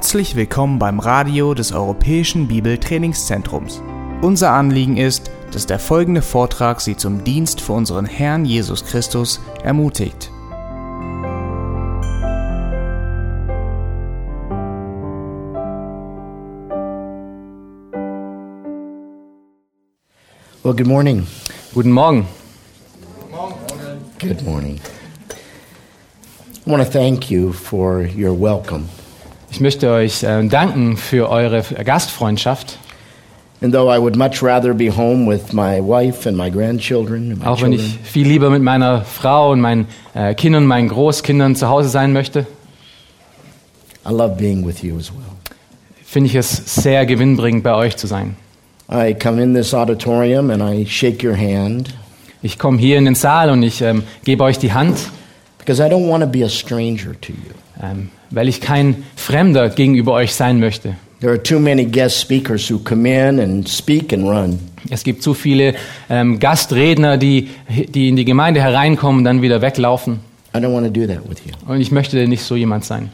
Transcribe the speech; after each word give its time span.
Herzlich 0.00 0.34
willkommen 0.34 0.78
beim 0.78 0.98
Radio 0.98 1.52
des 1.52 1.72
Europäischen 1.72 2.48
Bibeltrainingszentrums. 2.48 3.82
Unser 4.22 4.50
Anliegen 4.52 4.96
ist, 4.96 5.30
dass 5.52 5.66
der 5.66 5.78
folgende 5.78 6.22
Vortrag 6.22 6.80
Sie 6.80 6.96
zum 6.96 7.22
Dienst 7.22 7.60
für 7.60 7.74
unseren 7.74 8.06
Herrn 8.06 8.46
Jesus 8.46 8.82
Christus 8.82 9.40
ermutigt. 9.62 10.30
Well, 20.62 20.74
good 20.74 20.86
morning. 20.86 21.26
Guten 21.74 21.92
Morgen. 21.92 22.26
Good 24.18 24.42
morning. 24.46 24.80
I 26.66 26.70
want 26.70 26.82
to 26.82 26.90
thank 26.90 27.30
you 27.30 27.52
for 27.52 28.00
your 28.16 28.32
welcome. 28.32 28.88
Ich 29.50 29.60
möchte 29.60 29.90
euch 29.90 30.22
äh, 30.22 30.46
danken 30.46 30.96
für 30.96 31.28
eure 31.28 31.62
Gastfreundschaft. 31.84 32.78
And 33.62 33.74
though 33.74 33.92
I 33.94 33.98
would 34.00 34.16
much 34.16 34.42
rather 34.42 34.72
be 34.72 34.88
home 34.96 35.26
with 35.28 35.52
my 35.52 35.80
wife 35.80 36.26
and 36.26 36.36
my 36.36 36.50
grandchildren, 36.50 37.32
and 37.32 37.40
my 37.40 37.46
Auch 37.46 37.60
wenn 37.60 37.72
children, 37.72 37.98
ich 38.02 38.10
viel 38.10 38.26
lieber 38.26 38.48
mit 38.48 38.62
meiner 38.62 39.02
Frau 39.02 39.50
und 39.52 39.60
meinen 39.60 39.86
äh, 40.14 40.34
Kindern, 40.34 40.64
meinen 40.64 40.88
Großkindern 40.88 41.56
zu 41.56 41.68
Hause 41.68 41.90
sein 41.90 42.12
möchte, 42.14 42.46
I 44.08 44.12
love 44.12 44.36
being 44.36 44.66
with 44.66 44.82
you 44.82 44.96
as 44.96 45.12
well. 45.12 45.20
finde 46.02 46.28
ich 46.28 46.36
es 46.36 46.74
sehr 46.74 47.04
gewinnbringend, 47.04 47.62
bei 47.62 47.74
euch 47.74 47.96
zu 47.98 48.06
sein. 48.06 48.36
I 48.90 49.14
come 49.14 49.42
in 49.42 49.54
this 49.54 49.74
auditorium 49.74 50.50
and 50.50 50.62
I 50.62 50.86
shake 50.86 51.22
your 51.22 51.36
hand 51.36 51.90
Ich 52.42 52.58
komme 52.58 52.78
hier 52.78 52.96
in 52.96 53.04
den 53.04 53.14
Saal 53.14 53.50
und 53.50 53.62
ich 53.62 53.82
ähm, 53.82 54.04
gebe 54.24 54.42
euch 54.42 54.58
die 54.58 54.72
Hand, 54.72 54.96
because 55.58 55.82
I 55.84 55.90
don't 55.90 56.08
want 56.08 56.24
to 56.24 56.30
be 56.30 56.42
a 56.42 56.48
stranger 56.48 57.12
to 57.20 57.32
you. 57.32 57.52
ähm, 57.82 58.08
weil 58.30 58.48
ich 58.48 58.60
kein 58.60 59.04
Fremder 59.16 59.68
gegenüber 59.68 60.12
euch 60.12 60.34
sein 60.34 60.60
möchte. 60.60 60.96
There 61.20 61.32
are 61.32 61.42
too 61.42 61.58
many 61.58 61.84
guest 61.84 62.18
speakers 62.20 62.70
who 62.70 62.78
come 62.78 63.06
in 63.06 63.40
and 63.40 63.68
speak 63.68 64.12
and 64.12 64.24
run. 64.24 64.58
Es 64.88 65.04
gibt 65.04 65.22
zu 65.22 65.34
viele 65.34 65.74
ähm, 66.08 66.40
Gastredner, 66.40 67.18
die, 67.18 67.50
die 67.68 68.08
in 68.08 68.16
die 68.16 68.24
Gemeinde 68.24 68.62
hereinkommen 68.62 69.18
und 69.18 69.24
dann 69.24 69.42
wieder 69.42 69.60
weglaufen. 69.60 70.20
I 70.54 70.58
don't 70.58 70.72
want 70.72 70.86
to 70.86 70.92
do 70.92 71.06
that 71.06 71.28
with 71.28 71.38
you. 71.44 71.52
Und 71.70 71.80
ich 71.80 71.90
möchte 71.90 72.26
nicht 72.26 72.42
so 72.42 72.56
jemand 72.56 72.84
sein. 72.84 73.10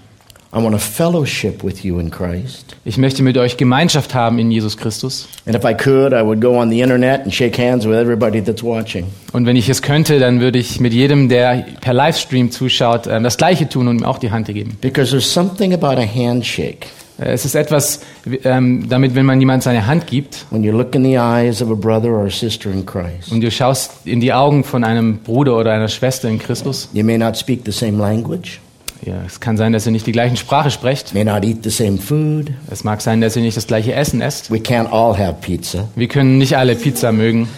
I 0.52 0.58
want 0.58 0.74
a 0.74 0.78
fellowship 0.78 1.62
with 1.64 1.84
you 1.84 1.98
in 1.98 2.10
Christ. 2.10 2.76
Ich 2.84 2.96
möchte 2.98 3.22
mit 3.22 3.36
euch 3.36 3.56
Gemeinschaft 3.56 4.14
haben 4.14 4.38
in 4.38 4.50
Jesus 4.50 4.76
Christus. 4.76 5.28
And 5.44 5.54
if 5.56 5.64
I 5.64 5.74
could, 5.74 6.12
I 6.12 6.22
would 6.24 6.40
go 6.40 6.58
on 6.58 6.70
the 6.70 6.80
internet 6.80 7.22
and 7.22 7.34
shake 7.34 7.58
hands 7.58 7.84
with 7.84 7.96
everybody 7.96 8.40
that's 8.42 8.62
watching. 8.62 9.06
Und 9.32 9.44
wenn 9.44 9.56
ich 9.56 9.68
es 9.68 9.82
könnte, 9.82 10.18
dann 10.18 10.40
würde 10.40 10.58
ich 10.58 10.80
mit 10.80 10.92
jedem, 10.92 11.28
der 11.28 11.64
per 11.80 11.92
Livestream 11.92 12.50
zuschaut, 12.50 13.06
ähm, 13.06 13.24
das 13.24 13.36
Gleiche 13.36 13.68
tun 13.68 13.88
und 13.88 13.98
ihm 13.98 14.04
auch 14.04 14.18
die 14.18 14.30
Hand 14.30 14.46
geben. 14.46 14.78
Because 14.80 15.10
there's 15.10 15.30
something 15.30 15.74
about 15.74 16.00
a 16.00 16.06
handshake. 16.06 16.86
Äh, 17.18 17.32
Es 17.32 17.44
ist 17.44 17.54
etwas, 17.54 18.00
ähm, 18.44 18.88
damit, 18.88 19.14
wenn 19.14 19.26
man 19.26 19.40
jemand 19.40 19.62
seine 19.62 19.86
Hand 19.86 20.06
gibt 20.06 20.46
When 20.50 20.62
you 20.62 20.72
look 20.72 20.94
in 20.94 21.02
the 21.04 21.16
eyes 21.18 21.60
of 21.60 21.70
a 21.70 21.74
brother 21.74 22.10
or 22.10 22.26
a 22.26 22.30
sister 22.30 22.70
in 22.70 22.86
Christ, 22.86 23.32
und 23.32 23.40
du 23.42 23.50
schaust 23.50 24.06
in 24.06 24.20
die 24.20 24.32
Augen 24.32 24.64
von 24.64 24.84
einem 24.84 25.18
Bruder 25.18 25.56
oder 25.56 25.72
einer 25.72 25.88
Schwester 25.88 26.28
in 26.28 26.38
Christus, 26.38 26.88
you 26.92 27.04
may 27.04 27.18
not 27.18 27.36
speak 27.36 27.62
the 27.64 27.72
same 27.72 27.98
language, 27.98 28.60
ja, 29.06 29.22
es 29.24 29.40
kann 29.40 29.56
sein, 29.56 29.72
dass 29.72 29.86
ihr 29.86 29.92
nicht 29.92 30.06
die 30.06 30.12
gleiche 30.12 30.36
Sprache 30.36 30.70
sprecht. 30.70 31.14
may 31.14 31.24
not 31.24 31.44
eat 31.44 31.62
the 31.62 31.70
same 31.70 31.96
food. 31.98 32.50
Es 32.70 32.84
mag 32.84 33.00
sein, 33.00 33.20
dass 33.20 33.36
ihr 33.36 33.42
nicht 33.42 33.56
das 33.56 33.66
gleiche 33.66 33.94
Essen 33.94 34.20
esst. 34.20 34.50
We 34.50 34.58
can't 34.58 34.90
all 34.92 35.16
have 35.16 35.36
pizza, 35.40 35.88
Wir 35.94 36.08
können 36.08 36.38
nicht 36.38 36.56
alle 36.56 36.74
Pizza 36.74 37.12
mögen, 37.12 37.48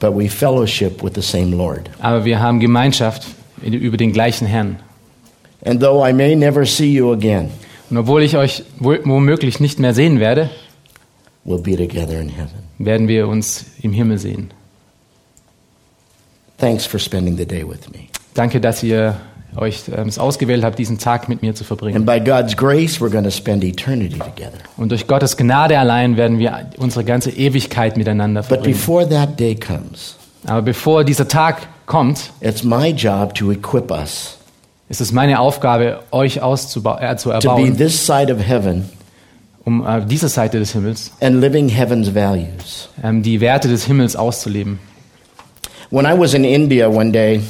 but 0.00 0.16
we 0.16 0.28
fellowship 0.30 1.02
with 1.02 1.12
the 1.14 1.22
same 1.22 1.54
Lord. 1.54 1.90
aber 1.98 2.24
wir 2.24 2.40
haben 2.40 2.60
Gemeinschaft 2.60 3.26
über 3.62 3.96
den 3.96 4.12
gleichen 4.12 4.46
Herrn. 4.46 4.78
And 5.64 5.80
though 5.80 6.06
I 6.06 6.12
may 6.12 6.34
never 6.36 6.64
see 6.66 6.92
you 6.92 7.12
again, 7.12 7.50
Und 7.90 7.98
obwohl 7.98 8.22
ich 8.22 8.36
euch 8.36 8.62
wo- 8.78 8.96
womöglich 9.04 9.60
nicht 9.60 9.78
mehr 9.78 9.92
sehen 9.94 10.20
werde, 10.20 10.50
we'll 11.44 11.60
be 11.62 11.76
together 11.76 12.20
in 12.20 12.28
heaven. 12.28 12.58
werden 12.78 13.08
wir 13.08 13.28
uns 13.28 13.64
im 13.82 13.92
Himmel 13.92 14.18
sehen. 14.18 14.50
Thanks 16.58 16.86
for 16.86 16.98
spending 17.00 17.36
the 17.36 17.46
day 17.46 17.62
with 17.66 17.88
me. 17.92 18.06
Danke, 18.34 18.60
dass 18.60 18.82
ihr 18.82 19.16
euch 19.56 19.84
ähm, 19.94 20.08
es 20.08 20.18
ausgewählt 20.18 20.64
habt, 20.64 20.78
diesen 20.78 20.98
Tag 20.98 21.28
mit 21.28 21.42
mir 21.42 21.54
zu 21.54 21.64
verbringen. 21.64 21.96
And 21.96 22.06
by 22.06 22.20
God's 22.20 22.56
grace, 22.56 23.00
we're 23.00 23.10
going 23.10 23.24
to 23.24 23.30
spend 23.30 23.64
eternity 23.64 24.18
together. 24.18 24.58
Und 24.76 24.90
durch 24.90 25.06
Gottes 25.06 25.36
Gnade 25.36 25.78
allein 25.78 26.16
werden 26.16 26.38
wir 26.38 26.70
unsere 26.78 27.04
ganze 27.04 27.30
Ewigkeit 27.30 27.96
miteinander 27.96 28.42
But 28.42 28.48
verbringen. 28.48 28.76
before 28.76 29.08
that 29.08 29.38
day 29.38 29.54
comes, 29.54 30.16
Aber 30.46 30.62
bevor 30.62 31.04
dieser 31.04 31.28
Tag 31.28 31.68
kommt, 31.86 32.32
it's 32.40 32.64
my 32.64 32.88
job 32.90 33.34
to 33.34 33.50
equip 33.52 33.90
us 33.90 34.38
ist 34.88 35.00
es 35.00 35.12
meine 35.12 35.40
Aufgabe, 35.40 36.00
euch 36.10 36.36
äh, 36.36 36.56
zu 36.56 36.80
to 36.80 36.92
be 36.92 36.98
erbauen, 37.00 37.76
this 37.76 38.06
side 38.06 38.32
of 38.32 38.40
heaven 38.40 38.88
um 39.64 39.84
äh, 39.86 40.04
diese 40.04 40.28
Seite 40.28 40.58
des 40.58 40.72
Himmels, 40.72 41.10
and 41.20 41.40
living 41.40 41.68
heaven's 41.68 42.14
values. 42.14 42.88
ähm, 43.02 43.22
die 43.22 43.40
Werte 43.40 43.68
des 43.68 43.86
Himmels 43.86 44.14
auszuleben. 44.14 44.78
When 45.90 46.04
I 46.04 46.18
was 46.18 46.34
in 46.34 46.44
India 46.44 46.86
one 46.88 47.12
day, 47.12 47.40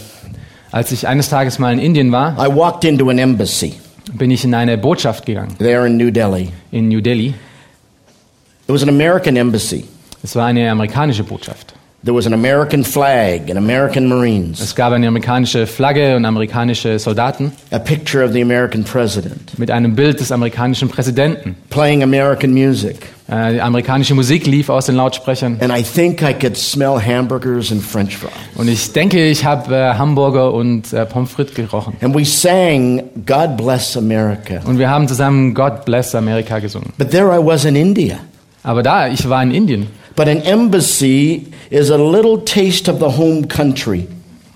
Als 0.75 0.91
ich 0.91 1.07
eines 1.07 1.29
Tages 1.29 1.61
mal 1.61 1.73
in 1.73 1.79
Indien 1.79 2.11
war, 2.11 2.37
I 2.37 2.53
walked 2.53 2.83
into 2.83 3.09
an 3.09 3.19
embassy 3.19 3.75
bin 4.13 4.33
ich 4.33 4.45
in 4.45 4.55
eine 4.55 4.77
Botschaft 4.77 5.25
gegangen, 5.25 5.57
there 5.59 5.87
in 5.87 5.97
New 5.97 6.11
Delhi. 6.11 6.49
in 6.73 6.89
New 6.89 7.01
Delhi. 7.01 7.29
It 7.29 7.35
was 8.67 8.83
an 8.83 8.89
American 8.89 9.37
embassy. 9.37 9.85
Es 10.25 10.35
war 10.35 10.47
eine 10.47 10.69
amerikanische 10.69 11.23
Botschaft. 11.23 11.75
There 12.05 12.15
was 12.15 12.27
an 12.27 12.35
American 12.35 12.85
flag 12.85 13.49
and 13.49 13.57
American 13.57 14.07
Marines, 14.09 14.61
Es 14.61 14.75
gab 14.75 14.93
eine 14.93 15.09
amerikanische 15.09 15.67
Flagge 15.67 16.17
und 16.17 16.27
amerikanische 16.27 16.99
Soldaten 16.99 17.53
a 17.71 17.79
picture 17.79 18.23
of 18.23 18.33
the 18.33 18.43
American 18.43 18.85
president, 18.85 19.59
mit 19.59 19.71
einem 19.71 19.95
Bild 19.95 20.21
des 20.21 20.31
amerikanischen 20.31 20.91
Präsidenten. 20.91 21.57
playing 21.71 22.03
American 22.03 22.53
music. 22.53 23.07
Äh, 23.27 23.55
die 23.55 23.61
amerikanische 23.63 24.15
Musik 24.15 24.47
lief 24.47 24.69
aus 24.69 24.85
den 24.85 24.97
Lautsprechern. 24.97 25.57
And 25.61 25.73
I 25.73 25.83
think 25.83 26.21
I 26.21 26.35
could 26.35 26.59
smell 26.59 27.01
hamburgers 27.01 27.73
and 27.73 27.83
french 27.83 28.19
fries. 28.19 28.33
Und 28.57 28.69
ich 28.69 28.93
denke, 28.93 29.27
ich 29.27 29.47
habe 29.47 29.75
äh, 29.75 29.95
Hamburger 29.95 30.53
und 30.53 30.93
äh, 30.93 31.07
Pommes 31.07 31.31
frites 31.33 31.55
gerochen. 31.55 31.97
And 32.03 32.15
we 32.15 32.27
sang, 32.27 33.03
God 33.25 33.57
bless 33.57 33.97
America. 33.97 34.61
Und 34.67 34.79
wir 34.79 34.91
haben 34.91 35.09
zusammen 35.09 35.55
God 35.55 35.87
Bless 35.87 36.15
America 36.15 36.59
gesungen. 36.59 36.93
But 36.99 37.13
there 37.13 37.29
I 37.35 37.39
was 37.43 37.65
in 37.65 37.77
India. 37.77 38.17
Aber 38.63 38.83
da, 38.83 39.09
ich 39.09 39.27
war 39.27 39.43
in 39.43 39.53
Indien. 39.53 39.87
But 40.17 40.29
an 40.29 40.43
embassy 40.43 41.47
is 41.71 41.91
a 41.91 41.97
little 41.97 42.39
taste 42.45 42.89
of 42.91 43.01
the 43.01 43.17
home 43.17 43.49
country. 43.49 44.07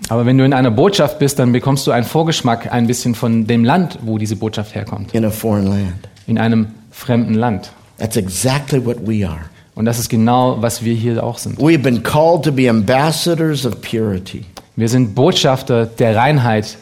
Aber 0.08 0.24
wenn 0.24 0.38
du 0.38 0.44
in 0.44 0.52
einer 0.52 0.70
Botschaft 0.70 1.19
bist, 1.19 1.38
dann 1.38 1.52
bekommst 1.52 1.86
du 1.86 1.91
einen 1.91 2.06
Vorgeschmack 2.06 2.72
ein 2.72 2.86
bisschen 2.86 3.14
von 3.14 3.46
dem 3.46 3.64
Land, 3.64 3.98
wo 4.02 4.19
diese 4.19 4.36
Botschaft 4.36 4.74
herkommt. 4.74 5.14
in 5.14 5.24
a 5.24 5.30
foreign 5.30 5.66
land. 5.66 6.08
In 6.26 6.38
einem 6.38 6.69
fremden 6.91 7.34
Land. 7.34 7.70
That's 7.98 8.16
exactly 8.16 8.84
what 8.84 9.06
we 9.06 9.28
are. 9.28 9.41
Und 9.74 9.84
das 9.84 9.98
ist 9.98 10.08
genau, 10.08 10.56
was 10.60 10.84
wir 10.84 10.94
hier 10.94 11.22
auch 11.22 11.38
sind. 11.38 11.58
We've 11.58 11.78
been 11.78 12.02
called 12.02 12.44
to 12.44 12.52
be 12.52 12.69
ambassadors 12.69 13.66
of 13.66 13.80
purity. 13.80 14.44
Wir 14.76 14.88
sind 14.88 15.14
Botschafter 15.14 15.86
der 15.86 16.16
Reinheit. 16.16 16.78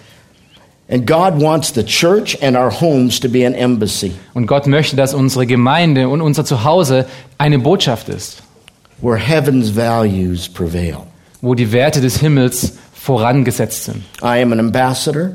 And 0.88 1.06
God 1.06 1.41
wants 1.41 1.72
the 1.75 1.82
church 1.84 2.41
and 2.43 2.56
our 2.56 2.70
homes 2.70 3.19
to 3.20 3.28
be 3.28 3.44
an 3.44 3.54
embassy 3.54 4.12
Und 4.34 4.47
Gott 4.47 4.66
möchte, 4.69 4.94
dass 4.94 5.14
unsere 5.14 5.47
Gemeinde 5.47 6.08
und 6.08 6.20
unser 6.20 6.44
Zuhause 6.44 7.06
eine 7.38 7.58
Botschaft 7.58 8.08
ist, 8.08 8.43
where 9.01 9.19
heaven's 9.19 9.71
values 9.77 10.49
prevail. 10.49 10.99
wo 11.43 11.55
die 11.55 11.71
Werte 11.73 12.01
des 12.01 12.19
Himmels 12.19 12.73
vorangesetzt 12.95 13.84
sind. 13.84 14.03
I 14.23 14.43
am 14.43 14.53
an 14.53 14.61
ambassador. 14.61 15.33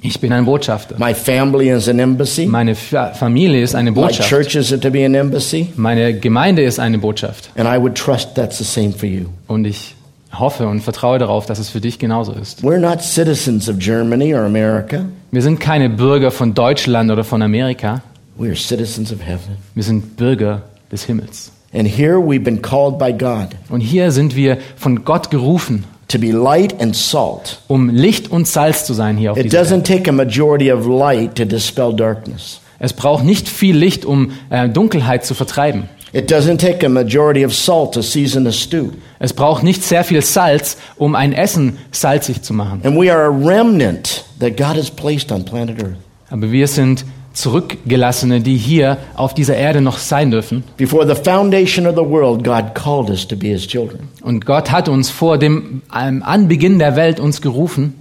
Ich 0.00 0.18
bin 0.20 0.32
ein 0.32 0.46
Botschafter. 0.46 0.96
My 0.98 1.12
family 1.14 1.68
is 1.70 1.86
an 1.88 1.98
embassy. 1.98 2.46
Meine 2.46 2.74
Fa- 2.74 3.12
Familie 3.12 3.62
ist 3.62 3.74
eine 3.74 3.90
My 3.90 3.96
Botschaft. 4.00 4.28
church 4.30 4.54
is 4.56 4.68
to 4.70 4.90
be 4.90 5.04
an 5.04 5.14
embassy. 5.14 5.68
Meine 5.76 6.18
Gemeinde 6.18 6.62
ist 6.62 6.80
eine 6.80 6.98
Botschaft. 6.98 7.50
And 7.56 7.68
I 7.68 7.78
would 7.80 7.94
trust 7.94 8.34
that's 8.34 8.56
the 8.58 8.64
same 8.64 8.92
for 8.92 9.06
you. 9.08 9.26
Und 9.48 9.66
ich 9.66 9.94
hoffe 10.32 10.66
und 10.66 10.80
vertraue 10.80 11.18
darauf, 11.18 11.44
dass 11.44 11.58
es 11.58 11.68
für 11.68 11.80
dich 11.82 11.98
genauso 11.98 12.32
ist. 12.32 12.62
We're 12.64 12.78
not 12.78 13.02
citizens 13.02 13.68
of 13.68 13.78
Germany 13.78 14.34
or 14.34 14.40
America. 14.46 15.04
Wir 15.30 15.42
sind 15.42 15.60
keine 15.60 15.90
Bürger 15.90 16.30
von 16.30 16.54
Deutschland 16.54 17.10
oder 17.10 17.22
von 17.22 17.42
Amerika. 17.42 18.00
We 18.38 18.46
are 18.48 18.56
citizens 18.56 19.12
of 19.12 19.20
heaven. 19.20 19.58
Wir 19.74 19.82
sind 19.84 20.16
Bürger 20.16 20.62
des 20.90 21.04
Himmels. 21.04 21.52
And 21.74 21.86
here 21.88 22.18
we've 22.18 22.44
been 22.44 22.60
called 22.60 22.98
by 22.98 23.12
God 23.12 23.48
Und 23.70 23.80
hier 23.80 24.10
sind 24.12 24.36
wir 24.36 24.58
von 24.76 25.04
Gott 25.04 25.30
gerufen, 25.30 25.84
to 26.08 26.18
be 26.18 26.30
light 26.30 26.78
and 26.80 26.94
salt. 26.94 27.60
um 27.68 27.88
Licht 27.88 28.30
und 28.30 28.46
Salz 28.46 28.84
zu 28.84 28.92
sein 28.94 29.16
hier 29.16 29.32
auf 29.32 29.38
It 29.38 29.46
dieser 29.46 29.58
Welt. 29.70 29.72
doesn't 29.72 29.82
take 29.84 30.08
a 30.10 30.12
majority 30.12 30.70
of 30.70 30.86
light 30.86 31.34
to 31.36 31.44
dispel 31.44 31.94
darkness. 31.94 32.60
Es 32.78 32.92
braucht 32.92 33.24
nicht 33.24 33.48
viel 33.48 33.76
Licht, 33.76 34.04
um 34.04 34.32
äh, 34.50 34.68
Dunkelheit 34.68 35.24
zu 35.24 35.34
vertreiben. 35.34 35.84
It 36.12 36.30
doesn't 36.30 36.58
take 36.58 36.84
a 36.84 36.90
majority 36.90 37.42
of 37.46 37.54
salt 37.54 37.94
to 37.94 38.02
season 38.02 38.46
a 38.46 38.52
stew. 38.52 38.90
Es 39.18 39.32
braucht 39.32 39.62
nicht 39.62 39.82
sehr 39.82 40.04
viel 40.04 40.20
Salz, 40.20 40.76
um 40.98 41.14
ein 41.14 41.32
Essen 41.32 41.78
salzig 41.90 42.42
zu 42.42 42.52
machen. 42.52 42.82
And 42.84 43.00
we 43.00 43.10
are 43.10 43.22
a 43.24 43.28
remnant 43.30 44.24
that 44.40 44.58
God 44.58 44.76
has 44.76 44.90
placed 44.90 45.32
on 45.32 45.42
planet 45.46 45.82
Earth. 45.82 45.96
Aber 46.28 46.50
wir 46.52 46.66
sind 46.68 47.06
Zurückgelassene, 47.32 48.40
die 48.40 48.56
hier 48.56 48.98
auf 49.14 49.34
dieser 49.34 49.56
Erde 49.56 49.80
noch 49.80 49.98
sein 49.98 50.30
dürfen. 50.30 50.64
Before 50.76 51.06
the 51.06 51.20
foundation 51.20 51.86
of 51.86 51.94
the 51.94 52.04
world, 52.04 52.44
God 52.44 52.74
called 52.74 53.10
us 53.10 53.26
to 53.28 53.36
be 53.36 53.48
His 53.48 53.66
children. 53.66 54.08
Und 54.22 54.44
Gott 54.46 54.70
hat 54.70 54.88
uns 54.88 55.10
vor 55.10 55.38
dem 55.38 55.82
ähm, 55.96 56.22
Anbeginn 56.22 56.78
der 56.78 56.96
Welt 56.96 57.20
uns 57.20 57.40
gerufen. 57.40 57.94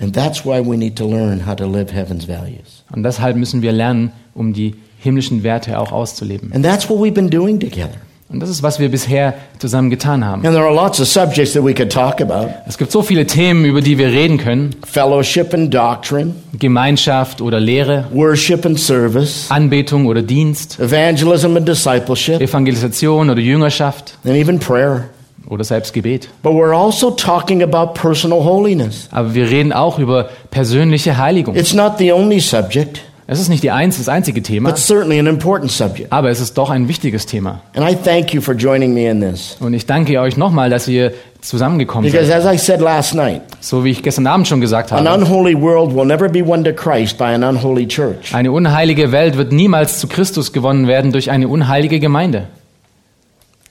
And 0.00 0.14
that's 0.14 0.44
why 0.46 0.64
we 0.64 0.76
need 0.76 0.96
to 0.96 1.08
learn 1.08 1.46
how 1.46 1.54
to 1.56 1.66
live 1.66 1.92
heaven's 1.92 2.26
values. 2.26 2.84
Und 2.92 3.02
deshalb 3.02 3.36
müssen 3.36 3.60
wir 3.60 3.72
lernen, 3.72 4.12
um 4.34 4.52
die 4.52 4.74
himmlischen 4.98 5.42
Werte 5.42 5.78
auch 5.78 5.92
auszuleben. 5.92 6.52
And 6.52 6.64
that's 6.64 6.88
what 6.88 6.98
we've 6.98 7.12
been 7.12 7.30
doing 7.30 7.58
together. 7.58 7.98
Und 8.32 8.38
das 8.38 8.48
ist, 8.48 8.62
was 8.62 8.78
wir 8.78 8.88
bisher 8.88 9.34
zusammen 9.58 9.90
getan 9.90 10.24
haben. 10.24 10.46
And 10.46 10.54
there 10.54 10.64
are 10.64 10.72
lots 10.72 11.00
of 11.00 11.08
subjects 11.08 11.52
that 11.54 11.64
we 11.64 11.74
could 11.74 11.90
talk 11.90 12.20
about 12.20 12.48
Es 12.68 12.78
gibt 12.78 12.92
so 12.92 13.02
viele 13.02 13.26
Themen, 13.26 13.64
über 13.64 13.80
die 13.80 13.98
wir 13.98 14.06
reden 14.08 14.38
können. 14.38 14.70
fellowship 14.86 15.52
and 15.52 15.74
doctrine, 15.74 16.34
Gemeinschaft 16.56 17.40
oder 17.40 17.58
Lehre, 17.58 18.04
worship 18.12 18.64
and 18.64 18.78
service, 18.78 19.46
Anbetung 19.50 20.06
oder 20.06 20.22
Dienst, 20.22 20.78
evangelism 20.78 21.56
and 21.56 21.66
discipleship, 21.68 22.40
Evangelisation 22.40 23.30
oder 23.30 23.40
Jüngerschaft 23.40 24.16
and 24.24 24.36
even 24.36 24.60
prayer. 24.60 25.08
oder 25.48 25.64
selbst 25.64 25.92
Gebet. 25.92 26.28
But 26.44 26.52
we're 26.52 26.72
also 26.76 27.10
talking 27.10 27.64
about 27.64 27.94
personal 28.00 28.44
holiness. 28.44 29.08
Aber 29.10 29.34
wir 29.34 29.50
reden 29.50 29.72
auch 29.72 29.98
über 29.98 30.28
persönliche 30.52 31.18
Heiligung. 31.18 31.56
It's 31.56 31.74
not 31.74 31.94
the 31.98 32.12
only 32.12 32.38
subject, 32.38 33.00
Es 33.32 33.38
ist 33.38 33.48
nicht 33.48 33.62
die 33.62 33.70
eins, 33.70 33.98
das 33.98 34.08
einzige 34.08 34.42
Thema, 34.42 34.70
but 34.70 34.78
certainly 34.78 35.20
an 35.20 35.28
important 35.28 35.70
subject. 35.70 36.12
aber 36.12 36.30
es 36.30 36.40
ist 36.40 36.58
doch 36.58 36.68
ein 36.68 36.88
wichtiges 36.88 37.26
Thema. 37.26 37.60
And 37.76 37.88
I 37.88 37.94
thank 37.94 38.34
you 38.34 38.40
for 38.40 38.54
joining 38.54 38.92
me 38.92 39.08
in 39.08 39.20
this. 39.20 39.56
Und 39.60 39.72
ich 39.72 39.86
danke 39.86 40.18
euch 40.20 40.36
nochmal, 40.36 40.68
dass 40.68 40.88
ihr 40.88 41.12
zusammengekommen 41.40 42.10
Because 42.10 42.26
seid. 42.28 42.44
as 42.44 42.52
I 42.54 42.58
said 42.58 42.80
last 42.80 43.14
night, 43.14 43.42
So 43.60 43.84
wie 43.84 43.90
ich 43.92 44.02
gestern 44.02 44.26
Abend 44.26 44.48
schon 44.48 44.60
gesagt 44.60 44.90
an 44.92 45.06
habe. 45.08 45.22
unholy 45.22 45.54
world 45.54 45.94
will 45.94 46.04
never 46.06 46.28
be 46.28 46.44
won 46.44 46.64
to 46.64 46.72
Christ 46.72 47.18
by 47.18 47.26
an 47.26 47.44
unholy 47.44 47.86
church. 47.86 48.34
Eine 48.34 48.50
unheilige 48.50 49.12
Welt 49.12 49.36
wird 49.36 49.52
niemals 49.52 50.00
zu 50.00 50.08
Christus 50.08 50.52
gewonnen 50.52 50.88
werden 50.88 51.12
durch 51.12 51.30
eine 51.30 51.46
unheilige 51.46 52.00
Gemeinde. 52.00 52.48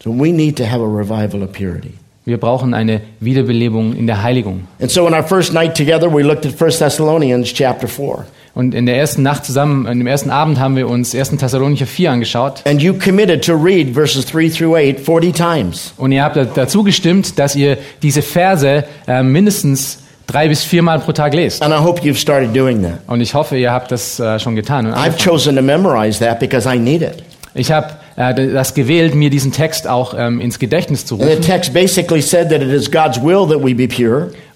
So 0.01 0.12
we 0.12 0.31
need 0.31 0.57
to 0.57 0.63
have 0.65 0.81
a 0.81 0.88
revival 0.88 1.44
of 1.44 1.51
purity. 1.51 1.95
Wir 2.23 2.38
brauchen 2.38 2.73
eine 2.73 3.01
Wiederbelebung 3.19 3.94
in 3.94 4.07
der 4.07 4.23
Heiligung. 4.23 4.67
And 4.79 4.89
so 4.89 5.05
in 5.05 5.13
our 5.13 5.23
first 5.23 5.53
night 5.53 5.75
together, 5.75 6.09
we 6.13 6.21
looked 6.23 6.45
at 6.45 6.53
1 6.62 6.77
Thessalonians 6.77 7.53
chapter 7.53 7.88
4. 7.88 8.25
Und 8.56 8.74
in 8.74 8.86
der 8.86 8.98
ersten 8.98 9.22
Nacht 9.24 9.46
zusammen, 9.46 9.86
in 9.86 10.00
dem 10.00 10.07
ersten 10.07 10.30
Abend 10.31 10.60
haben 10.60 10.75
wir 10.75 10.90
uns 10.90 11.13
1. 11.16 11.38
Thessalonicher 11.38 11.86
4 11.86 12.12
angeschaut. 12.12 12.62
And 12.66 12.81
you 12.81 12.94
committed 12.94 13.44
to 13.46 13.54
read 13.54 13.94
verses 13.94 14.25
3 14.25 14.50
through 14.50 14.75
8 14.75 15.00
40 15.00 15.34
times. 15.34 15.94
Und 15.98 16.12
ihr 16.12 16.24
habt 16.24 16.36
da- 16.36 16.46
dazu 16.46 16.84
gestimmt, 16.84 17.38
dass 17.40 17.56
ihr 17.56 17.78
diese 18.01 18.22
Verse 18.22 18.84
äh, 19.07 19.24
mindestens 19.24 20.00
drei 20.28 20.48
bis 20.48 20.63
viermal 20.63 21.00
pro 21.00 21.12
Tag 21.12 21.34
lest. 21.34 21.62
And 21.62 21.74
I 21.74 21.78
hope 21.78 22.01
you've 22.01 22.18
started 22.19 22.56
doing 22.56 22.81
that. 22.84 23.00
Und 23.07 23.22
ich 23.22 23.34
hoffe, 23.34 23.57
ihr 23.57 23.72
habt 23.72 23.92
das 23.92 24.19
äh, 24.19 24.40
schon 24.40 24.56
getan. 24.56 24.88
I've 24.94 25.18
chosen 25.24 25.56
to 25.56 25.62
memorize 25.62 26.19
that 26.19 26.40
because 26.40 26.68
I 26.72 26.78
need 26.78 27.01
it. 27.01 27.24
ich 27.56 27.72
habe 27.72 27.88
das 28.19 28.74
gewählt, 28.74 29.16
mir 29.16 29.30
diesen 29.30 29.54
Text 29.54 29.88
auch 29.88 30.13
ähm, 30.18 30.42
ins 30.42 30.60
Gedächtnis 30.60 31.06
zu 31.06 31.16
rufen. 31.16 31.30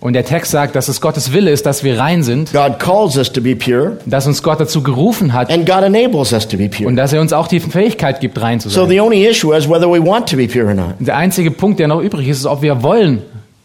Und 0.01 0.13
der 0.13 0.25
Text 0.25 0.51
sagt, 0.51 0.75
dass 0.75 0.89
es 0.89 0.99
Gottes 0.99 1.31
Wille 1.31 1.49
ist, 1.49 1.65
dass 1.65 1.81
wir 1.81 1.97
rein 1.97 2.23
sind, 2.23 2.51
God 2.51 2.77
calls 2.77 3.15
us 3.15 3.31
to 3.31 3.39
be 3.39 3.55
pure, 3.55 3.99
dass 4.05 4.27
uns 4.27 4.43
Gott 4.43 4.59
dazu 4.59 4.83
gerufen 4.83 5.31
hat 5.31 5.49
and 5.49 5.65
God 5.65 5.81
enables 5.83 6.33
us 6.33 6.45
to 6.45 6.57
be 6.57 6.67
pure. 6.67 6.89
und 6.89 6.97
dass 6.97 7.13
er 7.13 7.21
uns 7.21 7.31
auch 7.31 7.47
die 7.47 7.61
Fähigkeit 7.61 8.19
gibt, 8.19 8.41
rein 8.41 8.59
zu 8.59 8.67
sein. 8.67 8.89
the 8.89 8.99
only 8.99 9.25
issue 9.25 9.55
is 9.55 9.69
whether 9.69 9.89
we 9.89 10.05
want 10.05 10.27
to 10.29 10.35
be 10.35 10.45
pure 10.45 10.65
or 10.65 10.73
not. 10.73 10.95
Der 10.99 11.15
einzige 11.15 11.49
Punkt, 11.49 11.79
der 11.79 11.87
noch 11.87 12.01
übrig 12.01 12.27
ist, 12.27 12.39
ist, 12.39 12.45
ob 12.45 12.61
wir 12.61 12.83
wollen, 12.83 13.21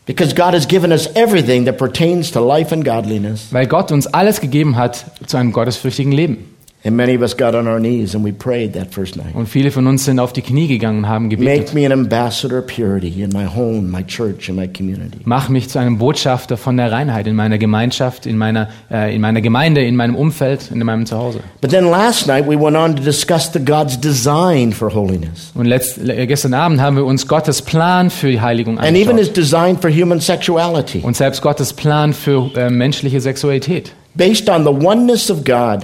Because 0.06 0.34
God 0.34 0.54
has 0.54 0.66
given 0.66 0.92
us 0.92 1.06
everything 1.16 1.66
that 1.66 1.76
pertains 1.76 2.30
to 2.30 2.40
life 2.46 2.72
and 2.72 2.84
godliness. 2.84 3.48
weil 3.50 3.66
Gott 3.66 3.90
uns 3.90 4.06
alles 4.06 4.40
gegeben 4.40 4.76
hat 4.76 5.04
zu 5.26 5.36
einem 5.36 5.50
gottesfürchtigen 5.52 6.12
Leben. 6.12 6.54
And 6.84 6.96
many 6.96 7.16
of 7.16 7.22
us 7.22 7.36
got 7.36 7.56
on 7.56 7.66
our 7.66 7.80
knees 7.80 8.14
and 8.14 8.24
we 8.24 8.30
prayed 8.30 8.72
that 8.74 8.94
first 8.94 9.16
night. 9.16 9.34
Und 9.34 9.48
viele 9.48 9.72
von 9.72 9.88
uns 9.88 10.04
sind 10.04 10.20
auf 10.20 10.32
die 10.32 10.42
Knie 10.42 10.68
gegangen 10.68 10.98
und 10.98 11.08
haben 11.08 11.28
gebetet. 11.28 11.74
Make 11.74 11.74
me 11.74 11.84
an 11.84 11.90
ambassador 11.90 12.60
of 12.60 12.66
purity 12.68 13.20
in 13.20 13.30
my 13.30 13.46
home, 13.46 13.90
my 13.90 14.04
church, 14.06 14.48
and 14.48 14.56
my 14.56 14.68
community. 14.68 15.18
Mach 15.24 15.48
mich 15.48 15.68
zu 15.68 15.80
einem 15.80 15.98
Botschafter 15.98 16.56
von 16.56 16.76
der 16.76 16.92
Reinheit 16.92 17.26
in 17.26 17.34
meiner 17.34 17.58
Gemeinschaft, 17.58 18.26
in 18.26 18.38
meiner, 18.38 18.68
äh, 18.92 19.12
in 19.12 19.20
meiner 19.20 19.40
Gemeinde, 19.40 19.82
in 19.82 19.96
meinem 19.96 20.14
Umfeld, 20.14 20.70
in 20.70 20.78
meinem 20.78 21.04
Zuhause. 21.04 21.40
But 21.60 21.70
then 21.70 21.90
last 21.90 22.28
night 22.28 22.46
we 22.48 22.56
went 22.56 22.76
on 22.76 22.94
to 22.94 23.02
discuss 23.02 23.50
the 23.52 23.58
God's 23.58 24.00
design 24.00 24.72
for 24.72 24.94
holiness 24.94 25.50
Und 25.56 25.66
letzt, 25.66 25.98
äh, 25.98 26.26
gestern 26.28 26.54
Abend 26.54 26.80
haben 26.80 26.94
wir 26.94 27.04
uns 27.04 27.26
Gottes 27.26 27.60
Plan 27.60 28.08
für 28.08 28.30
die 28.30 28.40
Heiligung 28.40 28.78
and 28.78 28.96
even 28.96 29.18
his 29.18 29.28
angeschaut. 29.28 29.36
design 29.36 29.76
for 29.78 29.90
human 29.90 30.20
sexuality. 30.20 31.00
Und 31.02 31.16
selbst 31.16 31.42
Gottes 31.42 31.72
Plan 31.72 32.12
für 32.12 32.52
äh, 32.56 32.70
menschliche 32.70 33.20
Sexualität, 33.20 33.92
Based 34.14 34.48
on 34.48 34.62
the 34.64 34.70
oneness 34.86 35.28
of 35.30 35.44
God, 35.44 35.80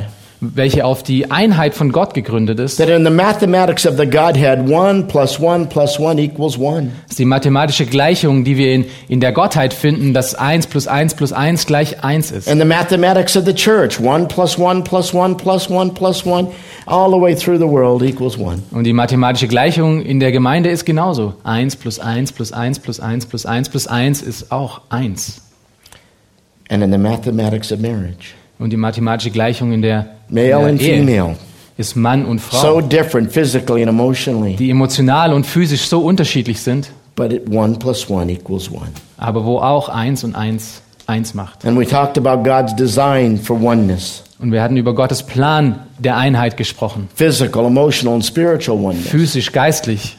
welche 0.55 0.85
auf 0.85 1.03
die 1.03 1.31
Einheit 1.31 1.75
von 1.75 1.93
Gott 1.93 2.15
gegründet 2.15 2.61
ist. 2.61 2.77
that 2.77 2.89
in 2.89 3.05
the 3.05 3.11
mathematics 3.11 3.87
of 3.87 3.97
the 3.97 4.07
Godhead, 4.07 4.69
one 4.69 5.05
plus 5.05 5.41
one 5.41 5.67
plus 5.67 5.99
one 5.99 6.21
equals 6.21 6.59
one. 6.59 6.93
Ist 7.09 7.19
die 7.19 7.25
mathematische 7.25 7.87
Gleichung, 7.87 8.45
die 8.45 8.57
wir 8.57 8.73
in, 8.73 8.85
in 9.09 9.21
der 9.21 9.33
Gottheit 9.33 9.75
finden, 9.75 10.15
dass 10.15 10.35
1 10.35 10.67
plus 10.67 10.87
1 10.87 11.15
plus 11.15 11.33
1 11.33 11.67
gleich 11.67 12.03
1 12.05 12.33
ist. 12.33 12.49
And 12.49 12.61
the 12.61 12.67
mathematics 12.67 13.37
of 13.37 13.45
the 13.45 13.55
church, 13.55 14.01
one 14.01 14.27
plus 14.27 14.59
one 14.59 14.83
plus 14.83 15.15
one 15.15 15.37
plus 15.37 15.71
one 15.71 15.93
plus 15.93 16.25
one, 16.27 16.49
all 16.87 17.11
the 17.11 17.21
way 17.21 17.35
through 17.35 17.59
the 17.59 17.69
world 17.69 18.03
equals 18.03 18.39
one. 18.39 18.63
Und 18.71 18.85
die 18.85 18.93
mathematische 18.93 19.49
Gleichung 19.49 20.03
in 20.03 20.21
der 20.21 20.33
Gemeinde 20.33 20.71
ist 20.71 20.85
genauso. 20.85 21.35
1 21.45 21.77
plus 21.77 21.99
1 21.99 22.33
plus 22.33 22.53
1 22.53 22.81
plus 22.81 23.01
1 23.01 23.27
plus 23.27 23.47
1 23.47 23.69
plus 23.71 23.87
1 23.87 24.23
ist 24.23 24.53
auch 24.53 24.83
1. 24.91 25.41
And 26.71 26.83
in 26.83 26.91
the 26.91 26.99
mathematics 26.99 27.71
of 27.73 27.81
marriage, 27.81 28.35
Und 28.59 28.71
die 28.71 28.77
mathematische 28.77 29.31
Gleichung 29.31 29.73
in 29.73 29.83
der, 29.83 30.07
in 30.29 30.35
male 30.35 30.47
der 30.49 30.59
and 30.59 30.81
Ehe 30.81 30.99
female, 30.99 31.37
ist 31.77 31.97
Mann 31.97 32.25
und 32.25 32.41
so 32.41 32.57
Frau, 32.57 32.81
different 32.81 33.33
physically 33.33 33.83
and 33.83 33.89
emotionally, 33.91 34.55
die 34.57 34.71
emotional 34.71 35.33
und 35.33 35.45
physisch 35.45 35.89
so 35.89 36.01
unterschiedlich 36.01 36.61
sind, 36.61 36.91
but 37.17 37.33
it, 37.33 37.49
one 37.51 37.75
plus 37.79 38.09
one 38.09 38.31
equals 38.31 38.71
one. 38.71 38.93
aber 39.17 39.45
wo 39.45 39.59
auch 39.59 39.89
1 39.89 40.25
und 40.25 40.37
1 40.37 40.83
1 41.07 41.35
macht. 41.35 41.67
And 41.67 41.79
we 41.79 41.87
talked 41.87 42.17
about 42.17 42.49
God's 42.49 42.75
design 42.77 43.39
for 43.39 43.61
oneness. 43.61 44.23
Und 44.39 44.53
wir 44.53 44.63
hatten 44.63 44.77
über 44.77 44.95
Gottes 44.95 45.23
Plan 45.23 45.81
der 45.99 46.17
Einheit 46.17 46.57
gesprochen. 46.57 47.09
physical, 47.15 47.67
emotional, 47.67 48.15
and 48.15 48.25
spiritual 48.25 48.79
oneness, 48.79 49.09
Physisch, 49.09 49.53
geistlich, 49.53 50.17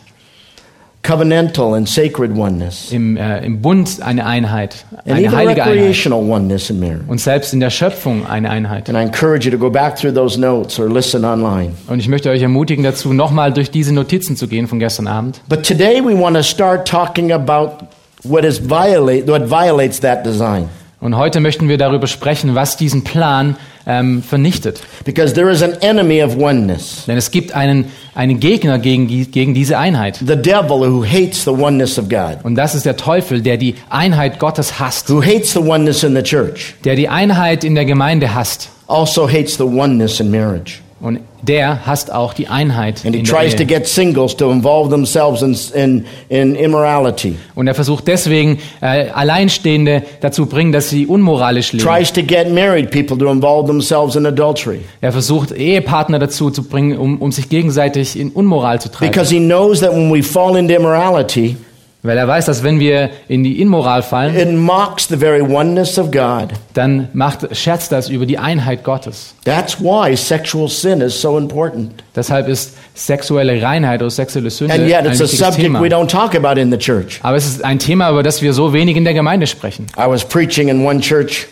covenantal 1.06 1.76
and 1.76 1.88
sacred 1.88 2.36
oneness, 2.36 2.92
im, 2.92 3.16
äh, 3.16 3.46
im 3.46 3.62
Bund 3.62 4.02
eine 4.02 4.26
Einheit, 4.26 4.86
and 4.92 5.12
eine 5.12 5.22
even 5.22 5.36
heilige 5.36 5.64
Einheit. 5.64 5.78
recreational 5.78 6.20
oneness 6.20 6.70
in 6.70 6.80
marriage. 6.80 7.04
Und 7.08 7.22
selbst 7.22 7.54
in 7.54 7.60
der 7.60 7.70
Schöpfung 7.70 8.26
eine 8.28 8.50
Einheit. 8.50 8.90
And 8.90 8.98
I 8.98 9.02
encourage 9.02 9.46
you 9.46 9.52
to 9.52 9.58
go 9.58 9.70
back 9.70 9.96
through 9.96 10.14
those 10.14 10.40
notes 10.40 10.80
or 10.80 10.90
listen 10.90 11.24
online. 11.24 11.74
Und 11.88 12.00
ich 12.00 12.08
möchte 12.08 12.30
euch 12.30 12.42
ermutigen 12.42 12.84
dazu, 12.84 13.14
nochmal 13.14 13.54
durch 13.54 13.70
diese 13.72 13.94
Notizen 13.94 14.36
zu 14.36 14.48
gehen 14.48 14.68
von 14.68 14.80
gestern 14.80 15.08
Abend. 15.08 15.42
But 15.48 15.64
today 15.66 16.02
we 16.04 16.20
want 16.20 16.36
to 16.36 16.44
start 16.44 16.88
talking 16.88 17.32
about 17.32 17.86
what 18.24 18.44
is 18.44 18.60
violate 18.60 19.28
what 19.28 19.50
violates 19.50 20.00
that 20.00 20.26
design. 20.26 20.70
Und 21.00 21.16
heute 21.18 21.40
möchten 21.40 21.70
wir 21.70 21.78
darüber 21.78 22.08
sprechen, 22.08 22.56
was 22.56 22.78
diesen 22.78 23.04
Plan 23.04 23.58
ähm, 23.88 24.24
vernichtet. 24.24 24.82
Because 25.04 25.34
there 25.34 25.50
is 25.52 25.62
an 25.62 25.74
enemy 25.82 26.24
of 26.24 26.38
oneness. 26.38 27.04
Denn 27.08 27.18
es 27.18 27.30
gibt 27.32 27.54
einen, 27.54 27.86
einen 28.16 28.40
Gegner 28.40 28.80
gegen, 28.80 29.08
gegen 29.32 29.54
diese 29.54 29.78
Einheit. 29.78 30.18
The 30.18 30.36
devil 30.36 30.80
who 30.92 31.04
hates 31.06 31.44
the 31.44 31.52
oneness 31.52 31.98
of 32.00 32.10
God, 32.10 32.38
Und 32.44 32.56
das 32.56 32.74
ist 32.76 32.86
der 32.86 32.98
Teufel, 32.98 33.42
der 33.42 33.58
die 33.58 33.76
Einheit 33.90 34.40
Gottes 34.40 34.80
hasst. 34.80 35.10
who 35.10 35.22
hates 35.22 35.54
the 35.54 35.60
oneness 35.60 36.04
in 36.04 36.16
the 36.16 36.24
church, 36.24 36.76
Der 36.84 36.96
die 36.96 37.10
Einheit 37.10 37.64
in 37.64 37.76
der 37.76 37.86
Gemeinde 37.86 38.34
hasst. 38.34 38.70
also 38.88 39.28
hates 39.30 39.58
the 39.58 39.64
oneness 39.64 40.20
in 40.20 40.32
marriage. 40.32 40.80
Und 41.00 41.20
der 41.48 41.86
hasst 41.86 42.12
auch 42.12 42.34
die 42.34 42.48
Einheit 42.48 43.06
And 43.06 43.16
he 43.16 43.24
tries 43.24 43.56
to 43.56 43.66
get 43.66 43.88
singles 43.88 44.36
to 44.38 44.52
involve 44.52 44.90
themselves 44.90 45.42
in, 45.42 45.56
in, 45.74 46.06
in 46.30 46.56
immorality. 46.56 47.38
Und 47.56 47.68
er 47.68 47.76
versucht 47.76 48.08
deswegen, 48.08 48.60
äh, 48.82 49.10
Alleinstehende 49.10 50.04
dazu 50.22 50.46
bringen, 50.46 50.72
dass 50.72 50.90
sie 50.90 51.06
unmoralisch 51.06 51.74
leben. 51.74 51.86
Tries 51.86 52.12
to 52.12 52.22
get 52.22 52.52
married 52.52 52.92
people 52.92 53.18
to 53.18 53.32
involve 53.32 53.68
themselves 53.68 54.16
in 54.16 54.26
adultery. 54.26 54.82
Er 55.02 55.12
versucht, 55.12 55.52
Ehepartner 55.52 56.20
dazu 56.20 56.50
zu 56.50 56.64
bringen, 56.64 56.98
um, 56.98 57.18
um 57.22 57.32
sich 57.32 57.50
gegenseitig 57.50 58.20
in 58.20 58.32
Unmoral 58.32 58.82
zu 58.82 58.90
treiben. 58.90 59.12
Because 59.12 59.34
he 59.34 59.40
knows 59.40 59.80
that 59.80 59.92
when 59.92 60.12
we 60.14 60.24
fall 60.24 60.58
into 60.58 60.74
immorality, 60.74 61.58
Weil 62.06 62.18
er 62.18 62.28
weiß, 62.28 62.46
dass 62.46 62.64
wenn 62.64 62.80
wir 62.80 63.10
in 63.28 63.44
die 63.44 63.62
Inmoral 63.62 64.04
fallen, 64.04 64.36
it 64.36 64.54
mocks 64.54 65.08
the 65.08 65.18
very 65.18 65.42
oneness 65.42 65.98
of 65.98 66.12
God. 66.12 66.50
dann 66.74 67.08
macht, 67.14 67.56
scherzt 67.56 67.92
das 67.92 68.10
über 68.10 68.26
die 68.26 68.38
Einheit 68.38 68.84
Gottes. 68.84 69.34
That's 69.44 69.80
why 69.82 70.16
sexual 70.16 70.70
sin 70.70 71.02
is 71.02 71.20
so 71.20 71.38
important. 71.38 72.04
Deshalb 72.16 72.48
ist 72.48 72.78
sexuelle 72.94 73.62
Reinheit 73.62 74.02
oder 74.02 74.10
sexuelle 74.12 74.50
Sünde 74.50 74.74
And 74.74 74.84
yet 74.88 75.00
ein 75.00 75.06
it's 75.08 75.20
a 75.20 75.24
wichtiges 75.24 75.40
subject 75.40 75.62
Thema. 75.62 75.82
we 75.82 75.88
don't 75.88 76.10
talk 76.10 76.36
about 76.36 76.60
in 76.60 76.72
the 76.72 76.78
church. 76.78 77.20
Aber 77.24 77.36
es 77.38 77.46
ist 77.46 77.64
ein 77.64 77.80
Thema, 77.80 78.10
über 78.12 78.24
das 78.24 78.42
wir 78.42 78.54
so 78.54 78.72
wenig 78.74 78.96
in 78.96 79.04
der 79.04 79.14
Gemeinde 79.14 79.48
sprechen. 79.48 79.88
I 79.98 80.08
was 80.08 80.24
preaching 80.24 80.70
in 80.70 80.86
one 80.86 81.00
church 81.02 81.48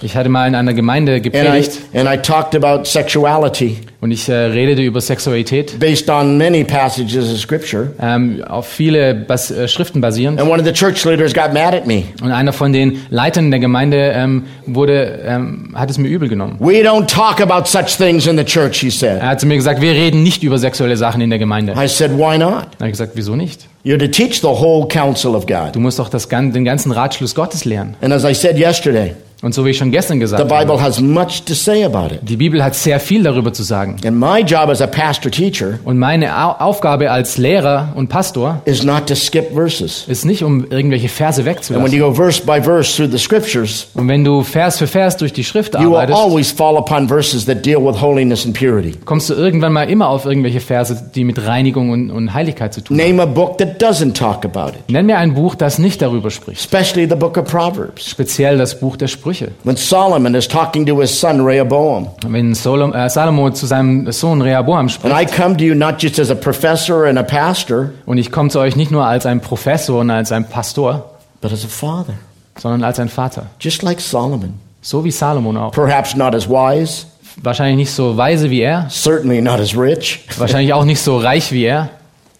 Ich 0.00 0.16
hatte 0.16 0.28
mal 0.28 0.46
in 0.46 0.54
einer 0.54 0.74
Gemeinde 0.74 1.14
and 1.14 1.20
I, 1.20 1.30
gepredigt 1.30 1.72
and 1.92 2.08
I 2.08 2.16
talked 2.16 2.54
about 2.54 2.84
sexuality 2.84 3.78
und 4.00 4.12
ich 4.12 4.28
äh, 4.28 4.32
redete 4.32 4.80
über 4.82 5.00
Sexualität, 5.00 5.80
based 5.80 6.08
on 6.08 6.38
many 6.38 6.62
passages 6.62 7.32
of 7.32 7.40
scripture. 7.40 7.88
ähm, 8.00 8.44
auf 8.46 8.68
viele 8.68 9.12
Bas 9.12 9.50
äh, 9.50 9.66
Schriften 9.66 10.00
basierend. 10.00 10.40
And 10.40 10.48
one 10.48 10.60
of 10.60 10.66
the 10.66 10.72
church 10.72 11.04
leaders 11.04 11.34
got 11.34 11.52
mad 11.52 11.74
at 11.74 11.86
me. 11.88 12.04
Und 12.22 12.30
einer 12.30 12.52
von 12.52 12.72
den 12.72 13.00
Leitern 13.10 13.50
der 13.50 13.58
Gemeinde 13.58 14.12
ähm, 14.14 14.44
wurde, 14.66 15.20
ähm, 15.26 15.72
hat 15.74 15.90
es 15.90 15.98
mir 15.98 16.06
übel 16.06 16.28
genommen. 16.28 16.58
We 16.60 16.88
don't 16.88 17.06
talk 17.06 17.40
about 17.40 17.66
such 17.68 17.96
things 17.96 18.28
in 18.28 18.38
the 18.38 18.44
church, 18.44 18.78
he 18.78 18.90
said. 18.90 19.20
Er 19.20 19.30
hat 19.30 19.40
zu 19.40 19.46
mir 19.46 19.56
gesagt, 19.56 19.80
wir 19.80 19.92
reden 19.92 20.22
nicht 20.22 20.44
über 20.44 20.58
sexuelle 20.58 20.96
Sachen 20.96 21.20
in 21.20 21.30
der 21.30 21.40
Gemeinde. 21.40 21.72
I 21.72 21.88
said, 21.88 22.12
why 22.12 22.38
not? 22.38 22.68
Habe 22.78 22.86
ich 22.86 22.92
gesagt, 22.92 23.12
wieso 23.16 23.34
nicht? 23.34 23.66
You're 23.84 23.98
to 23.98 24.06
teach 24.06 24.42
the 24.42 24.46
whole 24.46 24.86
counsel 24.86 25.34
of 25.34 25.46
God. 25.46 25.74
Du 25.74 25.80
musst 25.80 25.98
doch 25.98 26.08
das, 26.08 26.28
den 26.28 26.64
ganzen 26.64 26.92
Ratschluss 26.92 27.34
Gottes 27.34 27.64
lernen. 27.64 27.96
And 28.00 28.12
as 28.12 28.22
I 28.24 28.32
said 28.32 28.56
yesterday, 28.58 29.16
Und 29.40 29.54
so 29.54 29.64
wie 29.64 29.70
ich 29.70 29.76
schon 29.78 29.92
gestern 29.92 30.16
The 30.16 30.20
gesagt 30.22 30.42
Bible 30.48 30.72
habe, 30.72 30.82
has 30.82 31.00
much 31.00 31.44
to 31.44 31.54
say 31.54 31.84
about 31.84 32.12
it. 32.12 32.20
die 32.22 32.36
Bibel 32.36 32.62
hat 32.64 32.74
sehr 32.74 32.98
viel 32.98 33.22
darüber 33.22 33.52
zu 33.52 33.62
sagen. 33.62 33.96
And 34.04 34.18
my 34.18 34.40
job 34.40 34.68
as 34.68 34.80
a 34.82 34.86
pastor 34.88 35.30
teacher 35.30 35.78
Und 35.84 35.96
meine 35.98 36.36
Au 36.36 36.56
Aufgabe 36.58 37.10
als 37.10 37.38
Lehrer 37.38 37.92
und 37.94 38.08
Pastor 38.08 38.60
is 38.64 38.82
not 38.82 39.06
to 39.06 39.14
skip 39.14 39.52
verses. 39.54 40.04
ist 40.08 40.24
nicht, 40.24 40.42
um 40.42 40.66
irgendwelche 40.70 41.08
Verse 41.08 41.40
And 41.40 41.46
when 41.46 41.54
wegzulassen. 41.54 41.92
you 41.98 42.04
go 42.04 42.12
verse 42.12 42.42
by 42.44 42.60
verse 42.60 42.96
through 42.96 43.10
the 43.12 43.18
scriptures, 43.18 43.86
Und 43.94 44.08
wenn 44.08 44.24
du 44.24 44.42
Vers 44.42 44.78
für 44.78 44.88
Vers 44.88 45.16
durch 45.16 45.32
die 45.32 45.44
Schrift 45.44 45.74
you 45.74 45.90
will 45.90 45.98
arbeitest, 45.98 46.18
always 46.18 46.50
fall 46.50 46.76
upon 46.76 47.06
verses 47.06 47.44
that 47.46 47.64
deal 47.64 47.80
with 47.84 48.00
holiness 48.00 48.44
and 48.44 48.58
purity. 48.58 48.94
kommst 49.04 49.30
du 49.30 49.34
irgendwann 49.34 49.72
mal 49.72 49.88
immer 49.88 50.08
auf 50.08 50.24
irgendwelche 50.24 50.58
Verse, 50.60 51.00
die 51.14 51.22
mit 51.22 51.46
Reinigung 51.46 51.90
und, 51.90 52.10
und 52.10 52.34
Heiligkeit 52.34 52.74
zu 52.74 52.80
tun 52.80 52.98
haben. 52.98 53.06
Name 53.08 53.22
a 53.22 53.26
book 53.26 53.58
that 53.58 53.80
doesn't 53.80 54.14
talk 54.14 54.44
about 54.44 54.70
it, 54.76 54.90
Nenn 54.90 55.06
mir 55.06 55.18
ein 55.18 55.34
Buch, 55.34 55.54
das 55.54 55.78
nicht 55.78 56.02
darüber 56.02 56.30
spricht. 56.32 56.58
especially 56.60 57.06
the 57.08 57.14
book 57.14 57.36
of 57.36 57.44
Proverbs. 57.44 58.10
Speziell 58.10 58.58
das 58.58 58.80
Buch 58.80 58.96
der 58.96 59.06
Sprüche. 59.34 59.52
When 59.64 59.76
Solomon 59.76 60.34
is 60.34 60.48
talking 60.48 60.86
to 60.86 61.00
his 61.00 61.18
son 61.18 61.40
Rehoboam, 61.44 62.08
Wenn 62.26 62.54
Solom, 62.54 62.92
äh, 62.92 63.08
Salomo 63.10 63.50
zu 63.50 63.66
seinem 63.66 64.10
Sohn 64.12 64.40
Rehoboam 64.42 64.78
and 64.78 64.92
spricht, 64.92 65.14
I 65.14 65.26
come 65.26 65.56
to 65.56 65.64
you 65.64 65.74
not 65.74 66.00
just 66.02 66.18
as 66.18 66.30
a 66.30 66.34
professor 66.34 67.04
and 67.06 67.18
a 67.18 67.22
pastor, 67.22 67.90
und 68.06 68.18
ich 68.18 68.30
komme 68.32 68.48
zu 68.50 68.58
euch 68.60 68.76
nicht 68.76 68.90
nur 68.90 69.04
als 69.04 69.26
ein 69.26 69.40
Professor 69.40 70.00
und 70.00 70.10
als 70.10 70.32
ein 70.32 70.48
Pastor, 70.48 71.04
but 71.40 71.52
as 71.52 71.64
a 71.64 71.68
father, 71.68 72.14
sondern 72.58 72.82
als 72.84 72.98
ein 72.98 73.08
Vater. 73.08 73.46
just 73.60 73.82
like 73.82 74.00
Solomon. 74.00 74.54
So 74.80 75.04
wie 75.04 75.10
Salomon 75.10 75.56
auch. 75.56 75.72
Perhaps 75.72 76.14
not 76.16 76.34
as 76.34 76.48
wise, 76.48 77.06
Wahrscheinlich 77.42 77.76
nicht 77.76 77.92
so 77.92 78.16
weise 78.16 78.50
wie 78.50 78.60
er, 78.62 78.86
certainly 78.90 79.40
not 79.40 79.60
as 79.60 79.76
rich, 79.76 80.24
wahrscheinlich 80.38 80.72
auch 80.72 80.84
nicht 80.84 81.00
so 81.00 81.18
reich 81.18 81.52
wie 81.52 81.64
er, 81.64 81.88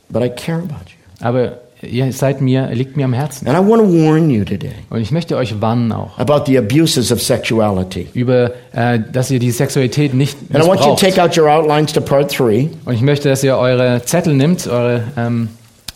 but 0.09 0.23
I 0.25 0.29
care 0.29 0.59
about 0.59 0.87
you. 0.89 1.25
aber 1.27 1.53
ihr 1.83 2.13
seid 2.13 2.41
mir, 2.41 2.69
liegt 2.73 2.97
mir 2.97 3.05
am 3.05 3.13
Herzen. 3.13 3.47
And 3.49 3.57
I 3.57 3.61
want 3.71 3.83
to 3.83 3.89
warn 3.89 4.31
you 4.31 4.45
today 4.45 4.73
Und 4.91 5.01
ich 5.01 5.11
möchte 5.11 5.37
euch 5.37 5.61
warnen 5.61 5.93
auch 5.93 6.19
about 6.19 6.45
the 6.47 6.59
abuses 6.59 7.13
of 7.13 7.23
sexuality. 7.23 8.09
über, 8.15 8.53
äh, 8.73 8.99
dass 9.13 9.31
ihr 9.31 9.39
die 9.39 9.51
Sexualität 9.51 10.15
nicht 10.15 10.37
And 10.53 10.65
I 10.65 10.67
want 10.67 10.81
you 10.81 10.87
to 10.87 10.91
missbraucht. 10.93 11.01
take 11.01 11.23
out 11.23 11.37
your 11.39 11.49
outlines 11.51 11.93
to 11.93 12.01
part 12.01 12.31
three. 12.33 12.69
Und 12.85 12.95
ich 12.95 13.03
möchte, 13.03 13.29
dass 13.29 13.43
ihr 13.45 13.57
eure 13.57 14.03
Zettel 14.05 14.35
nimmt, 14.35 14.67
eure 14.67 15.03
ähm, 15.17 15.49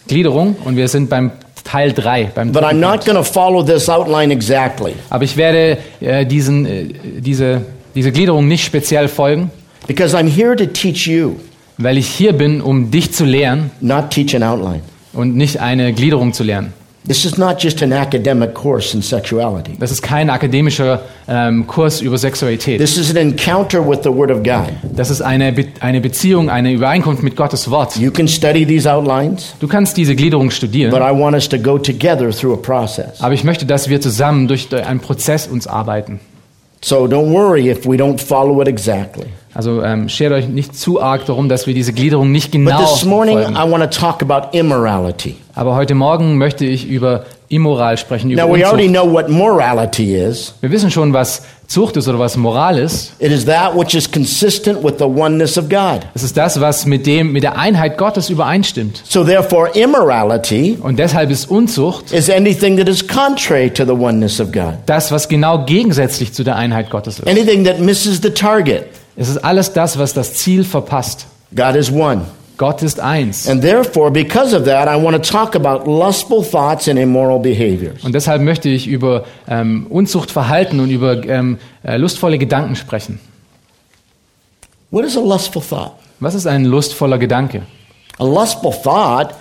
Gliederung, 0.09 0.57
und 0.65 0.77
wir 0.77 0.89
sind 0.89 1.09
beim 1.11 1.31
Teil 1.65 1.93
3. 1.93 2.33
Beim 2.35 2.51
But 2.53 2.63
I'm 2.65 2.67
dritten 2.71 2.81
not 2.81 2.91
Punkt. 2.91 3.05
going 3.07 3.17
to 3.17 3.23
follow 3.25 3.63
this 3.63 3.89
outline 3.89 4.33
exactly 4.33 4.95
Aber 5.11 5.23
ich 5.25 5.37
werde 5.37 5.79
äh, 6.01 6.27
diesen, 6.27 6.67
äh, 6.67 6.87
diese, 7.21 7.63
diese 7.95 8.11
Gliederung 8.11 8.49
nicht 8.49 8.65
speziell 8.65 9.07
folgen, 9.09 9.51
because 9.87 10.17
I'm 10.17 10.29
here 10.29 10.57
to 10.57 10.67
teach 10.67 11.07
you, 11.07 11.37
weil 11.79 11.99
ich 11.99 12.09
hier 12.09 12.33
bin, 12.33 12.61
um 12.61 12.91
dich 12.91 13.13
zu 13.13 13.25
lehren 13.25 13.71
not 13.81 14.11
teach 14.11 14.35
an 14.35 14.43
outline. 14.43 14.81
Und 15.13 15.37
nicht 15.37 15.61
eine 15.61 15.93
Gliederung 15.93 16.33
zu 16.33 16.43
lernen. 16.45 16.73
This 17.05 17.25
is 17.25 17.37
not 17.37 17.61
just 17.61 17.83
an 17.83 17.91
academic 17.91 18.55
course 18.55 18.97
in 18.97 19.03
sexuality. 19.03 19.73
Das 19.81 19.91
ist 19.91 20.03
kein 20.03 20.31
akademischer 20.31 21.01
ähm, 21.27 21.67
Kurs 21.67 22.01
über 22.01 22.17
Sexualität. 22.17 22.79
This 22.81 22.97
is 22.97 23.11
an 23.11 23.17
encounter 23.17 23.85
with 23.85 24.05
the 24.05 24.09
Word 24.09 24.31
of 24.31 24.45
God. 24.45 24.69
Das 24.95 25.11
ist 25.11 25.21
eine, 25.21 25.53
Be 25.53 25.67
eine 25.81 26.01
Beziehung, 26.01 26.49
eine 26.49 26.73
Übereinkunft 26.73 27.25
mit 27.25 27.35
Gottes 27.35 27.69
Wort. 27.69 27.97
You 27.97 28.13
can 28.13 28.29
study 28.29 28.65
these 28.65 28.89
outlines, 28.89 29.55
Du 29.59 29.67
kannst 29.67 29.97
diese 29.97 30.15
Gliederung 30.15 30.47
but 30.47 30.55
studieren, 30.55 30.95
I 30.95 31.19
want 31.19 31.35
us 31.35 31.49
to 31.49 31.59
go 31.59 31.77
together 31.77 32.31
through 32.31 32.55
a 32.55 32.63
process. 32.63 33.21
aber 33.21 33.35
ich 33.35 33.43
möchte, 33.43 33.67
dass 33.67 33.89
wir 33.89 34.01
zusammen 34.01 34.47
durch 34.47 34.73
einen 34.73 35.01
Prozess 35.01 35.49
uns 35.49 35.67
arbeiten. 35.67 36.21
So 36.85 37.07
don't 37.07 37.33
worry 37.33 37.71
if 37.71 37.87
we 37.87 37.97
don't 37.97 38.19
follow 38.21 38.61
it 38.61 38.69
exactly. 38.69 39.27
Also 39.55 39.83
ähm, 39.83 40.09
schert 40.09 40.33
euch 40.33 40.49
nicht 40.49 40.75
zu 40.75 41.01
arg 41.01 41.27
darum, 41.27 41.49
dass 41.49 41.67
wir 41.67 41.75
diese 41.75 41.93
Gliederung 41.93 42.33
nicht 42.33 42.53
But 42.53 42.61
genau 42.61 42.81
this 42.81 43.05
morning, 43.05 43.39
folgen. 43.39 43.55
I 43.55 43.71
want 43.71 43.83
to 43.85 44.01
talk 44.01 44.23
about 44.23 44.57
immorality. 44.57 45.37
Aber 45.55 45.75
heute 45.75 45.95
Morgen 45.95 46.39
möchte 46.39 46.65
ich 46.65 46.89
über 46.89 47.25
Immoral 47.49 47.99
sprechen, 47.99 48.31
über 48.31 48.47
Now, 48.47 48.53
we 48.53 48.67
already 48.67 48.89
know 48.89 49.05
what 49.11 49.29
morality 49.29 50.17
is 50.17 50.55
Wir 50.61 50.71
wissen 50.71 50.91
schon, 50.91 51.13
was 51.13 51.43
Zucht 51.73 51.97
ist 51.97 52.07
oder 52.07 52.19
was 52.19 52.37
Moral 52.37 52.79
ist. 52.79 53.13
it 53.19 53.33
is 53.33 53.45
that 53.47 53.75
which 53.77 53.95
is 53.95 54.11
consistent 54.11 54.83
with 54.85 54.95
the 54.99 55.05
oneness 55.05 55.57
of 55.57 55.69
God. 55.69 56.01
Es 56.15 56.23
ist 56.23 56.37
das, 56.37 56.61
was 56.61 56.85
mit, 56.87 57.07
dem, 57.07 57.33
mit 57.33 57.43
der 57.43 57.59
Einheit 57.59 57.97
Gottes 57.99 58.31
übereinstimmt. 58.31 59.03
So, 59.09 59.25
therefore, 59.25 59.71
immorality 59.75 60.79
Und 60.83 60.99
deshalb 60.99 61.31
ist 61.31 61.51
Unzucht 61.51 62.13
is 62.13 62.29
anything 62.31 62.77
that 62.77 62.89
is 62.89 63.07
contrary 63.07 63.71
to 63.71 63.85
the 63.85 63.93
oneness 63.93 64.41
of 64.41 64.53
God, 64.53 64.75
das, 64.87 65.11
was 65.11 65.29
genau 65.29 65.65
gegensätzlich 65.65 66.33
zu 66.33 66.45
der 66.45 66.57
Einheit 66.57 66.91
Gottes 66.91 67.19
ist. 67.19 67.27
anything 67.29 67.65
that 67.65 67.79
misses 67.81 68.21
the 68.23 68.31
target. 68.31 68.85
Es 69.17 69.29
ist 69.29 69.39
alles 69.39 69.73
das, 69.73 69.99
was 69.99 70.13
das 70.15 70.35
Ziel 70.35 70.65
verpasst. 70.65 71.27
God 71.55 71.75
is 71.77 71.91
one. 71.91 72.23
Gott 72.63 72.81
ist 72.81 73.01
eins. 73.01 73.49
And 73.49 73.61
therefore, 73.61 74.13
because 74.13 74.57
of 74.57 74.67
that, 74.67 74.87
I 74.87 74.95
want 74.95 75.17
to 75.17 75.33
talk 75.33 75.57
about 75.57 75.91
lustful 75.91 76.45
thoughts 76.45 76.87
and 76.87 76.97
immoral 76.97 77.41
behaviors. 77.41 78.05
Und 78.05 78.15
deshalb 78.15 78.41
möchte 78.41 78.69
ich 78.69 78.87
über 78.87 79.25
ähm, 79.49 79.89
Unzuchtverhalten 79.91 80.79
und 80.79 80.91
über 80.91 81.25
ähm, 81.25 81.59
äh, 81.83 81.97
lustvolle 81.97 82.39
Gedanken 82.39 82.77
sprechen. 82.77 83.19
What 84.93 85.05
is 85.05 85.17
a 85.17 85.21
lustful 85.21 85.61
thought? 85.61 85.95
Was 86.21 86.37
ist 86.37 86.47
ein 86.47 86.65
lustvoller 86.65 87.19
Gedanke? 87.19 87.63
A 88.21 88.25
lustful 88.25 88.71
thought 88.71 89.35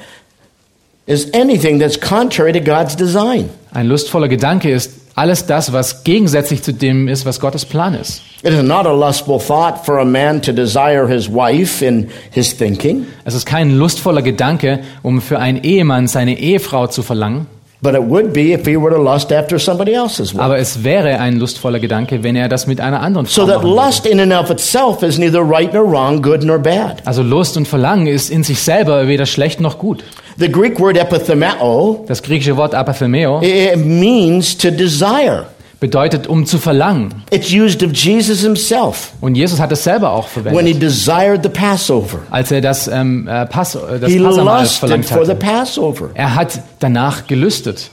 is 1.06 1.32
anything 1.36 1.80
that's 1.80 2.00
contrary 2.00 2.54
to 2.54 2.60
God's 2.60 2.96
design. 2.96 3.52
Ein 3.72 3.86
lustvoller 3.86 4.30
Gedanke 4.30 4.72
ist 4.72 5.01
alles 5.16 5.46
das, 5.46 5.74
was 5.74 6.04
gegensätzlich 6.04 6.64
zu 6.64 6.74
dem 6.74 7.08
ist, 7.08 7.26
was 7.26 7.40
Gottes 7.40 7.66
Plan 7.66 7.94
ist. 7.94 8.22
It 8.44 8.54
is 8.54 8.64
not 8.64 8.86
a 8.86 8.94
lustful 8.94 9.40
thought 9.40 9.86
for 9.86 10.00
a 10.00 10.06
man 10.06 10.42
to 10.42 10.52
desire 10.52 11.08
his 11.08 11.30
wife 11.30 11.86
in 11.86 12.10
his 12.32 12.56
thinking, 12.56 13.06
Es 13.26 13.36
ist 13.36 13.46
kein 13.46 13.78
lustvoller 13.78 14.22
Gedanke, 14.22 14.80
um 15.04 15.22
für 15.22 15.40
einen 15.40 15.64
Ehemann 15.64 16.08
seine 16.08 16.40
Ehefrau 16.40 16.88
zu 16.88 17.04
verlangen, 17.04 17.48
but 17.82 17.96
it 17.96 18.04
would 18.04 18.32
be 18.32 18.54
if 18.54 18.66
he 18.66 18.78
were 18.78 18.92
to 18.92 19.02
lust 19.02 19.32
after 19.32 19.58
somebody 19.60 19.94
else's 19.94 20.34
wife. 20.34 20.42
aber 20.42 20.58
es 20.58 20.84
wäre 20.84 21.20
ein 21.20 21.38
lustvoller 21.38 21.80
Gedanke, 21.80 22.24
wenn 22.24 22.36
er 22.36 22.48
das 22.48 22.68
mit 22.68 22.80
einer 22.80 23.02
anderen 23.02 23.26
Frau 23.26 23.46
So 23.46 23.48
that 23.48 23.64
lust 23.64 24.06
in 24.06 24.20
and 24.20 24.32
of 24.34 24.50
itself 24.50 25.02
is 25.04 25.18
neither 25.18 25.42
right 25.42 25.74
nor 25.74 25.84
wrong, 25.90 26.22
good 26.22 26.44
nor 26.44 26.60
bad. 26.60 27.02
Also 27.06 27.24
Lust 27.24 27.58
und 27.58 27.68
Verlangen 27.68 28.08
ist 28.08 28.30
in 28.30 28.44
sich 28.44 28.62
selber 28.62 29.08
weder 29.08 29.26
schlecht 29.26 29.60
noch 29.60 29.78
gut. 29.80 30.04
The 30.38 30.50
Greek 30.52 30.80
word 30.80 30.98
epithemeo 30.98 32.06
Das 32.08 32.22
griechische 32.22 32.56
Wort 32.58 32.74
apathemeo 32.76 33.42
it 33.42 33.78
means 33.78 34.56
to 34.58 34.70
desire. 34.72 35.46
Bedeutet 35.82 36.28
um 36.28 36.46
zu 36.46 36.60
verlangen. 36.60 37.14
It's 37.32 37.52
used 37.52 37.84
of 37.84 37.92
Jesus 37.94 38.40
himself 38.42 39.12
Und 39.20 39.36
Jesus 39.36 39.60
hat 39.60 39.72
es 39.74 39.84
selber 39.84 40.12
auch 40.12 40.30
when 40.36 40.46
he 40.46 40.52
verwendet, 40.52 40.82
desired 40.82 41.44
the 41.44 41.50
Passover. 41.50 42.20
als 42.30 42.52
er 42.52 42.62
das, 42.62 42.88
ähm, 42.88 43.28
äh, 43.28 43.46
Pass, 43.48 43.76
äh, 43.76 44.00
das 44.00 44.10
He 44.10 44.20
Passamal 44.20 44.62
lusted 44.62 44.80
verlangt 44.80 45.06
for 45.06 45.26
the 45.26 45.32
hatte. 45.32 45.46
Passover. 45.46 46.10
Er 46.14 46.36
hat 46.36 46.60
danach 46.80 47.28
gelüstet. 47.28 47.90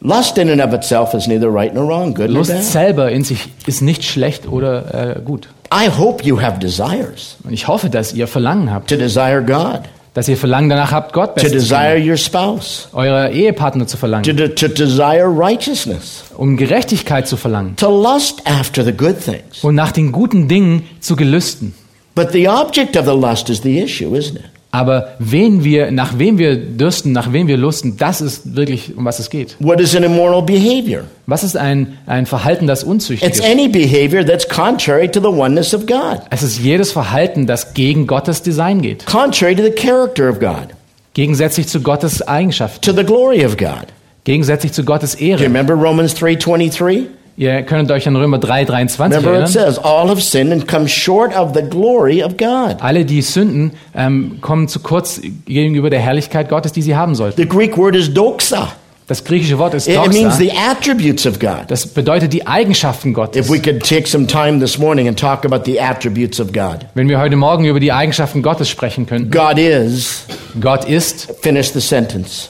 Lust 0.00 0.36
in 0.36 0.50
and 0.50 0.62
of 0.62 0.74
itself 0.74 1.14
is 1.14 1.26
neither 1.26 1.48
right 1.52 1.74
nor 1.74 1.88
wrong, 1.88 2.14
good 2.14 2.28
Lust 2.28 2.52
bad. 2.52 2.62
selber 2.62 3.10
in 3.10 3.24
sich 3.24 3.48
ist 3.66 3.80
nicht 3.80 4.04
schlecht 4.04 4.46
oder 4.46 5.16
äh, 5.16 5.20
gut. 5.22 5.48
I 5.74 5.88
hope 5.88 6.22
you 6.22 6.40
have 6.40 6.58
desires 6.60 7.38
Und 7.44 7.54
ich 7.54 7.66
hoffe, 7.66 7.88
dass 7.88 8.12
ihr 8.12 8.28
Verlangen 8.28 8.70
habt, 8.70 8.90
to 8.90 8.96
desire 8.96 9.42
God, 9.42 9.80
dass 10.16 10.28
ihr 10.28 10.38
Verlangen 10.38 10.70
danach 10.70 10.92
habt, 10.92 11.12
Gott 11.12 11.34
to 11.36 11.42
besser 11.42 11.48
zu 11.48 11.54
desire 11.56 11.98
your 12.10 12.16
spouse, 12.16 12.88
eure 12.94 13.30
Ehepartner 13.30 13.86
zu 13.86 13.96
to, 13.96 14.00
verlangen, 14.00 14.34
de- 14.34 14.48
to 14.54 14.66
desire 14.68 15.26
righteousness, 15.26 16.24
um 16.38 16.56
Gerechtigkeit 16.56 17.28
zu 17.28 17.36
verlangen 17.36 17.76
to 17.76 17.90
lust 17.90 18.40
after 18.46 18.82
the 18.82 18.92
good 18.92 19.20
things. 19.22 19.62
und 19.62 19.74
nach 19.74 19.92
den 19.92 20.12
guten 20.12 20.48
Dingen 20.48 20.84
zu 21.00 21.16
gelüsten. 21.16 21.74
But 22.14 22.32
the 22.32 22.48
object 22.48 22.96
of 22.96 23.04
the 23.04 23.12
lust 23.12 23.50
is 23.50 23.60
the 23.60 23.78
issue, 23.78 24.16
isn't 24.16 24.36
it? 24.36 24.44
Aber 24.76 25.14
wen 25.18 25.64
wir, 25.64 25.90
nach 25.90 26.18
wem 26.18 26.36
wir 26.36 26.54
dürsten, 26.56 27.12
nach 27.12 27.32
wem 27.32 27.46
wir 27.48 27.56
lusten, 27.56 27.96
das 27.96 28.20
ist 28.20 28.54
wirklich, 28.56 28.94
um 28.96 29.04
was 29.06 29.18
es 29.18 29.30
geht. 29.30 29.56
What 29.58 29.80
is 29.80 29.96
an 29.96 30.02
immoral 30.02 30.42
behavior? 30.42 31.04
Was 31.26 31.42
ist 31.44 31.56
ein, 31.56 31.96
ein 32.06 32.26
Verhalten, 32.26 32.66
das 32.66 32.84
unzüchtig 32.84 33.26
It's 33.26 33.38
ist? 33.40 33.46
any 33.50 33.68
behavior 33.68 34.22
that's 34.24 34.46
contrary 34.46 35.08
to 35.10 35.18
the 35.20 35.28
oneness 35.28 35.72
of 35.72 35.86
God, 35.86 36.20
Es 36.30 36.42
ist 36.42 36.58
jedes 36.60 36.92
Verhalten, 36.92 37.46
das 37.46 37.72
gegen 37.72 38.06
Gottes 38.06 38.42
Design 38.42 38.82
geht. 38.82 39.06
contrary 39.06 39.56
to 39.56 39.62
the 39.62 39.70
character 39.70 40.28
of 40.28 40.40
God, 40.40 40.68
Gegensätzlich 41.14 41.68
zu 41.68 41.80
Gottes 41.80 42.20
Eigenschaften. 42.26 42.82
to 42.82 42.92
the 42.92 43.04
glory 43.04 43.46
of 43.46 43.56
God. 43.56 43.86
Gegensätzlich 44.24 44.72
zu 44.72 44.84
Gottes 44.84 45.16
Do 45.16 45.24
you 45.24 45.30
Ehre. 45.30 45.44
remember 45.44 45.72
Romans 45.74 46.14
3:23? 46.16 47.06
Ihr 47.38 47.62
könnt 47.64 47.90
euch 47.90 48.08
an 48.08 48.16
Römer 48.16 48.38
3, 48.38 48.64
23 48.64 48.98
Remember 48.98 49.18
it 49.18 49.26
erinnern. 49.26 49.46
says, 49.48 49.78
all 49.78 50.08
have 50.08 50.22
sinned 50.22 50.52
and 50.52 50.66
come 50.66 50.88
short 50.88 51.36
of 51.36 51.52
the 51.54 51.62
glory 51.62 52.22
of 52.22 52.36
God. 52.38 52.76
Alle, 52.80 53.04
die 53.04 53.20
sünden, 53.20 53.72
ähm, 53.94 54.38
kommen 54.40 54.68
zu 54.68 54.80
kurz 54.80 55.20
gegenüber 55.44 55.90
der 55.90 56.00
Herrlichkeit 56.00 56.48
Gottes, 56.48 56.72
die 56.72 56.80
sie 56.82 56.96
haben 56.96 57.14
sollten. 57.14 57.36
The 57.40 57.46
Greek 57.48 57.76
word 57.76 57.94
is 57.94 58.12
doxa. 58.12 58.72
Das 59.08 59.22
griechische 59.22 59.56
Wort 59.58 59.72
ist 59.74 59.86
It 59.86 59.94
it 59.94 60.12
means 60.12 60.36
doxa. 60.36 60.38
the 60.38 60.50
attributes 60.52 61.26
of 61.26 61.38
God. 61.38 61.64
Das 61.68 61.86
bedeutet 61.86 62.32
die 62.32 62.44
Eigenschaften 62.46 63.12
Gottes. 63.14 63.46
If 63.46 63.52
we 63.52 63.60
could 63.60 63.80
take 63.86 64.08
some 64.08 64.26
time 64.26 64.58
this 64.58 64.78
morning 64.78 65.06
and 65.06 65.16
talk 65.16 65.44
about 65.44 65.60
the 65.64 65.78
attributes 65.80 66.40
of 66.40 66.52
God. 66.52 66.86
Wenn 66.94 67.08
wir 67.08 67.20
heute 67.20 67.36
Morgen 67.36 67.66
über 67.66 67.78
die 67.80 67.92
Eigenschaften 67.92 68.42
Gottes 68.42 68.68
sprechen 68.68 69.06
könnten. 69.06 69.30
God 69.30 69.58
is, 69.58 70.24
Gott 70.60 70.86
ist, 70.86 71.28
finish 71.42 71.68
the 71.72 71.80
sentence. 71.80 72.48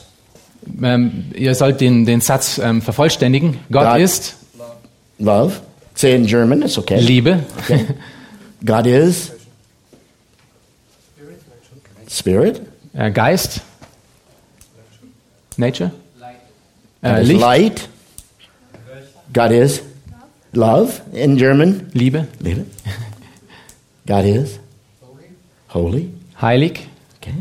ähm, 0.82 1.24
ihr 1.34 1.54
sollt 1.54 1.80
den, 1.80 2.06
den 2.06 2.20
Satz 2.20 2.58
ähm, 2.62 2.80
vervollständigen. 2.80 3.58
Gott 3.70 3.84
Gott- 3.84 3.98
ist 4.00 4.36
Love. 5.18 5.60
Say 5.94 6.14
in 6.14 6.26
German, 6.26 6.62
it's 6.62 6.78
okay. 6.78 7.00
Liebe. 7.00 7.42
God 8.64 8.86
is 8.86 9.32
Spirit. 12.08 12.60
Äh, 12.94 13.10
Geist. 13.10 13.60
Nature. 15.56 15.90
God 17.02 17.18
Äh, 17.18 17.22
is 17.22 17.28
Licht. 17.28 17.40
light. 17.40 17.88
God 19.32 19.52
is 19.52 19.82
Love 20.52 21.00
in 21.12 21.36
German. 21.36 21.90
Liebe, 21.94 22.26
Liebe. 22.40 22.64
God 24.06 24.24
is 24.24 24.58
holy. 25.68 26.10
heilig. 26.40 26.88
Okay. 27.20 27.34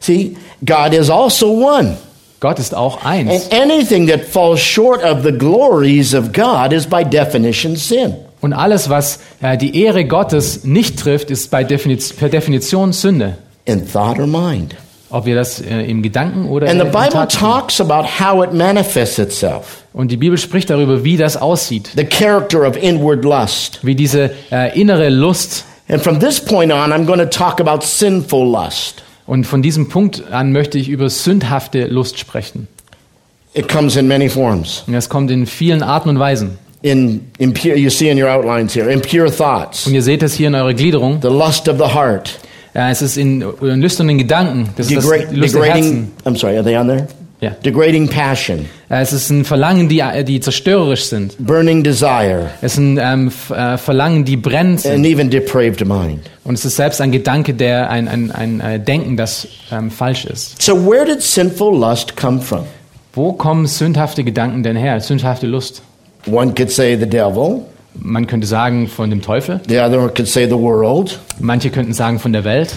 See, 0.00 0.36
God 0.64 0.92
is 0.92 1.08
also 1.08 1.50
one. 1.52 1.96
Gott 2.42 2.58
ist 2.58 2.74
auch 2.74 3.04
And 3.04 3.30
eins. 3.30 3.48
anything 3.52 4.08
that 4.08 4.24
falls 4.24 4.60
short 4.60 5.04
of 5.04 5.22
the 5.22 5.30
glories 5.30 6.12
of 6.12 6.32
God 6.32 6.72
is 6.72 6.86
by 6.86 7.04
definition 7.04 7.76
sin. 7.76 8.16
Und 8.40 8.52
alles, 8.52 8.90
was 8.90 9.20
äh, 9.40 9.56
die 9.56 9.80
Ehre 9.80 10.04
Gottes 10.04 10.64
nicht 10.64 10.98
trifft, 10.98 11.30
ist 11.30 11.52
bei 11.52 11.62
Definiz 11.62 12.12
per 12.12 12.28
Definition 12.28 12.92
Sünde. 12.92 13.36
In 13.64 13.86
thought 13.88 14.18
or 14.18 14.26
mind. 14.26 14.74
Ob 15.10 15.24
wir 15.24 15.36
das 15.36 15.60
äh, 15.60 15.82
im 15.82 16.02
Gedanken 16.02 16.48
oder 16.48 16.68
And 16.68 16.80
the 16.80 16.86
im 16.86 16.90
Bible 16.90 17.28
talks 17.28 17.80
about 17.80 18.08
how 18.18 18.42
it 18.42 18.52
manifests 18.52 19.20
itself. 19.20 19.84
Und 19.92 20.10
die 20.10 20.16
Bibel 20.16 20.36
spricht 20.36 20.68
darüber, 20.68 21.04
wie 21.04 21.16
das 21.16 21.36
aussieht. 21.36 21.90
The 21.94 22.04
character 22.04 22.66
of 22.66 22.76
inward 22.76 23.24
lust. 23.24 23.78
Wie 23.82 23.94
diese 23.94 24.32
äh, 24.50 24.76
innere 24.76 25.10
Lust. 25.10 25.64
And 25.88 26.02
from 26.02 26.18
this 26.18 26.40
point 26.44 26.72
on, 26.72 26.90
I'm 26.90 27.06
going 27.06 27.20
to 27.20 27.26
talk 27.26 27.60
about 27.60 27.86
sinful 27.86 28.50
lust. 28.50 29.04
Und 29.32 29.44
von 29.46 29.62
diesem 29.62 29.88
Punkt 29.88 30.30
an 30.30 30.52
möchte 30.52 30.76
ich 30.76 30.90
über 30.90 31.08
sündhafte 31.08 31.86
Lust 31.86 32.18
sprechen. 32.18 32.68
It 33.54 33.66
comes 33.66 33.96
in 33.96 34.06
many 34.06 34.28
forms. 34.28 34.84
Und 34.86 34.92
das 34.92 35.08
kommt 35.08 35.30
in 35.30 35.46
vielen 35.46 35.82
Arten 35.82 36.10
und 36.10 36.18
Weisen. 36.18 36.58
In 36.82 37.22
impure, 37.38 37.74
you 37.74 37.88
see 37.88 38.10
in 38.10 38.22
your 38.22 38.28
outlines 38.28 38.76
here, 38.76 38.92
impure 38.92 39.34
thoughts, 39.34 39.86
Und 39.86 39.94
ihr 39.94 40.02
seht 40.02 40.22
es 40.22 40.34
hier 40.34 40.48
in 40.48 40.54
eurer 40.54 40.74
Gliederung. 40.74 41.18
the 41.22 41.28
lust 41.28 41.66
of 41.70 41.78
the 41.78 41.94
heart, 41.94 42.38
Ja, 42.74 42.90
es 42.90 43.00
ist 43.00 43.16
in, 43.16 43.40
in 43.62 43.80
lüsternen 43.80 44.18
Gedanken. 44.18 44.68
Das 44.76 44.90
ist 44.90 44.98
das 44.98 45.06
Lust 45.06 45.54
degrading. 45.54 45.62
Herzen. 45.64 46.12
I'm 46.26 46.38
sorry, 46.38 46.56
are 46.58 46.64
they 46.64 46.76
on 46.76 46.88
there? 46.88 47.06
Ja. 47.42 47.50
Degrading 47.64 48.08
passion, 48.08 48.66
Ja, 48.88 49.00
Es 49.00 49.12
ist 49.12 49.28
ein 49.28 49.44
Verlangen, 49.44 49.88
die, 49.88 50.00
die 50.24 50.38
zerstörerisch 50.38 51.06
sind. 51.06 51.34
burning 51.44 51.82
desire, 51.82 52.50
Es 52.60 52.74
sind 52.74 52.98
ähm, 53.02 53.26
F- 53.28 53.50
äh, 53.50 53.76
Verlangen, 53.78 54.24
die 54.24 54.36
brennend 54.36 54.80
sind. 54.82 54.94
and 54.94 55.04
even 55.06 55.28
depraved 55.28 55.84
mind. 55.84 56.20
Und 56.44 56.54
es 56.54 56.64
ist 56.64 56.76
selbst 56.76 57.00
ein 57.00 57.10
Gedanke, 57.10 57.52
der 57.52 57.90
ein, 57.90 58.06
ein, 58.06 58.30
ein 58.30 58.60
äh, 58.60 58.78
Denken, 58.78 59.16
das 59.16 59.48
ähm, 59.72 59.90
falsch 59.90 60.24
ist. 60.24 60.62
So, 60.62 60.86
where 60.86 61.04
did 61.04 61.20
sinful 61.20 61.76
lust 61.76 62.16
come 62.16 62.40
from? 62.40 62.60
Wo 63.12 63.32
kommen 63.32 63.66
sündhafte 63.66 64.22
Gedanken 64.22 64.62
denn 64.62 64.76
her? 64.76 65.00
Sündhafte 65.00 65.46
Lust? 65.48 65.82
One 66.30 66.54
could 66.54 66.70
say 66.70 66.96
the 66.96 67.06
devil, 67.08 67.62
Man 67.94 68.26
könnte 68.28 68.46
sagen 68.46 68.86
von 68.86 69.10
dem 69.10 69.20
Teufel. 69.20 69.60
the 69.68 69.80
other 69.80 70.08
could 70.08 70.28
say 70.28 70.46
the 70.46 70.52
world, 70.56 71.18
Manche 71.40 71.70
könnten 71.70 71.92
sagen 71.92 72.20
von 72.20 72.32
der 72.32 72.44
Welt. 72.44 72.76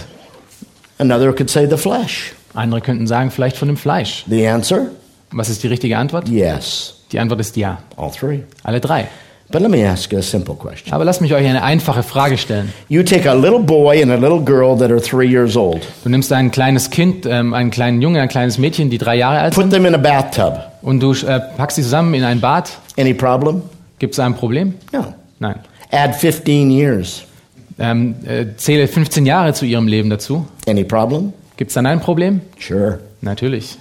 another 0.98 1.32
could 1.32 1.48
say 1.50 1.66
the 1.70 1.76
flesh. 1.76 2.32
Andere 2.56 2.80
könnten 2.80 3.06
sagen 3.06 3.30
vielleicht 3.30 3.56
von 3.56 3.68
dem 3.68 3.76
Fleisch. 3.76 4.24
The 4.28 4.46
answer? 4.48 4.86
Was 5.30 5.48
ist 5.48 5.62
die 5.62 5.68
richtige 5.68 5.98
Antwort? 5.98 6.28
Yes, 6.28 6.94
Die 7.12 7.18
Antwort 7.20 7.40
ist 7.40 7.56
ja. 7.56 7.78
all 7.96 8.10
three. 8.10 8.40
Alle 8.62 8.80
drei. 8.80 9.06
But 9.48 9.60
let 9.62 9.70
me 9.70 9.88
ask 9.88 10.10
you 10.12 10.18
a 10.18 10.22
simple 10.22 10.56
question. 10.56 10.92
Aber 10.92 11.04
lasst 11.04 11.20
mich 11.20 11.32
euch 11.32 11.46
eine 11.46 11.62
einfache 11.62 12.02
Frage 12.02 12.36
stellen. 12.36 12.72
You 12.88 13.04
take 13.04 13.30
a 13.30 13.32
little 13.34 13.60
boy 13.60 14.02
and 14.02 14.10
a 14.10 14.16
little 14.16 14.40
girl 14.40 14.76
that 14.76 14.90
are 14.90 15.00
three 15.00 15.28
years 15.28 15.56
old, 15.56 15.82
Du 16.02 16.08
nimmst 16.10 16.32
ein 16.32 16.50
kleines 16.50 16.90
Kind, 16.90 17.26
ähm, 17.26 17.54
einen 17.54 17.70
kleinen 17.70 18.02
Jungen, 18.02 18.20
ein 18.20 18.28
kleines 18.28 18.58
Mädchen, 18.58 18.90
die 18.90 18.98
drei 18.98 19.14
Jahre 19.14 19.38
alt 19.38 19.54
put 19.54 19.62
sind, 19.64 19.70
them 19.72 19.86
in 19.86 19.94
a 19.94 19.98
bathtub. 19.98 20.58
und 20.82 20.98
du 21.00 21.12
äh, 21.12 21.40
packst 21.56 21.76
sie 21.76 21.82
zusammen 21.82 22.12
in 22.14 22.24
ein 22.24 22.40
Bad. 22.40 22.70
Any 22.98 23.14
problem? 23.14 23.62
Gibt 24.00 24.14
es 24.14 24.18
ein 24.18 24.34
Problem? 24.34 24.74
No. 24.92 25.14
Nein. 25.38 25.60
Add 25.92 26.14
15 26.14 26.70
years. 26.72 27.22
Ähm, 27.78 28.16
äh, 28.26 28.46
zähle 28.56 28.88
15 28.88 29.26
Jahre 29.26 29.52
zu 29.52 29.64
ihrem 29.64 29.86
Leben 29.86 30.10
dazu. 30.10 30.44
Any 30.66 30.82
problem? 30.82 31.32
Gibt 31.56 31.70
es 31.70 31.74
dann 31.74 31.86
ein 31.86 32.00
Problem? 32.00 32.40
Sure. 32.58 33.00
Natürlich. 33.20 33.78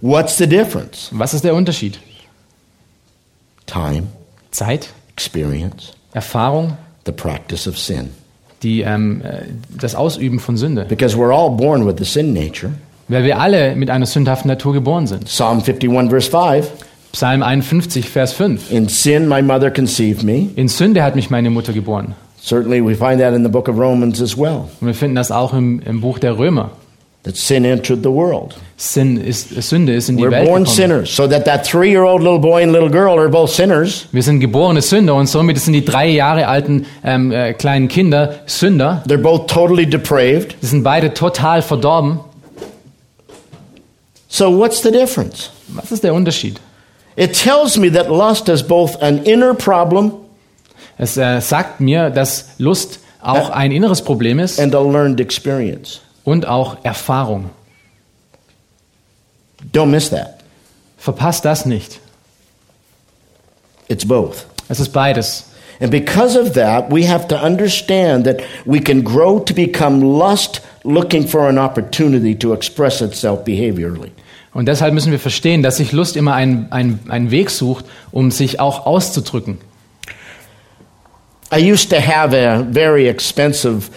What's 0.00 0.36
the 0.36 0.46
difference? 0.46 1.08
Was 1.12 1.32
ist 1.34 1.44
der 1.44 1.54
Unterschied? 1.54 1.98
Time, 3.66 4.08
Zeit, 4.50 4.90
experience, 5.14 5.92
Erfahrung, 6.12 6.76
the 7.06 7.12
practice 7.12 7.66
of 7.66 7.78
sin. 7.78 8.10
die, 8.62 8.82
ähm, 8.82 9.22
äh, 9.22 9.44
das 9.76 9.94
Ausüben 9.94 10.38
von 10.38 10.56
Sünde. 10.56 10.86
Because 10.88 11.16
we're 11.16 11.34
all 11.34 11.50
born 11.50 11.86
with 11.86 11.94
the 11.98 12.04
sin 12.04 12.32
nature. 12.32 12.72
Weil 13.08 13.24
wir 13.24 13.40
alle 13.40 13.74
mit 13.76 13.90
einer 13.90 14.06
sündhaften 14.06 14.48
Natur 14.48 14.72
geboren 14.72 15.06
sind. 15.06 15.24
Psalm 15.24 15.60
51, 15.60 16.08
verse 16.08 16.30
5 16.30 16.70
Psalm 17.12 17.42
51, 17.42 18.08
Vers 18.08 18.32
5. 18.32 18.70
In 18.70 18.88
sin 18.88 19.28
my 19.28 19.42
mother 19.42 19.70
conceived 19.70 20.22
me. 20.22 20.48
In 20.56 20.68
Sünde 20.68 21.02
hat 21.02 21.14
mich 21.14 21.28
meine 21.28 21.50
Mutter 21.50 21.72
geboren. 21.72 22.14
Certainly 22.42 22.82
we 22.84 22.94
find 22.94 23.20
that 23.20 23.34
in 23.34 23.44
the 23.44 23.50
book 23.50 23.68
of 23.68 23.78
Romans 23.78 24.20
as 24.22 24.36
well. 24.36 24.64
Und 24.80 24.86
wir 24.86 24.94
finden 24.94 25.16
das 25.16 25.30
auch 25.30 25.52
im, 25.52 25.80
im 25.80 26.00
Buch 26.00 26.18
der 26.18 26.38
Römer. 26.38 26.70
That 27.24 27.36
sin 27.36 27.64
entered 27.64 28.02
the 28.02 28.10
world. 28.10 28.56
Sinn 28.76 29.16
ist, 29.16 29.50
Sünde 29.62 29.94
ist 29.94 30.08
in 30.08 30.16
die 30.16 30.24
We're 30.24 30.32
Welt 30.32 30.44
born 30.48 30.64
gekommen. 30.64 30.76
sinners. 30.76 31.14
So 31.14 31.28
that 31.28 31.44
that 31.44 31.64
three 31.64 31.90
year 31.90 32.02
old 32.02 32.20
little 32.20 32.40
boy 32.40 32.64
and 32.64 32.72
little 32.72 32.90
girl 32.90 33.16
are 33.16 33.28
both 33.28 33.50
sinners. 33.50 34.06
Wir 34.10 34.24
sind 34.24 34.40
geborene 34.40 34.82
Sünder 34.82 35.14
und 35.14 35.28
somit 35.28 35.56
sind 35.58 35.74
die 35.74 35.84
drei 35.84 36.08
Jahre 36.08 36.48
alten 36.48 36.86
ähm, 37.04 37.30
äh, 37.30 37.52
kleinen 37.52 37.86
Kinder 37.86 38.40
Sünder. 38.46 39.04
They're 39.06 39.18
both 39.18 39.46
totally 39.48 39.86
depraved. 39.86 40.56
Die 40.62 40.66
sind 40.66 40.82
beide 40.82 41.14
total 41.14 41.62
verdorben. 41.62 42.18
So 44.28 44.50
what's 44.58 44.82
the 44.82 44.90
difference? 44.90 45.50
Was 45.68 45.92
ist 45.92 46.02
der 46.02 46.14
Unterschied? 46.14 46.58
It 47.14 47.34
tells 47.34 47.76
me 47.76 47.92
that 47.92 48.08
lust 48.08 48.48
is 48.48 48.62
both 48.62 49.00
an 49.00 49.22
inner 49.24 49.54
problem 49.54 50.12
Es 50.98 51.16
äh, 51.16 51.40
sagt 51.40 51.80
mir, 51.80 52.10
dass 52.10 52.50
Lust 52.58 53.00
auch 53.20 53.50
ein 53.50 53.70
inneres 53.72 54.02
Problem 54.02 54.38
ist 54.38 54.58
and 54.58 54.74
a 54.74 54.80
learned 54.80 55.20
experience. 55.20 56.00
Und 56.24 56.46
auch 56.46 56.84
Erfahrung. 56.84 57.50
Don't 59.72 59.86
miss 59.86 60.10
that. 60.10 60.38
Verpasst 60.98 61.44
das 61.44 61.66
nicht. 61.66 62.00
It's 63.88 64.06
both. 64.06 64.46
Es 64.68 64.80
ist 64.80 64.92
beides. 64.92 65.46
And 65.80 65.90
because 65.90 66.38
of 66.38 66.52
that, 66.52 66.92
we 66.92 67.08
have 67.08 67.26
to 67.28 67.36
understand 67.36 68.24
that 68.24 68.40
we 68.64 68.78
can 68.78 69.02
grow 69.02 69.40
to 69.40 69.52
become 69.52 70.00
lust 70.00 70.60
looking 70.84 71.26
for 71.26 71.48
an 71.48 71.58
opportunity 71.58 72.34
to 72.36 72.52
express 72.52 73.00
itself 73.00 73.44
behaviorally. 73.44 74.12
Und 74.54 74.66
deshalb 74.66 74.92
müssen 74.94 75.10
wir 75.10 75.18
verstehen, 75.18 75.62
dass 75.62 75.78
sich 75.78 75.92
Lust 75.92 76.16
immer 76.16 76.34
einen, 76.34 76.70
einen, 76.70 77.00
einen 77.08 77.30
Weg 77.30 77.50
sucht, 77.50 77.86
um 78.10 78.30
sich 78.30 78.60
auch 78.60 78.86
auszudrücken. 78.86 79.58
I 81.50 81.58
used 81.58 81.90
to 81.90 81.96
have 81.96 82.34
a 82.34 82.64
very 82.70 83.08
expensive 83.08 83.90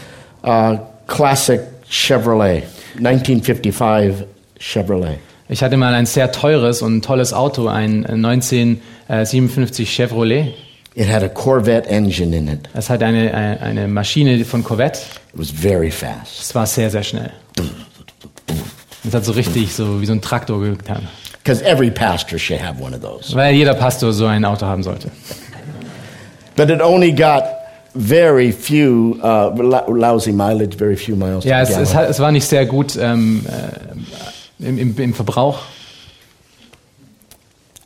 uh, 0.44 0.78
classic 1.08 1.62
Chevrolet, 1.96 2.64
1955 2.98 4.26
Chevrolet. 4.60 5.18
Ich 5.48 5.64
hatte 5.64 5.78
mal 5.78 5.94
ein 5.94 6.06
sehr 6.06 6.30
teures 6.32 6.82
und 6.82 7.04
tolles 7.04 7.34
Auto, 7.34 7.68
ein 7.68 8.06
1957 8.06 9.90
Chevrolet. 9.90 10.54
It 10.96 11.08
had 11.10 11.24
a 11.24 11.30
Corvette 11.30 11.88
engine 11.90 12.36
in 12.36 12.50
it. 12.50 12.70
Es 12.74 12.90
hatte 12.90 13.06
eine, 13.06 13.34
eine 13.34 13.62
eine 13.62 13.88
Maschine 13.88 14.44
von 14.44 14.62
Corvette. 14.64 15.00
It 15.34 15.40
was 15.40 15.50
very 15.52 15.90
fast. 15.90 16.42
Es 16.42 16.54
war 16.54 16.66
sehr, 16.66 16.90
sehr 16.90 17.04
schnell. 17.04 17.32
Es 19.08 19.14
hat 19.14 19.24
so 19.24 19.32
richtig 19.32 19.74
so 19.74 20.02
wie 20.02 20.06
so 20.06 20.14
ein 20.14 20.22
Traktor 20.22 20.62
getan. 20.62 21.08
Because 21.44 21.64
every 21.64 21.92
pastor 21.92 22.38
should 22.38 22.62
have 22.62 22.82
one 22.82 22.94
of 22.94 23.02
those. 23.02 23.34
Weil 23.34 23.56
jeder 23.56 23.74
Pastor 23.74 24.12
so 24.12 24.26
ein 24.26 24.44
Auto 24.44 24.66
haben 24.66 24.84
sollte. 24.84 25.12
But 26.58 26.70
it 26.70 26.82
only 26.82 27.14
got 27.14 27.44
very 27.96 28.52
few 28.52 29.20
uh, 29.24 29.50
lou- 29.56 29.96
lousy 29.98 30.32
mileage, 30.32 30.76
very 30.76 30.96
few 30.98 31.16
miles 31.16 31.46
Ja, 31.46 31.62
es, 31.62 31.70
es, 31.70 31.94
hat, 31.96 32.10
es 32.10 32.20
war 32.20 32.32
nicht 32.32 32.48
sehr 32.48 32.66
gut 32.66 32.98
ähm, 32.98 33.46
äh, 33.48 34.68
im, 34.68 34.78
im, 34.78 34.98
im 34.98 35.14
Verbrauch. 35.14 35.60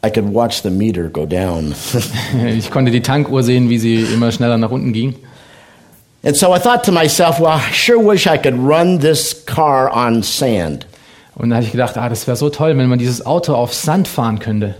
I 0.06 0.10
could 0.10 0.34
watch 0.34 0.62
the 0.62 0.70
meter 0.70 1.10
go 1.10 1.26
down. 1.26 1.76
Ich 2.58 2.72
konnte 2.72 2.92
die 2.92 3.02
Tankuhr 3.02 3.44
sehen, 3.44 3.70
wie 3.70 3.78
sie 3.80 4.02
immer 4.02 4.32
schneller 4.32 4.58
nach 4.58 4.72
unten 4.72 4.94
ging. 4.94 5.16
and 6.24 6.36
so 6.36 6.54
I 6.54 6.60
thought 6.60 6.84
to 6.86 6.92
myself, 6.92 7.40
well, 7.40 7.58
I 7.58 7.72
sure 7.72 8.00
wish 8.00 8.28
I 8.28 8.38
could 8.38 8.58
run 8.58 9.00
this 9.00 9.46
car 9.46 9.90
on 9.90 10.24
sand. 10.24 10.86
Und 11.36 11.50
da 11.50 11.58
habe 11.58 11.66
ich 11.66 11.72
gedacht, 11.72 11.98
ah, 11.98 12.10
das 12.10 12.28
wäre 12.28 12.36
so 12.36 12.50
toll, 12.50 12.78
wenn 12.78 12.90
man 12.90 13.00
dieses 13.00 13.26
Auto 13.26 13.54
auf 13.54 13.74
Sand 13.74 14.08
fahren 14.08 14.40
könnte. 14.40 14.76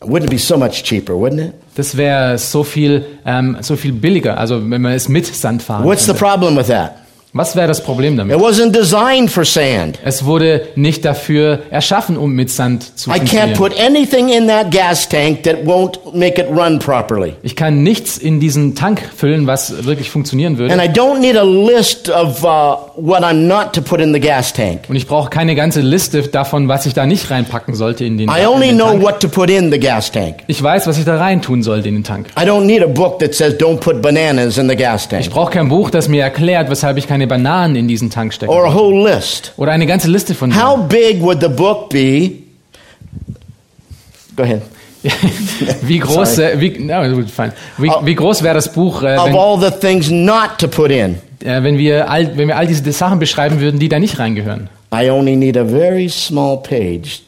Wouldn't 0.00 0.26
it 0.26 0.30
be 0.30 0.38
so 0.38 0.56
much 0.56 0.84
cheaper, 0.84 1.14
wouldn't 1.16 1.40
it? 1.40 1.54
Das 1.74 1.96
wäre 1.96 2.38
so 2.38 2.62
viel, 2.62 3.04
ähm, 3.26 3.56
so 3.60 3.76
viel 3.76 3.92
billiger, 3.92 4.38
also 4.38 4.70
wenn 4.70 4.80
man 4.82 4.92
es 4.92 5.08
mit 5.08 5.26
Sand 5.26 5.62
fahren 5.62 5.84
What's 5.84 6.06
the 6.06 6.12
problem 6.12 6.56
with 6.56 6.68
that? 6.68 6.98
Was 7.38 7.54
wäre 7.54 7.68
das 7.68 7.82
Problem 7.82 8.14
It 8.14 8.18
damit? 8.18 8.36
wasn't 8.38 8.72
designed 8.72 9.30
for 9.30 9.44
sand. 9.44 9.98
Es 10.04 10.24
wurde 10.24 10.62
nicht 10.74 11.04
dafür 11.04 11.60
erschaffen, 11.70 12.16
um 12.16 12.32
mit 12.32 12.50
Sand 12.50 12.98
zu 12.98 13.10
I 13.10 13.14
can't 13.14 13.18
funktionieren. 13.18 13.54
put 13.54 13.80
anything 13.80 14.28
in 14.30 14.48
that 14.48 14.72
gas 14.72 15.08
tank 15.08 15.44
that 15.44 15.64
won't 15.64 15.98
make 16.14 16.40
it 16.40 16.48
run 16.50 16.80
properly. 16.80 17.34
Ich 17.44 17.54
kann 17.54 17.84
nichts 17.84 18.18
in 18.18 18.40
diesen 18.40 18.74
Tank 18.74 19.00
füllen, 19.16 19.46
was 19.46 19.84
wirklich 19.86 20.10
funktionieren 20.10 20.54
And 20.54 20.58
würde. 20.58 20.74
I 20.84 20.88
don't 20.88 21.20
need 21.20 21.36
a 21.36 21.44
list 21.44 22.08
of 22.10 22.42
uh, 22.42 22.76
what 22.96 23.22
I'm 23.22 23.46
not 23.46 23.72
to 23.74 23.82
put 23.82 24.00
in 24.00 24.12
the 24.12 24.18
gas 24.20 24.52
tank. 24.52 24.80
Und 24.88 24.96
ich 24.96 25.06
brauche 25.06 25.30
keine 25.30 25.54
ganze 25.54 25.80
Liste 25.80 26.22
davon, 26.22 26.66
was 26.66 26.86
ich 26.86 26.94
da 26.94 27.06
nicht 27.06 27.30
reinpacken 27.30 27.76
sollte 27.76 28.04
in 28.04 28.18
den, 28.18 28.28
I 28.28 28.40
in 28.40 28.46
only 28.48 28.66
den 28.68 28.76
know 28.78 28.90
Tank. 28.90 29.02
what 29.04 29.20
to 29.20 29.28
put 29.28 29.48
in 29.48 29.70
the 29.70 29.78
gas 29.78 30.10
tank. 30.10 30.38
Ich 30.48 30.60
weiß, 30.60 30.88
was 30.88 30.98
ich 30.98 31.04
da 31.04 31.16
rein 31.16 31.40
tun 31.40 31.62
sollte 31.62 31.88
in 31.88 31.94
den 31.94 32.02
Tank. 32.04 32.26
I 32.36 32.44
don't 32.44 32.64
need 32.64 32.82
a 32.82 32.86
book 32.88 33.20
that 33.20 33.32
says 33.32 33.54
don't 33.54 33.78
put 33.78 34.02
bananas 34.02 34.58
in 34.58 34.68
the 34.68 34.74
gas 34.74 35.04
Ich 35.04 35.08
tank 35.10 35.30
brauche 35.30 35.52
kein 35.52 35.68
Buch, 35.68 35.90
das 35.90 36.08
mir 36.08 36.22
erklärt, 36.24 36.68
weshalb 36.68 36.96
ich 36.96 37.06
keine 37.06 37.27
Bananen 37.28 37.76
in 37.76 37.88
diesen 37.88 38.10
Tank 38.10 38.32
stecke. 38.34 38.50
or 38.50 38.66
a 38.66 38.74
whole 38.74 39.08
list. 39.08 39.52
Oder 39.56 39.72
eine 39.72 39.86
ganze 39.86 40.08
Liste 40.10 40.34
von 40.34 40.54
How 40.54 40.74
Dingen. 40.76 40.88
big 40.88 41.22
would 41.22 41.40
the 41.40 41.48
book 41.48 41.90
be? 41.90 42.30
Go 44.36 44.42
ahead. 44.42 44.62
wie 45.82 45.98
groß, 46.00 46.38
äh, 46.38 46.60
wie, 46.60 46.78
no, 46.80 47.22
fein. 47.26 47.52
wie, 47.76 47.88
wie 48.02 48.14
groß 48.14 48.42
wäre 48.42 48.54
das 48.54 48.72
Buch, 48.72 49.02
äh, 49.02 49.16
of 49.16 49.26
wenn, 49.26 49.36
all 49.36 49.60
the 49.60 49.70
things 49.70 50.10
not 50.10 50.58
to 50.58 50.66
put 50.66 50.90
in. 50.90 51.16
äh, 51.44 51.62
wenn, 51.62 51.78
wir 51.78 52.10
all, 52.10 52.36
wenn 52.36 52.48
wir 52.48 52.56
all 52.56 52.66
diese 52.66 52.90
Sachen 52.92 53.18
beschreiben 53.20 53.60
würden, 53.60 53.78
die 53.78 53.88
da 53.88 53.98
nicht 54.00 54.18
reingehören? 54.18 54.68
I 54.92 55.10
only 55.10 55.36
need 55.36 55.56
a 55.56 55.64
very 55.64 56.08
small 56.08 56.56
page 56.62 57.20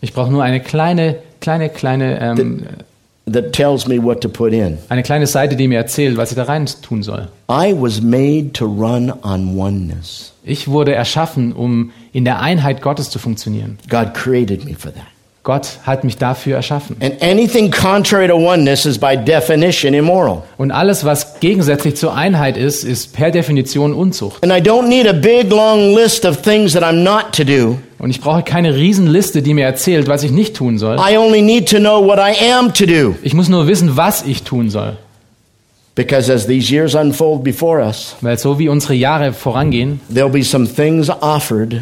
Ich 0.00 0.12
brauche 0.12 0.30
nur 0.32 0.42
eine 0.42 0.60
kleine, 0.60 1.16
kleine, 1.40 1.68
kleine, 1.68 2.20
ähm, 2.20 2.66
that 3.32 3.52
tells 3.52 3.86
me 3.86 4.02
what 4.02 4.20
to 4.20 4.28
put 4.28 4.52
in. 4.52 4.78
eine 4.88 5.02
kleine 5.02 5.26
Seite, 5.26 5.56
die 5.56 5.68
mir 5.68 5.78
erzählt, 5.78 6.16
was 6.16 6.30
ich 6.30 6.36
da 6.36 6.44
rein 6.44 6.66
tun 6.82 7.02
soll. 7.02 7.28
I 7.50 7.74
was 7.74 8.00
made 8.00 8.52
to 8.52 8.66
run 8.66 9.12
on 9.22 9.58
oneness. 9.58 10.32
Ich 10.44 10.68
wurde 10.68 10.94
erschaffen, 10.94 11.52
um 11.52 11.92
in 12.12 12.24
der 12.24 12.40
Einheit 12.40 12.82
Gottes 12.82 13.10
zu 13.10 13.18
funktionieren. 13.18 13.78
God 13.88 14.14
created 14.14 14.64
me 14.64 14.74
for 14.74 14.92
that. 14.92 15.06
Gott 15.44 15.80
hat 15.84 16.04
mich 16.04 16.18
dafür 16.18 16.54
erschaffen. 16.56 16.96
And 17.00 17.20
anything 17.20 17.72
contrary 17.72 18.28
to 18.28 18.34
oneness 18.34 18.86
is 18.86 18.96
by 18.96 19.16
definition 19.16 19.92
immoral. 19.92 20.44
Und 20.56 20.70
alles, 20.70 21.04
was 21.04 21.40
gegensätzlich 21.40 21.96
zur 21.96 22.14
Einheit 22.14 22.56
ist, 22.56 22.84
ist 22.84 23.12
per 23.12 23.32
Definition 23.32 23.92
Unzucht. 23.92 24.44
And 24.44 24.52
I 24.52 24.60
don't 24.60 24.86
need 24.86 25.08
a 25.08 25.12
big 25.12 25.50
long 25.50 25.96
list 25.96 26.24
of 26.24 26.42
things 26.42 26.74
that 26.74 26.84
I'm 26.84 27.02
not 27.02 27.32
to 27.32 27.44
do. 27.44 27.78
Und 28.02 28.10
ich 28.10 28.20
brauche 28.20 28.42
keine 28.42 28.74
Riesenliste, 28.74 29.42
die 29.42 29.54
mir 29.54 29.64
erzählt, 29.64 30.08
was 30.08 30.24
ich 30.24 30.32
nicht 30.32 30.56
tun 30.56 30.76
soll. 30.76 30.96
I 30.96 31.16
only 31.16 31.40
need 31.40 31.68
to 31.68 31.78
know 31.78 32.04
what 32.04 32.18
I 32.18 32.34
am 32.52 32.74
to 32.74 32.84
do. 32.84 33.14
Ich 33.22 33.32
muss 33.32 33.48
nur 33.48 33.68
wissen, 33.68 33.96
was 33.96 34.24
ich 34.26 34.42
tun 34.42 34.70
soll. 34.70 34.96
Because 35.94 36.28
as 36.32 36.48
these 36.48 36.68
years 36.68 36.96
unfold 36.96 37.44
before 37.44 37.80
us, 37.80 38.16
Weil 38.20 38.38
so 38.38 38.58
wie 38.58 38.68
unsere 38.68 38.94
Jahre 38.94 39.32
vorangehen, 39.32 40.00
there'll 40.12 40.32
be 40.32 40.42
some 40.42 40.66
things 40.66 41.10
offered 41.10 41.80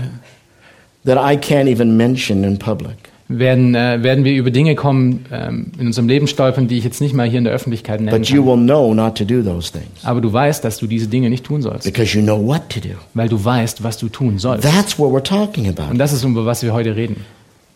that 1.06 1.16
I 1.16 1.38
can't 1.38 1.70
even 1.70 1.96
mention 1.96 2.44
in 2.44 2.58
public. 2.58 3.09
Werden, 3.38 3.74
äh, 3.74 4.02
werden 4.02 4.24
wir 4.24 4.32
über 4.32 4.50
Dinge 4.50 4.74
kommen 4.74 5.24
ähm, 5.32 5.72
in 5.78 5.86
unserem 5.86 6.08
Leben 6.08 6.26
stolpern, 6.26 6.68
die 6.68 6.78
ich 6.78 6.84
jetzt 6.84 7.00
nicht 7.00 7.14
mal 7.14 7.28
hier 7.28 7.38
in 7.38 7.44
der 7.44 7.52
Öffentlichkeit 7.52 8.00
nennen 8.00 8.16
But 8.16 8.28
you 8.28 8.44
kann. 8.44 8.58
will 8.58 8.64
know 8.66 8.92
not 8.92 9.16
to 9.18 9.24
do 9.24 9.42
those 9.42 9.72
things 9.72 9.86
Aber 10.04 10.20
du 10.20 10.32
weißt, 10.32 10.64
dass 10.64 10.78
du 10.78 10.86
diese 10.86 11.06
Dinge 11.06 11.30
nicht 11.30 11.44
tun 11.44 11.62
sollst. 11.62 11.84
because 11.84 12.16
you 12.16 12.22
know 12.22 12.44
what 12.44 12.68
to 12.68 12.80
do. 12.80 12.94
Weil 13.14 13.28
du 13.28 13.42
weißt, 13.42 13.82
was 13.82 13.98
du 13.98 14.08
tun 14.08 14.38
sollst. 14.38 14.64
That's 14.64 14.98
what 14.98 15.12
we're 15.12 15.22
talking 15.22 15.68
Und 15.68 15.98
das 15.98 16.12
ist, 16.12 16.24
über 16.24 16.44
was 16.44 16.62
wir 16.62 16.72
heute 16.72 16.96
reden. 16.96 17.24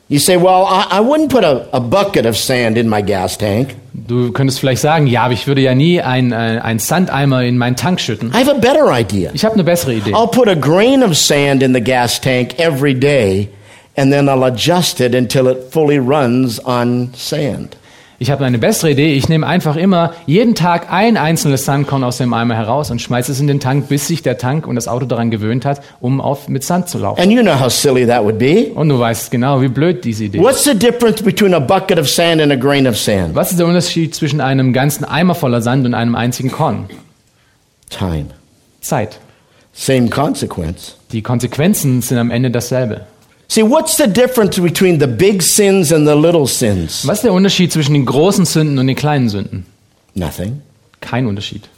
You 0.08 0.18
say, 0.18 0.36
well, 0.36 0.66
I, 0.68 0.98
I 0.98 1.00
wouldn't 1.00 1.30
put 1.30 1.44
a, 1.44 1.66
a 1.72 1.80
bucket 1.80 2.26
of 2.26 2.36
sand 2.36 2.76
in 2.76 2.90
my 2.90 3.02
gas 3.02 3.38
tank. 3.38 3.74
Du 3.94 4.32
könntest 4.32 4.58
vielleicht 4.60 4.82
sagen, 4.82 5.06
ja, 5.06 5.22
aber 5.22 5.32
ich 5.32 5.46
würde 5.46 5.62
ja 5.62 5.74
nie 5.74 6.02
einen 6.02 6.32
äh, 6.32 6.60
einen 6.62 6.78
Sandeimer 6.78 7.42
in 7.42 7.56
meinen 7.56 7.76
Tank 7.76 8.00
schütten. 8.00 8.28
I 8.30 8.38
have 8.38 8.50
a 8.50 8.54
better 8.54 8.86
idea. 8.90 9.30
Ich 9.32 9.46
habe 9.46 9.54
eine 9.54 9.64
bessere 9.64 9.94
Idee. 9.94 10.12
I'll 10.12 10.30
put 10.30 10.46
a 10.46 10.54
grain 10.54 11.02
of 11.02 11.16
sand 11.16 11.62
in 11.62 11.72
the 11.72 11.80
gas 11.80 12.20
tank 12.20 12.58
every 12.58 12.94
day, 12.94 13.48
and 13.96 14.12
then 14.12 14.28
I'll 14.28 14.44
adjust 14.44 15.00
it 15.00 15.14
until 15.14 15.48
it 15.48 15.72
fully 15.72 15.98
runs 15.98 16.64
on 16.64 17.10
sand. 17.14 17.76
Ich 18.20 18.30
habe 18.30 18.44
eine 18.44 18.58
bessere 18.58 18.92
Idee. 18.92 19.14
Ich 19.14 19.28
nehme 19.28 19.46
einfach 19.46 19.76
immer 19.76 20.14
jeden 20.26 20.54
Tag 20.54 20.90
ein 20.90 21.16
einzelnes 21.16 21.64
Sandkorn 21.64 22.04
aus 22.04 22.18
dem 22.18 22.32
Eimer 22.32 22.54
heraus 22.54 22.90
und 22.90 23.02
schmeiße 23.02 23.32
es 23.32 23.40
in 23.40 23.48
den 23.48 23.58
Tank, 23.58 23.88
bis 23.88 24.06
sich 24.06 24.22
der 24.22 24.38
Tank 24.38 24.66
und 24.66 24.76
das 24.76 24.86
Auto 24.86 25.04
daran 25.04 25.30
gewöhnt 25.30 25.64
hat, 25.64 25.82
um 26.00 26.20
auf, 26.20 26.48
mit 26.48 26.62
Sand 26.62 26.88
zu 26.88 26.98
laufen. 26.98 27.20
And 27.20 27.32
you 27.32 27.42
know 27.42 27.58
how 27.58 27.70
silly 27.70 28.06
that 28.06 28.22
would 28.22 28.38
be. 28.38 28.70
Und 28.74 28.88
du 28.88 28.98
weißt 28.98 29.30
genau, 29.30 29.60
wie 29.60 29.68
blöd 29.68 30.04
diese 30.04 30.24
Idee 30.24 30.38
ist. 30.38 30.44
What's 30.44 30.64
the 30.64 30.74
difference 30.74 31.22
between 31.22 31.54
a 31.54 31.58
bucket 31.58 31.98
of 31.98 32.08
sand 32.08 32.40
and 32.40 32.52
a 32.52 32.56
grain 32.56 32.86
of 32.86 32.96
sand? 32.96 33.34
Was 33.34 33.50
ist 33.50 33.58
der 33.58 33.66
Unterschied 33.66 34.14
zwischen 34.14 34.40
einem 34.40 34.72
ganzen 34.72 35.04
Eimer 35.04 35.34
voller 35.34 35.60
Sand 35.60 35.84
und 35.84 35.94
einem 35.94 36.14
einzigen 36.14 36.52
Korn? 36.52 36.86
Time. 37.90 38.26
Zeit. 38.80 39.18
Same 39.72 40.08
consequence. 40.08 40.96
Die 41.10 41.22
Konsequenzen 41.22 42.00
sind 42.00 42.18
am 42.18 42.30
Ende 42.30 42.50
dasselbe. 42.50 43.02
See, 43.54 43.62
what's 43.62 43.96
the 43.98 44.08
difference 44.08 44.58
between 44.58 44.98
the 44.98 45.06
big 45.06 45.40
sins 45.40 45.92
and 45.92 46.08
the 46.08 46.16
little 46.16 46.48
sins? 46.48 47.06
Was 47.06 47.18
ist 47.18 47.22
der 47.22 47.32
Unterschied 47.32 47.70
zwischen 47.70 47.94
den 47.94 48.04
großen 48.04 48.46
Sünden 48.46 48.80
und 48.80 48.88
den 48.88 48.96
kleinen 48.96 49.28
Sünden? 49.28 49.64
Nothing. 50.16 50.60
Kein 51.00 51.28
Unterschied. 51.28 51.68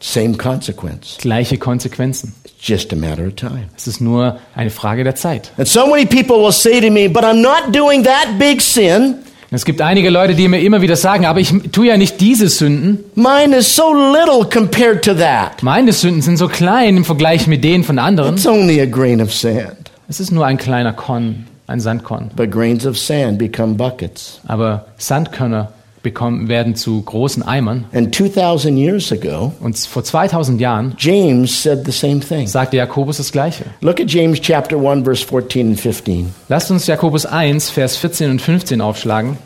Same 0.00 0.38
consequence. 0.38 1.18
Gleiche 1.18 1.58
Konsequenzen. 1.58 2.32
It's 2.46 2.66
just 2.66 2.94
a 2.94 2.96
matter 2.96 3.26
of 3.26 3.34
time. 3.34 3.66
Es 3.76 3.86
ist 3.86 4.00
nur 4.00 4.38
eine 4.54 4.70
Frage 4.70 5.04
der 5.04 5.16
Zeit. 5.16 5.52
And 5.58 5.68
so 5.68 5.86
many 5.86 6.06
people 6.06 6.36
will 6.36 6.50
say 6.50 6.80
to 6.80 6.90
me, 6.90 7.10
but 7.10 7.24
I'm 7.24 7.42
not 7.42 7.76
doing 7.76 8.02
that 8.04 8.38
big 8.38 8.62
sin. 8.62 9.16
Es 9.50 9.66
gibt 9.66 9.82
einige 9.82 10.08
Leute, 10.08 10.34
die 10.34 10.48
mir 10.48 10.62
immer 10.62 10.80
wieder 10.80 10.96
sagen, 10.96 11.26
aber 11.26 11.40
ich 11.40 11.52
tue 11.72 11.88
ja 11.88 11.98
nicht 11.98 12.22
diese 12.22 12.48
Sünden. 12.48 13.04
Mine 13.14 13.54
is 13.54 13.76
so 13.76 13.92
little 13.92 14.48
compared 14.48 15.04
to 15.04 15.12
that. 15.12 15.62
Meine 15.62 15.92
Sünden 15.92 16.22
sind 16.22 16.38
so 16.38 16.48
klein 16.48 16.96
im 16.96 17.04
Vergleich 17.04 17.46
mit 17.46 17.62
denen 17.64 17.84
von 17.84 17.98
anderen. 17.98 18.36
It's 18.36 18.46
only 18.46 18.80
a 18.80 18.86
grain 18.86 19.20
of 19.20 19.34
sand. 19.34 19.87
Es 20.10 20.20
ist 20.20 20.30
nur 20.30 20.46
ein 20.46 20.56
kleiner 20.56 20.94
Korn, 20.94 21.46
ein 21.66 21.80
Sandkorn. 21.80 22.30
But 22.34 22.50
grains 22.50 22.86
of 22.86 22.96
sand 22.96 23.38
become 23.38 23.74
buckets. 23.74 24.40
Aber 24.46 24.86
Sandkörner 24.96 25.72
bekommen, 26.02 26.48
werden 26.48 26.74
zu 26.76 27.02
großen 27.02 27.42
Eimern. 27.42 27.84
And 27.92 28.14
2,000 28.14 28.78
years 28.78 29.12
ago, 29.12 29.52
Und 29.60 29.76
vor 29.76 30.02
2000 30.02 30.60
Jahren 30.60 30.94
James 30.96 31.62
said 31.62 31.84
the 31.84 31.92
same 31.92 32.20
thing. 32.20 32.46
sagte 32.46 32.78
Jakobus 32.78 33.18
das 33.18 33.32
Gleiche. 33.32 33.64
Look 33.82 34.00
at 34.00 34.10
James 34.10 34.40
chapter 34.40 34.78
1, 34.78 35.04
verse 35.04 35.26
14 35.26 35.68
and 35.72 35.80
15. 35.80 36.34
Lasst 36.48 36.70
uns 36.70 36.86
Jakobus 36.86 37.26
1, 37.26 37.68
Vers 37.68 37.98
14 37.98 38.30
und 38.30 38.40
15 38.40 38.80
aufschlagen. 38.80 39.36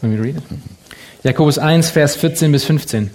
Can 0.00 0.12
we 0.12 0.18
read 0.18 0.36
it? 0.36 0.75
Jakobus 1.26 1.58
1, 1.58 1.90
Vers 1.90 2.14
14 2.14 2.52
bis 2.52 2.64
15. 2.66 3.10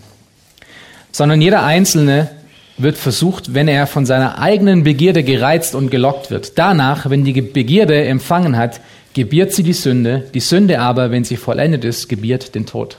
Sondern 1.13 1.41
jeder 1.41 1.63
Einzelne 1.63 2.29
wird 2.77 2.97
versucht, 2.97 3.53
wenn 3.53 3.69
er 3.69 3.87
von 3.87 4.05
seiner 4.05 4.37
eigenen 4.37 4.83
Begierde 4.83 5.23
gereizt 5.23 5.75
und 5.75 5.89
gelockt 5.89 6.29
wird. 6.29 6.57
Danach, 6.57 7.09
wenn 7.09 7.23
die 7.23 7.41
Begierde 7.41 8.03
empfangen 8.03 8.57
hat, 8.57 8.81
gebiert 9.13 9.53
sie 9.53 9.63
die 9.63 9.71
Sünde. 9.71 10.27
Die 10.33 10.41
Sünde 10.41 10.81
aber, 10.81 11.11
wenn 11.11 11.23
sie 11.23 11.37
vollendet 11.37 11.85
ist, 11.85 12.09
gebiert 12.09 12.53
den 12.53 12.65
Tod. 12.65 12.97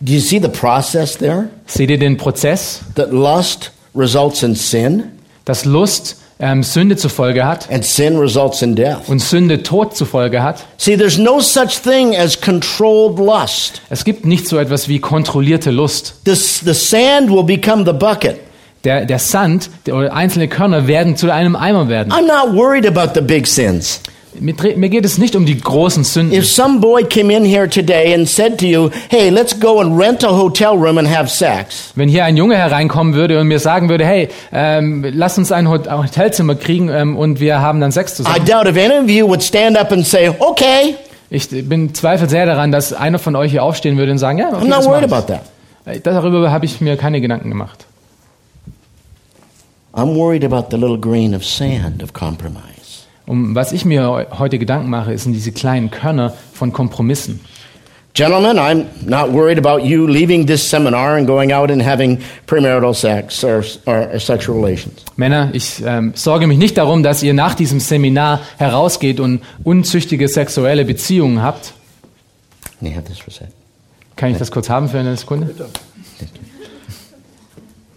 Do 0.00 0.12
you 0.12 0.18
see 0.18 0.40
the 0.40 0.48
process 0.48 1.16
there? 1.16 1.48
Seht 1.66 1.88
ihr 1.88 1.98
den 1.98 2.16
Prozess, 2.16 2.80
That 2.96 3.12
lust 3.12 3.70
results 3.94 4.42
in 4.42 4.56
sin, 4.56 5.04
dass 5.44 5.64
Lust 5.64 6.16
ähm, 6.44 6.62
Sünde 6.62 6.96
zur 6.96 7.10
Folge 7.10 7.46
hat 7.46 7.70
and 7.70 7.84
sin 7.84 8.18
results 8.18 8.60
in 8.60 8.74
death. 8.74 9.08
und 9.08 9.20
Sünde 9.20 9.62
Tod 9.62 9.96
zur 9.96 10.06
Folge 10.06 10.42
hat? 10.42 10.64
See, 10.76 10.96
there's 10.96 11.16
no 11.16 11.40
such 11.40 11.80
thing 11.82 12.14
as 12.14 12.38
controlled 12.38 13.18
lust. 13.18 13.80
Es 13.88 14.04
gibt 14.04 14.26
nicht 14.26 14.46
so 14.46 14.58
etwas 14.58 14.88
wie 14.88 14.98
kontrollierte 14.98 15.70
Lust. 15.70 16.16
This, 16.24 16.60
the 16.60 16.74
sand 16.74 17.30
will 17.30 17.44
become 17.44 17.84
the 17.86 17.92
bucket. 17.92 18.40
Der, 18.84 19.06
der 19.06 19.18
Sand 19.18 19.70
der, 19.86 20.14
einzelne 20.14 20.46
Körner 20.46 20.86
werden 20.86 21.16
zu 21.16 21.32
einem 21.32 21.56
Eimer 21.56 21.88
werden. 21.88 22.12
I'm 22.12 22.26
not 22.26 22.54
worried 22.54 22.86
about 22.86 23.14
the 23.14 23.22
big 23.22 23.46
sins. 23.46 24.00
Mir, 24.40 24.54
mir 24.76 24.88
geht 24.88 25.04
es 25.04 25.16
nicht 25.18 25.36
um 25.36 25.46
die 25.46 25.58
großen 25.58 26.02
Sünden. 26.04 26.36
If 26.36 26.46
some 26.50 26.80
boy 26.80 27.04
came 27.04 27.32
in 27.32 27.44
here 27.44 27.68
today 27.68 28.12
and 28.14 28.28
said 28.28 28.58
to 28.58 28.66
you, 28.66 28.90
hey, 29.08 29.28
let's 29.30 29.58
go 29.58 29.80
and 29.80 29.98
rent 29.98 30.24
a 30.24 30.28
hotel 30.36 30.72
room 30.76 30.98
and 30.98 31.08
have 31.08 31.28
sex, 31.28 31.92
Wenn 31.94 32.08
hier 32.08 32.24
ein 32.24 32.36
Junge 32.36 32.56
hereinkommen 32.56 33.14
würde 33.14 33.38
und 33.40 33.46
mir 33.48 33.58
sagen 33.60 33.88
würde, 33.88 34.04
hey, 34.04 34.28
ähm, 34.52 35.04
lass 35.14 35.38
uns 35.38 35.52
ein 35.52 35.68
Hot- 35.68 35.88
Hotelzimmer 35.90 36.54
kriegen 36.56 36.88
ähm, 36.88 37.16
und 37.16 37.38
wir 37.40 37.60
haben 37.60 37.80
dann 37.80 37.92
Sex 37.92 38.12
I 38.12 38.16
zusammen. 38.24 38.44
doubt 38.46 38.66
if 38.66 38.76
any 38.76 38.98
of 38.98 39.08
you 39.08 39.28
would 39.28 39.42
stand 39.42 39.76
up 39.78 39.92
and 39.92 40.06
say, 40.06 40.30
okay, 40.38 40.96
Ich 41.30 41.48
bin 41.50 41.94
zweifel 41.94 42.28
sehr 42.28 42.46
daran, 42.46 42.70
dass 42.72 42.92
einer 42.92 43.18
von 43.18 43.34
euch 43.36 43.50
hier 43.52 43.62
aufstehen 43.62 43.96
würde 43.96 44.12
und 44.12 44.18
sagen, 44.18 44.38
ja, 44.38 44.48
okay, 44.48 44.56
I'm 44.64 44.68
not 44.68 44.78
das 44.80 44.86
worried 44.86 45.12
about 45.12 45.32
that. 45.32 45.42
Äh, 45.86 46.00
Darüber 46.00 46.50
habe 46.50 46.64
ich 46.64 46.80
mir 46.80 46.96
keine 46.96 47.20
Gedanken 47.20 47.50
gemacht. 47.50 47.86
I'm 49.94 50.14
worried 50.16 50.44
about 50.44 50.66
the 50.70 50.76
little 50.76 50.98
grain 50.98 51.34
of 51.34 51.44
sand 51.44 52.02
of 52.02 52.12
compromise. 52.12 52.73
Um 53.26 53.54
was 53.54 53.72
ich 53.72 53.84
mir 53.84 54.06
heu- 54.08 54.26
heute 54.38 54.58
Gedanken 54.58 54.90
mache, 54.90 55.16
sind 55.16 55.32
diese 55.32 55.52
kleinen 55.52 55.90
Körner 55.90 56.32
von 56.52 56.72
Kompromissen. 56.72 57.40
Gentlemen, 58.12 58.58
I'm 58.60 58.84
not 59.06 59.32
worried 59.32 59.58
about 59.58 59.84
you 59.84 60.06
leaving 60.06 60.46
this 60.46 60.68
seminar 60.70 61.16
and 61.16 61.26
going 61.26 61.52
out 61.52 61.68
and 61.70 61.84
having 61.84 62.20
premarital 62.46 62.94
sex 62.94 63.42
or, 63.42 63.64
or, 63.86 64.20
sexual 64.20 64.62
relations. 64.62 65.04
Männer, 65.16 65.50
ich 65.52 65.82
ähm, 65.84 66.12
sorge 66.14 66.46
mich 66.46 66.58
nicht 66.58 66.76
darum, 66.78 67.02
dass 67.02 67.24
ihr 67.24 67.34
nach 67.34 67.54
diesem 67.56 67.80
Seminar 67.80 68.40
herausgeht 68.58 69.18
und 69.18 69.40
unzüchtige 69.64 70.28
sexuelle 70.28 70.84
Beziehungen 70.84 71.42
habt. 71.42 71.72
Can 72.78 72.88
you 72.90 72.94
have 72.96 73.04
this 73.08 73.18
for 73.18 73.28
a 73.28 73.36
sec? 73.36 73.48
Kann 74.14 74.30
ich 74.30 74.38
das 74.38 74.52
kurz 74.52 74.68
haben 74.70 74.88
für 74.88 75.00
eine 75.00 75.16
Sekunde? 75.16 75.52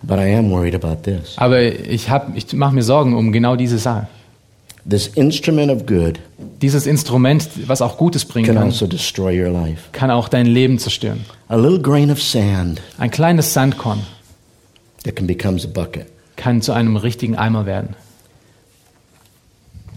But 0.01 0.17
I 0.19 0.33
am 0.35 0.49
worried 0.51 0.73
about 0.73 1.03
this. 1.03 1.33
Aber 1.37 1.61
ich, 1.61 2.09
hab- 2.09 2.35
ich 2.35 2.53
mache 2.53 2.73
mir 2.73 2.81
Sorgen 2.83 3.13
um 3.15 3.31
genau 3.31 3.55
diese 3.55 3.77
Sache. 3.77 4.07
This 4.07 4.07
instrument 4.07 4.15
of 4.17 4.76
good 4.76 4.76
Dieses 4.89 6.85
Instrument, 6.87 7.49
was 7.67 7.81
auch 7.81 7.97
Gutes 7.97 8.25
bringen 8.25 8.45
can 8.45 8.55
kann, 8.55 8.63
also 8.65 8.87
destroy 8.87 9.43
your 9.43 9.51
life. 9.51 9.83
kann 9.91 10.09
auch 10.11 10.29
dein 10.29 10.45
Leben 10.45 10.79
zerstören. 10.79 11.25
A 11.49 11.55
little 11.55 11.79
grain 11.79 12.09
of 12.09 12.21
sand 12.21 12.81
Ein 12.97 13.11
kleines 13.11 13.53
Sandkorn 13.53 13.99
that 15.03 15.15
can 15.15 15.27
become 15.27 15.59
a 15.61 15.67
bucket. 15.67 16.07
kann 16.35 16.61
zu 16.61 16.71
einem 16.71 16.95
richtigen 16.95 17.35
Eimer 17.35 17.65
werden. 17.65 17.95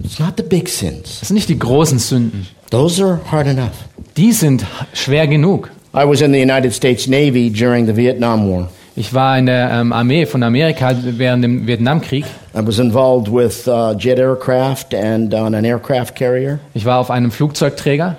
It's 0.02 0.18
not 0.18 0.34
the 0.38 0.42
big 0.42 0.68
sins. 0.68 1.18
Das 1.20 1.28
sind 1.28 1.34
nicht 1.36 1.48
die 1.48 1.58
großen 1.58 1.98
Sünden. 1.98 2.46
Those 2.70 3.04
are 3.04 3.20
hard 3.30 3.46
enough. 3.46 3.72
Die 4.16 4.32
sind 4.32 4.64
schwer 4.94 5.26
genug. 5.26 5.70
I 5.94 6.06
was 6.06 6.20
in 6.20 6.32
the 6.32 6.40
United 6.40 6.72
States 6.74 7.06
Navy 7.06 7.50
during 7.50 7.86
the 7.86 7.94
Vietnam 7.96 8.48
War. 8.50 8.70
Ich 9.00 9.14
war 9.14 9.38
in 9.38 9.46
der 9.46 9.70
ähm, 9.70 9.94
Armee 9.94 10.26
von 10.26 10.42
Amerika 10.42 10.92
während 11.02 11.42
dem 11.42 11.66
Vietnamkrieg. 11.66 12.26
I 12.54 12.58
was 12.66 12.78
involved 12.78 13.32
with 13.32 13.66
uh, 13.66 13.94
jet 13.94 14.18
aircraft 14.18 14.92
and 14.92 15.32
on 15.32 15.54
an 15.54 15.64
aircraft 15.64 16.14
carrier. 16.14 16.58
Ich 16.74 16.84
war 16.84 16.98
auf 16.98 17.10
einem 17.10 17.30
Flugzeugträger. 17.30 18.16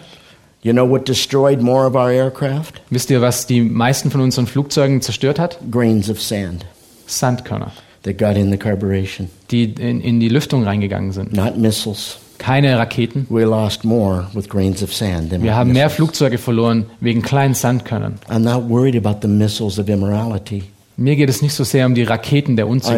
You 0.63 0.73
know 0.73 0.89
what 0.89 1.07
destroyed 1.07 1.61
more 1.61 1.85
of 1.85 1.93
our 1.93 2.09
aircraft? 2.09 2.81
Wisst 2.89 3.11
ihr, 3.11 3.21
was 3.21 3.45
die 3.45 3.61
meisten 3.61 4.09
von 4.09 4.21
unseren 4.21 4.47
Flugzeugen 4.47 5.01
zerstört 5.01 5.37
hat? 5.37 5.59
Grains 5.69 6.09
of 6.09 6.19
sand 6.19 6.65
Sandkörner, 7.05 7.73
that 8.01 8.17
got 8.17 8.35
in 8.35 8.49
the 8.49 8.57
carburation, 8.57 9.29
die 9.51 9.75
in, 9.79 10.01
in 10.01 10.19
die 10.19 10.29
Lüftung 10.29 10.63
reingegangen 10.63 11.11
sind. 11.11 11.31
not 11.31 11.59
missiles. 11.59 12.17
Keine 12.39 12.75
Raketen. 12.79 13.27
We 13.29 13.43
lost 13.43 13.83
more 13.83 14.25
with 14.33 14.49
grains 14.49 14.81
of 14.81 14.91
sand 14.91 15.29
than 15.29 15.43
Wir 15.43 15.55
haben 15.55 15.73
mehr. 15.73 15.91
Flugzeuge 15.91 16.39
verloren 16.39 16.87
wegen 16.99 17.21
kleinen 17.21 17.53
Sandkörnern. 17.53 18.15
I'm 18.27 18.39
not 18.39 18.67
worried 18.67 18.95
about 18.95 19.19
the 19.21 19.27
missiles 19.27 19.77
of 19.77 19.87
immorality. 19.87 20.63
Mir 20.97 21.15
geht 21.15 21.29
es 21.29 21.41
nicht 21.41 21.53
so 21.53 21.63
sehr 21.63 21.85
um 21.85 21.95
die 21.95 22.03
Raketen 22.03 22.55
der 22.55 22.67
Unzucht. 22.67 22.93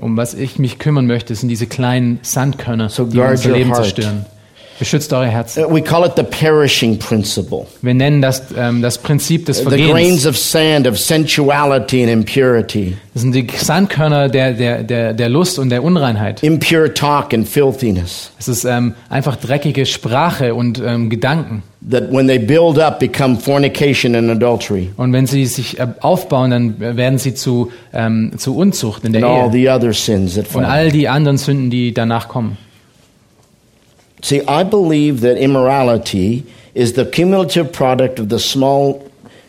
Um 0.00 0.16
was 0.16 0.34
ich 0.34 0.58
mich 0.58 0.78
kümmern 0.78 1.06
möchte, 1.06 1.34
sind 1.34 1.48
diese 1.48 1.66
kleinen 1.66 2.18
Sandkörner, 2.22 2.88
So 2.88 3.04
die 3.04 3.18
unser 3.18 3.50
Leben 3.50 3.74
zerstören. 3.74 4.26
Beschützt 4.84 5.12
eure 5.14 5.28
Herzen. 5.28 5.64
We 5.70 5.80
call 5.80 6.04
it 6.04 6.12
the 6.16 6.22
perishing 6.22 6.98
principle. 6.98 7.66
Wir 7.80 7.94
nennen 7.94 8.20
das 8.20 8.42
ähm, 8.56 8.82
das 8.82 8.98
Prinzip 8.98 9.46
des 9.46 9.58
The 9.58 9.64
grains 9.64 10.22
Vergehens. 10.22 10.26
of 10.26 10.36
sand 10.36 10.86
of 10.86 10.98
sensuality 10.98 12.02
and 12.02 12.12
impurity, 12.12 12.96
Das 13.14 13.22
sind 13.22 13.34
die 13.34 13.46
Sandkörner 13.56 14.28
der, 14.28 14.52
der, 14.52 14.82
der, 14.82 15.14
der 15.14 15.28
Lust 15.30 15.58
und 15.58 15.70
der 15.70 15.82
Unreinheit. 15.82 16.42
impure 16.42 16.92
talk 16.92 17.32
and 17.32 17.48
filthiness. 17.48 18.30
Es 18.38 18.48
ist 18.48 18.64
ähm, 18.64 18.94
einfach 19.08 19.36
dreckige 19.36 19.86
Sprache 19.86 20.54
und 20.54 20.82
ähm, 20.84 21.08
Gedanken. 21.08 21.62
That 21.90 22.10
when 22.12 22.26
they 22.26 22.38
build 22.38 22.78
up 22.78 22.98
become 22.98 23.36
fornication 23.38 24.14
and 24.14 24.30
adultery 24.30 24.90
Und 24.96 25.12
wenn 25.12 25.26
sie 25.26 25.46
sich 25.46 25.78
äh, 25.80 25.86
aufbauen, 26.00 26.50
dann 26.50 26.78
werden 26.78 27.18
sie 27.18 27.34
zu, 27.34 27.70
ähm, 27.94 28.32
zu 28.36 28.54
Unzucht 28.56 29.04
in 29.04 29.12
der 29.14 29.22
and 29.24 29.30
all 29.32 29.46
Ehe. 29.46 29.52
the 29.52 29.68
other 29.70 29.92
sins 29.94 30.34
that 30.34 30.46
Und 30.54 30.64
all 30.64 30.90
die 30.90 31.08
anderen 31.08 31.38
Sünden, 31.38 31.70
die 31.70 31.94
danach 31.94 32.28
kommen. 32.28 32.58
See, 34.24 34.40
I 34.48 34.64
believe 34.64 35.20
that 35.20 35.36
immorality 35.36 36.46
is 36.74 36.94
the 36.94 37.04
cumulative 37.04 37.70
product 37.72 38.18
of 38.18 38.30
the 38.30 38.38
small 38.38 39.06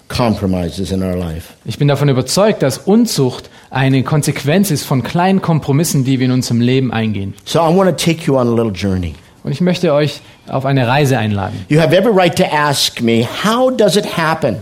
compromises 0.10 0.92
in 0.92 1.02
our 1.02 1.16
life. 1.16 1.54
Ich 1.64 1.80
bin 1.80 1.88
davon 1.88 2.10
überzeugt, 2.10 2.62
dass 2.62 2.78
Unzucht 2.80 3.50
eine 3.70 4.04
Konsequenz 4.04 4.72
ist 4.72 4.84
von 4.84 5.02
kleinen 5.02 5.42
Kompromissen, 5.42 6.04
die 6.04 6.20
wir 6.20 6.26
in 6.26 6.34
unserem 6.34 6.60
Leben 6.60 6.92
eingehen. 6.92 7.36
So 7.46 7.60
I 7.60 7.74
want 7.74 7.90
to 7.90 7.96
take 7.96 8.26
you 8.26 8.36
on 8.38 8.50
a 8.50 8.52
little 8.54 8.74
journey. 8.74 9.16
Und 9.46 9.54
ich 9.54 9.62
möchte 9.62 9.94
euch 9.94 10.20
auf 10.50 10.66
eine 10.66 10.86
Reise 10.86 11.18
einladen. 11.18 11.66
You 11.70 11.80
have 11.80 11.96
every 11.96 12.12
right 12.12 12.36
to 12.36 12.44
ask 12.44 13.00
me, 13.00 13.26
how 13.46 13.72
does 13.72 13.96
it 13.96 14.18
happen 14.18 14.58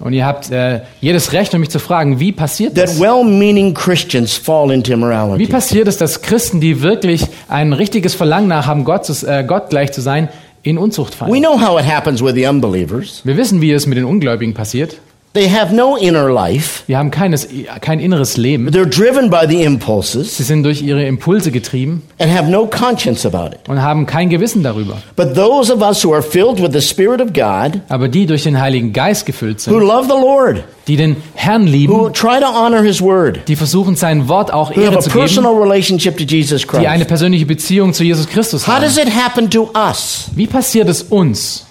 Und 0.00 0.12
ihr 0.12 0.24
habt 0.24 0.50
äh, 0.50 0.82
jedes 1.00 1.32
Recht, 1.32 1.52
um 1.54 1.60
mich 1.60 1.70
zu 1.70 1.80
fragen, 1.80 2.20
wie 2.20 2.30
passiert 2.30 2.76
das? 2.76 3.00
well 3.00 3.24
meaning 3.24 3.74
Christians 3.74 4.34
fall 4.34 4.70
into 4.70 4.92
Wie 5.38 5.46
passiert 5.46 5.88
es, 5.88 5.96
dass 5.96 6.22
Christen, 6.22 6.60
die 6.60 6.82
wirklich 6.82 7.26
ein 7.48 7.72
richtiges 7.72 8.14
Verlangen 8.14 8.48
nach 8.48 8.66
haben, 8.66 8.84
Gott, 8.84 9.08
äh, 9.24 9.42
Gott 9.44 9.70
gleich 9.70 9.92
zu 9.92 10.00
sein, 10.00 10.28
in 10.62 10.78
Unzucht 10.78 11.14
We 11.14 11.16
fallen? 11.16 11.42
know 11.42 11.60
how 11.60 11.78
it 11.80 11.86
happens 11.86 12.22
with 12.22 12.34
the 12.34 12.46
unbelievers. 12.46 13.22
Wir 13.24 13.36
wissen, 13.36 13.60
wie 13.60 13.72
es 13.72 13.86
mit 13.86 13.98
den 13.98 14.04
Ungläubigen 14.04 14.54
passiert. 14.54 14.98
They 15.34 15.48
have 15.50 15.72
no 15.74 15.94
inner 15.96 16.28
life, 16.32 16.82
Wir 16.86 16.98
haben 16.98 17.10
keines, 17.10 17.46
kein 17.80 18.00
inneres 18.00 18.36
Leben. 18.38 18.68
they're 18.70 18.86
driven 18.88 19.28
by 19.30 19.46
the 19.46 19.62
impulses 19.62 20.36
Sie 20.38 20.42
sind 20.42 20.62
durch 20.64 20.80
ihre 20.82 21.04
Impulse 21.04 21.52
getrieben 21.52 22.02
and 22.18 22.32
have 22.34 22.50
no 22.50 22.66
conscience 22.66 23.26
about 23.26 23.54
it. 23.54 23.68
und 23.68 23.80
haben 23.80 24.06
kein 24.06 24.30
Gewissen 24.30 24.62
darüber. 24.62 24.96
But 25.16 25.34
those 25.34 25.72
of 25.72 25.80
us 25.82 26.02
who 26.04 26.12
are 26.14 26.22
filled 26.22 26.60
with 26.62 26.72
the 26.72 26.80
Spirit 26.80 27.20
of 27.20 27.32
God, 27.34 27.80
Aber 27.88 28.08
die 28.08 28.26
durch 28.26 28.44
den 28.44 28.58
Heiligen 28.60 28.92
Geist 28.92 29.26
gefüllt 29.26 29.58
who 29.66 29.78
sind, 29.78 29.80
love 29.86 30.04
the 30.06 30.18
Lord, 30.18 30.64
die 30.88 30.96
den 30.96 31.16
Herrn 31.34 31.66
who 31.66 31.70
lieben, 31.70 32.12
try 32.14 32.40
to 32.40 32.46
honor 32.46 32.82
His 32.82 33.00
Word, 33.02 33.40
die 33.48 33.54
versuchen 33.56 33.94
sein 33.96 34.28
Wort 34.28 34.52
auch 34.52 34.70
who 34.74 34.80
Ehre 34.80 34.92
have 34.92 34.98
a 34.98 35.02
zu 35.02 35.10
geben, 35.10 35.20
personal 35.20 35.54
relationship 35.54 36.16
to 36.16 36.24
Jesus 36.24 36.62
die 36.66 36.78
eine 36.88 36.96
Christ. 37.04 37.08
persönliche 37.08 37.46
Beziehung 37.46 37.92
zu 37.92 38.02
Jesus 38.02 38.26
Christus 38.28 38.66
How 38.66 38.76
haben. 38.76 38.84
does 38.84 38.96
it 38.96 39.10
happen 39.14 39.48
to 39.50 39.70
us? 39.76 40.30
Wie 40.34 40.46
passiert 40.46 40.88
es 40.88 41.02
uns? 41.02 41.66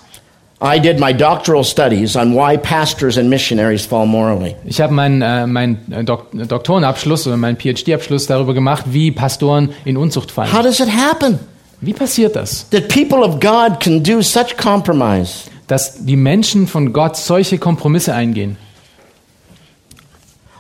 I 0.59 0.79
did 0.79 0.99
my 0.99 1.13
doctoral 1.13 1.63
studies 1.63 2.15
on 2.15 2.33
why 2.33 2.57
pastors 2.57 3.17
and 3.17 3.29
missionaries 3.29 3.85
fall 3.85 4.07
morally. 4.07 4.55
Ich 4.65 4.81
habe 4.81 4.91
meinen 4.91 5.21
äh, 5.21 5.45
mein 5.45 5.77
Dok 6.05 6.29
Doktorenabschluss 6.31 7.27
oder 7.27 7.37
meinen 7.37 7.57
PhD-Abschluss 7.57 8.25
darüber 8.25 8.55
gemacht, 8.55 8.85
wie 8.87 9.11
Pastoren 9.11 9.69
in 9.85 9.97
Unzucht 9.97 10.29
How 10.35 10.47
fallen. 10.49 10.63
does 10.63 10.79
it 10.79 10.89
happen 10.89 11.37
Wie 11.79 11.93
passiert 11.93 12.35
das, 12.35 12.67
that 12.71 12.87
people 12.87 13.19
of 13.19 13.39
God 13.39 13.79
can 13.79 14.01
do 14.01 14.23
such 14.23 14.57
compromise? 14.57 15.43
dass 15.67 16.03
die 16.05 16.15
Menschen 16.15 16.65
von 16.65 16.91
Gott 16.91 17.17
solche 17.17 17.59
Kompromisse 17.59 18.13
eingehen? 18.15 18.57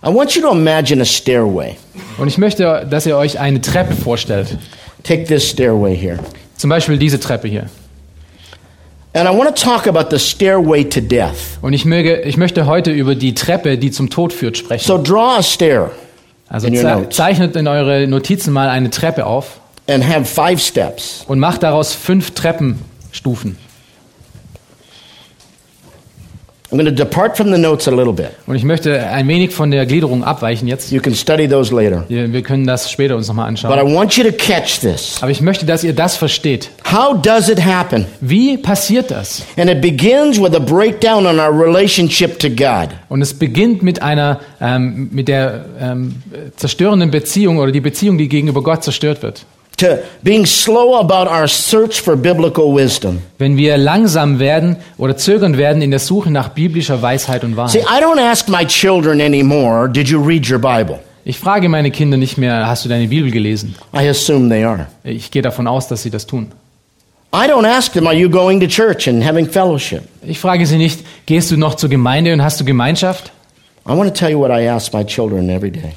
I 0.03 0.13
want 0.13 0.35
you 0.35 0.41
to 0.43 0.51
imagine 0.51 1.01
a 1.01 1.05
stairway. 1.05 1.75
Und 2.19 2.27
ich 2.27 2.37
möchte, 2.37 2.85
dass 2.87 3.07
ihr 3.07 3.17
euch 3.17 3.39
eine 3.39 3.61
Treppe 3.61 3.95
vorstellt. 3.95 4.57
Take 5.03 5.23
this 5.23 5.49
stairway 5.49 5.95
here. 5.95 6.19
Zum 6.55 6.69
Beispiel 6.69 6.99
diese 6.99 7.19
Treppe 7.19 7.47
hier. 7.47 7.65
Und 11.61 11.73
ich, 11.73 11.85
möge, 11.85 12.21
ich 12.21 12.37
möchte 12.37 12.65
heute 12.65 12.91
über 12.91 13.15
die 13.15 13.33
Treppe, 13.33 13.77
die 13.77 13.91
zum 13.91 14.09
Tod 14.09 14.33
führt, 14.33 14.57
sprechen. 14.57 14.85
So 14.85 15.01
draw 15.01 15.37
a 15.37 15.43
stair 15.43 15.91
Also 16.49 16.69
ze 16.69 17.09
zeichnet 17.09 17.55
in 17.55 17.67
eure 17.67 18.07
Notizen 18.07 18.53
mal 18.53 18.69
eine 18.69 18.89
Treppe 18.89 19.25
auf 19.25 19.59
and 19.87 20.07
have 20.07 20.25
five 20.25 20.61
steps. 20.61 21.23
und 21.27 21.39
macht 21.39 21.63
daraus 21.63 21.93
fünf 21.93 22.31
Treppenstufen. 22.31 23.57
I'm 26.69 26.77
going 26.77 26.85
to 26.85 26.91
depart 26.91 27.37
from 27.37 27.49
the 27.51 27.57
notes 27.57 27.87
a 27.87 27.91
little 27.91 28.11
bit. 28.11 28.31
Und 28.45 28.57
ich 28.57 28.63
möchte 28.65 29.01
ein 29.07 29.25
wenig 29.29 29.51
von 29.51 29.71
der 29.71 29.85
Gliederung 29.85 30.25
abweichen 30.25 30.67
jetzt. 30.67 30.91
You 30.91 30.99
can 30.99 31.15
study 31.15 31.47
those 31.47 31.73
later. 31.73 32.03
Wir, 32.09 32.33
wir 32.33 32.41
können 32.41 32.67
das 32.67 32.91
später 32.91 33.15
uns 33.15 33.29
nochmal 33.29 33.49
But 33.49 33.61
I 33.61 33.67
anschauen. 33.69 33.95
want 33.95 34.17
you 34.17 34.23
to 34.25 34.33
catch 34.33 34.81
this. 34.81 35.17
Aber 35.21 35.31
ich 35.31 35.39
möchte, 35.39 35.65
dass 35.65 35.85
ihr 35.85 35.93
das 35.93 36.17
versteht. 36.17 36.69
How 36.91 37.15
does 37.21 37.47
it 37.47 37.63
happen? 37.63 38.05
Wie 38.19 38.57
passiert 38.57 39.11
das? 39.11 39.43
And 39.55 39.69
it 39.69 39.79
begins 39.79 40.41
with 40.41 40.53
a 40.53 40.59
breakdown 40.59 41.25
on 41.25 41.39
our 41.39 41.57
relationship 41.57 42.37
to 42.39 42.49
God. 42.49 42.89
Und 43.07 43.21
es 43.21 43.33
beginnt 43.33 43.81
mit 43.81 44.01
einer, 44.01 44.41
ähm, 44.59 45.07
mit 45.13 45.29
der 45.29 45.63
ähm, 45.79 46.21
zerstörenden 46.57 47.11
Beziehung 47.11 47.59
oder 47.59 47.71
die 47.71 47.79
Beziehung, 47.81 48.17
die 48.17 48.27
gegenüber 48.27 48.61
Gott 48.61 48.83
zerstört 48.83 49.23
wird. 49.23 49.45
To 49.77 49.99
being 50.23 50.47
slow 50.47 50.99
about 50.99 51.29
our 51.29 51.47
search 51.47 52.01
for 52.01 52.15
biblical 52.15 52.73
wisdom. 52.75 53.21
Wenn 53.37 53.57
wir 53.57 53.77
langsam 53.77 54.39
werden 54.39 54.77
oder 54.97 55.15
zögernd 55.15 55.57
werden 55.57 55.83
in 55.83 55.91
der 55.91 55.99
Suche 55.99 56.31
nach 56.31 56.49
biblischer 56.49 56.99
Weisheit 57.03 57.43
und 57.43 57.51
See, 57.51 57.57
Wahrheit. 57.57 57.83
I 57.83 58.03
don't 58.03 58.19
ask 58.19 58.49
my 58.49 58.65
children 58.65 59.21
anymore, 59.21 59.87
did 59.87 60.09
you 60.09 60.19
read 60.19 60.49
your 60.49 60.57
Bible? 60.57 60.99
Ich 61.25 61.37
frage 61.37 61.69
meine 61.69 61.91
Kinder 61.91 62.17
nicht 62.17 62.37
mehr, 62.37 62.65
hast 62.65 62.85
du 62.85 62.89
deine 62.89 63.07
Bibel 63.07 63.29
gelesen? 63.29 63.75
I 63.93 64.07
assume 64.07 64.49
they 64.49 64.63
are. 64.63 64.87
Ich 65.03 65.29
gehe 65.29 65.43
davon 65.43 65.67
aus, 65.67 65.87
dass 65.87 66.01
sie 66.01 66.09
das 66.09 66.25
tun. 66.25 66.51
I 67.31 67.47
don't 67.47 67.67
ask 67.67 67.93
them, 67.93 68.07
are 68.07 68.15
you 68.15 68.29
going 68.29 68.59
to 68.61 68.67
church 68.67 69.07
and 69.07 69.23
having 69.23 69.45
fellowship? 69.45 70.03
Ich 70.25 70.39
frage 70.39 70.65
sie 70.65 70.77
nicht, 70.77 71.01
gehst 71.25 71.51
du 71.51 71.57
noch 71.57 71.75
zur 71.75 71.89
Gemeinde 71.89 72.33
und 72.33 72.41
hast 72.41 72.59
du 72.59 72.65
Gemeinschaft? 72.65 73.31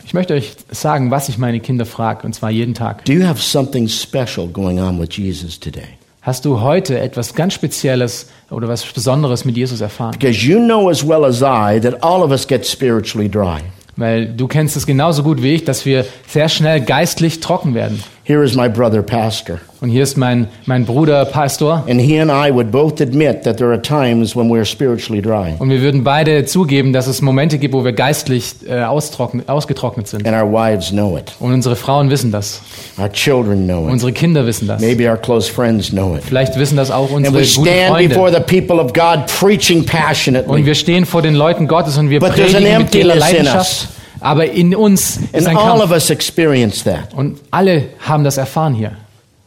Ich 0.04 0.14
möchte 0.14 0.34
euch 0.34 0.52
sagen, 0.70 1.10
was 1.10 1.28
ich 1.28 1.38
meine 1.38 1.58
Kinder 1.58 1.84
frage, 1.84 2.24
und 2.24 2.32
zwar 2.32 2.50
jeden 2.50 2.72
Tag. 2.72 3.04
Do 3.04 3.12
you 3.12 3.26
have 3.26 3.42
something 3.42 3.88
special 3.88 4.46
going 4.46 4.78
on 4.78 5.00
with 5.00 5.08
Jesus 5.10 5.58
today? 5.58 5.88
Hast 6.22 6.44
du 6.44 6.60
heute 6.60 7.00
etwas 7.00 7.34
ganz 7.34 7.54
Spezielles 7.54 8.28
oder 8.50 8.68
was 8.68 8.84
Besonderes 8.84 9.44
mit 9.44 9.56
Jesus 9.56 9.80
erfahren? 9.80 10.12
Because 10.12 10.46
you 10.46 10.60
know 10.60 10.88
as 10.88 11.04
well 11.04 11.24
as 11.24 11.40
I 11.40 11.80
that 11.80 12.00
all 12.00 12.22
of 12.22 12.30
us 12.30 12.46
get 12.46 12.64
spiritually 12.64 13.28
dry. 13.28 13.58
Weil 13.96 14.26
du 14.28 14.46
kennst 14.46 14.76
es 14.76 14.86
genauso 14.86 15.24
gut 15.24 15.42
wie 15.42 15.54
ich, 15.54 15.64
dass 15.64 15.84
wir 15.84 16.06
sehr 16.28 16.48
schnell 16.48 16.82
geistlich 16.82 17.40
trocken 17.40 17.74
werden. 17.74 18.04
Here 18.30 18.44
is 18.44 18.54
my 18.54 18.68
brother, 18.68 19.02
Pastor. 19.02 19.58
Und 19.80 19.88
hier 19.88 20.04
ist 20.04 20.16
mein, 20.16 20.46
mein 20.64 20.84
Bruder 20.84 21.24
Pastor. 21.24 21.82
And 21.88 22.00
he 22.00 22.20
and 22.20 22.30
I 22.30 22.54
would 22.54 22.70
both 22.70 23.00
admit 23.00 23.42
that 23.42 23.56
there 23.56 23.72
are 23.72 23.82
times 23.82 24.36
when 24.36 24.48
we're 24.48 24.64
spiritually 24.64 25.20
dry. 25.20 25.56
Und 25.58 25.68
wir 25.68 25.82
würden 25.82 26.04
beide 26.04 26.44
zugeben, 26.44 26.92
dass 26.92 27.08
es 27.08 27.22
Momente 27.22 27.58
gibt, 27.58 27.74
wo 27.74 27.84
wir 27.84 27.92
geistlich 27.92 28.54
äh, 28.68 28.82
ausgetrocknet 28.84 30.06
sind. 30.06 30.28
And 30.28 30.36
our 30.36 30.48
wives 30.48 30.90
know 30.90 31.18
it. 31.18 31.32
Und 31.40 31.52
unsere 31.54 31.74
Frauen 31.74 32.08
wissen 32.08 32.30
das. 32.30 32.60
Our 33.00 33.10
children 33.10 33.64
know 33.66 33.86
it. 33.86 33.92
Unsere 33.94 34.12
Kinder 34.12 34.46
wissen 34.46 34.68
das. 34.68 34.80
Maybe 34.80 35.10
our 35.10 35.16
close 35.16 35.50
friends 35.50 35.90
know 35.90 36.14
it. 36.14 36.22
Vielleicht 36.22 36.56
wissen 36.56 36.76
das 36.76 36.92
auch 36.92 37.08
And 37.08 37.26
unsere 37.26 37.34
we 37.34 37.40
guten 37.40 37.66
stand 37.66 37.98
before 37.98 38.30
Freunde. 38.30 38.44
the 38.48 38.60
people 38.60 38.80
of 38.80 38.92
God 38.92 39.26
preaching 39.26 39.80
Und 39.80 39.86
passionately. 39.86 40.64
wir 40.64 40.76
stehen 40.76 41.04
vor 41.04 41.22
den 41.22 41.34
Leuten 41.34 41.66
Gottes 41.66 41.98
und 41.98 42.10
wir 42.10 42.20
But 42.20 42.36
there's 42.36 42.52
predigen 42.52 42.76
an 42.76 42.82
mit 42.84 42.94
in 42.94 43.06
Leidenschaft. 43.08 43.88
Aber 44.20 44.46
in 44.50 44.74
uns 44.74 45.18
ist 45.32 45.46
ein 45.46 45.56
all 45.56 45.74
of 45.76 45.88
Kampf. 45.90 45.92
us 45.92 46.10
experience 46.10 46.84
that. 46.84 47.14
Und 47.14 47.38
alle 47.50 47.84
haben 48.00 48.24
das 48.24 48.36
erfahren 48.36 48.74
hier. 48.74 48.92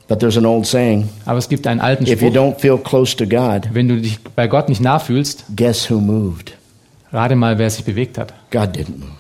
But 0.08 0.20
there's 0.20 0.38
an 0.38 0.46
old 0.46 0.66
saying 0.68 1.08
Aber 1.26 1.38
es 1.38 1.48
gibt 1.48 1.66
einen 1.66 1.80
alten 1.80 2.04
if 2.06 2.22
you 2.22 2.30
Spruch. 2.30 2.36
don't 2.36 2.60
feel 2.60 2.78
close 2.78 3.16
to 3.16 3.26
God, 3.26 3.70
Wenn 3.74 3.88
du 3.88 4.00
dich 4.02 4.20
bei 4.36 4.48
Gott 4.48 4.68
nicht 4.70 4.82
nachfühlst, 4.82 5.46
guess 5.56 5.90
who 5.90 6.00
moved? 6.00 6.54
rate 7.12 7.36
mal, 7.36 7.58
wer 7.58 7.70
sich 7.70 7.86
bewegt 7.86 8.18
hat. 8.18 8.34
God 8.52 8.76
didn't 8.76 8.98
move. 9.00 9.12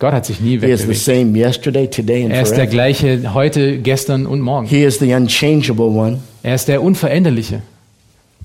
Gott 0.00 0.12
hat 0.12 0.26
sich 0.26 0.40
nie 0.40 0.58
He 0.60 0.66
is 0.66 0.82
the 0.82 0.88
wegbewegt. 0.88 1.00
same 1.00 1.38
yesterday, 1.38 1.88
today, 1.88 2.24
and 2.24 2.32
Er 2.32 2.42
ist 2.42 2.50
der 2.50 2.56
forever. 2.66 2.70
gleiche 2.72 3.34
heute, 3.34 3.78
gestern 3.78 4.26
und 4.26 4.40
morgen. 4.40 4.66
He 4.66 4.84
is 4.84 4.98
the 4.98 5.12
unchangeable 5.14 5.86
one. 5.86 6.18
Er 6.42 6.54
ist 6.54 6.68
der 6.68 6.82
Unveränderliche. 6.82 7.62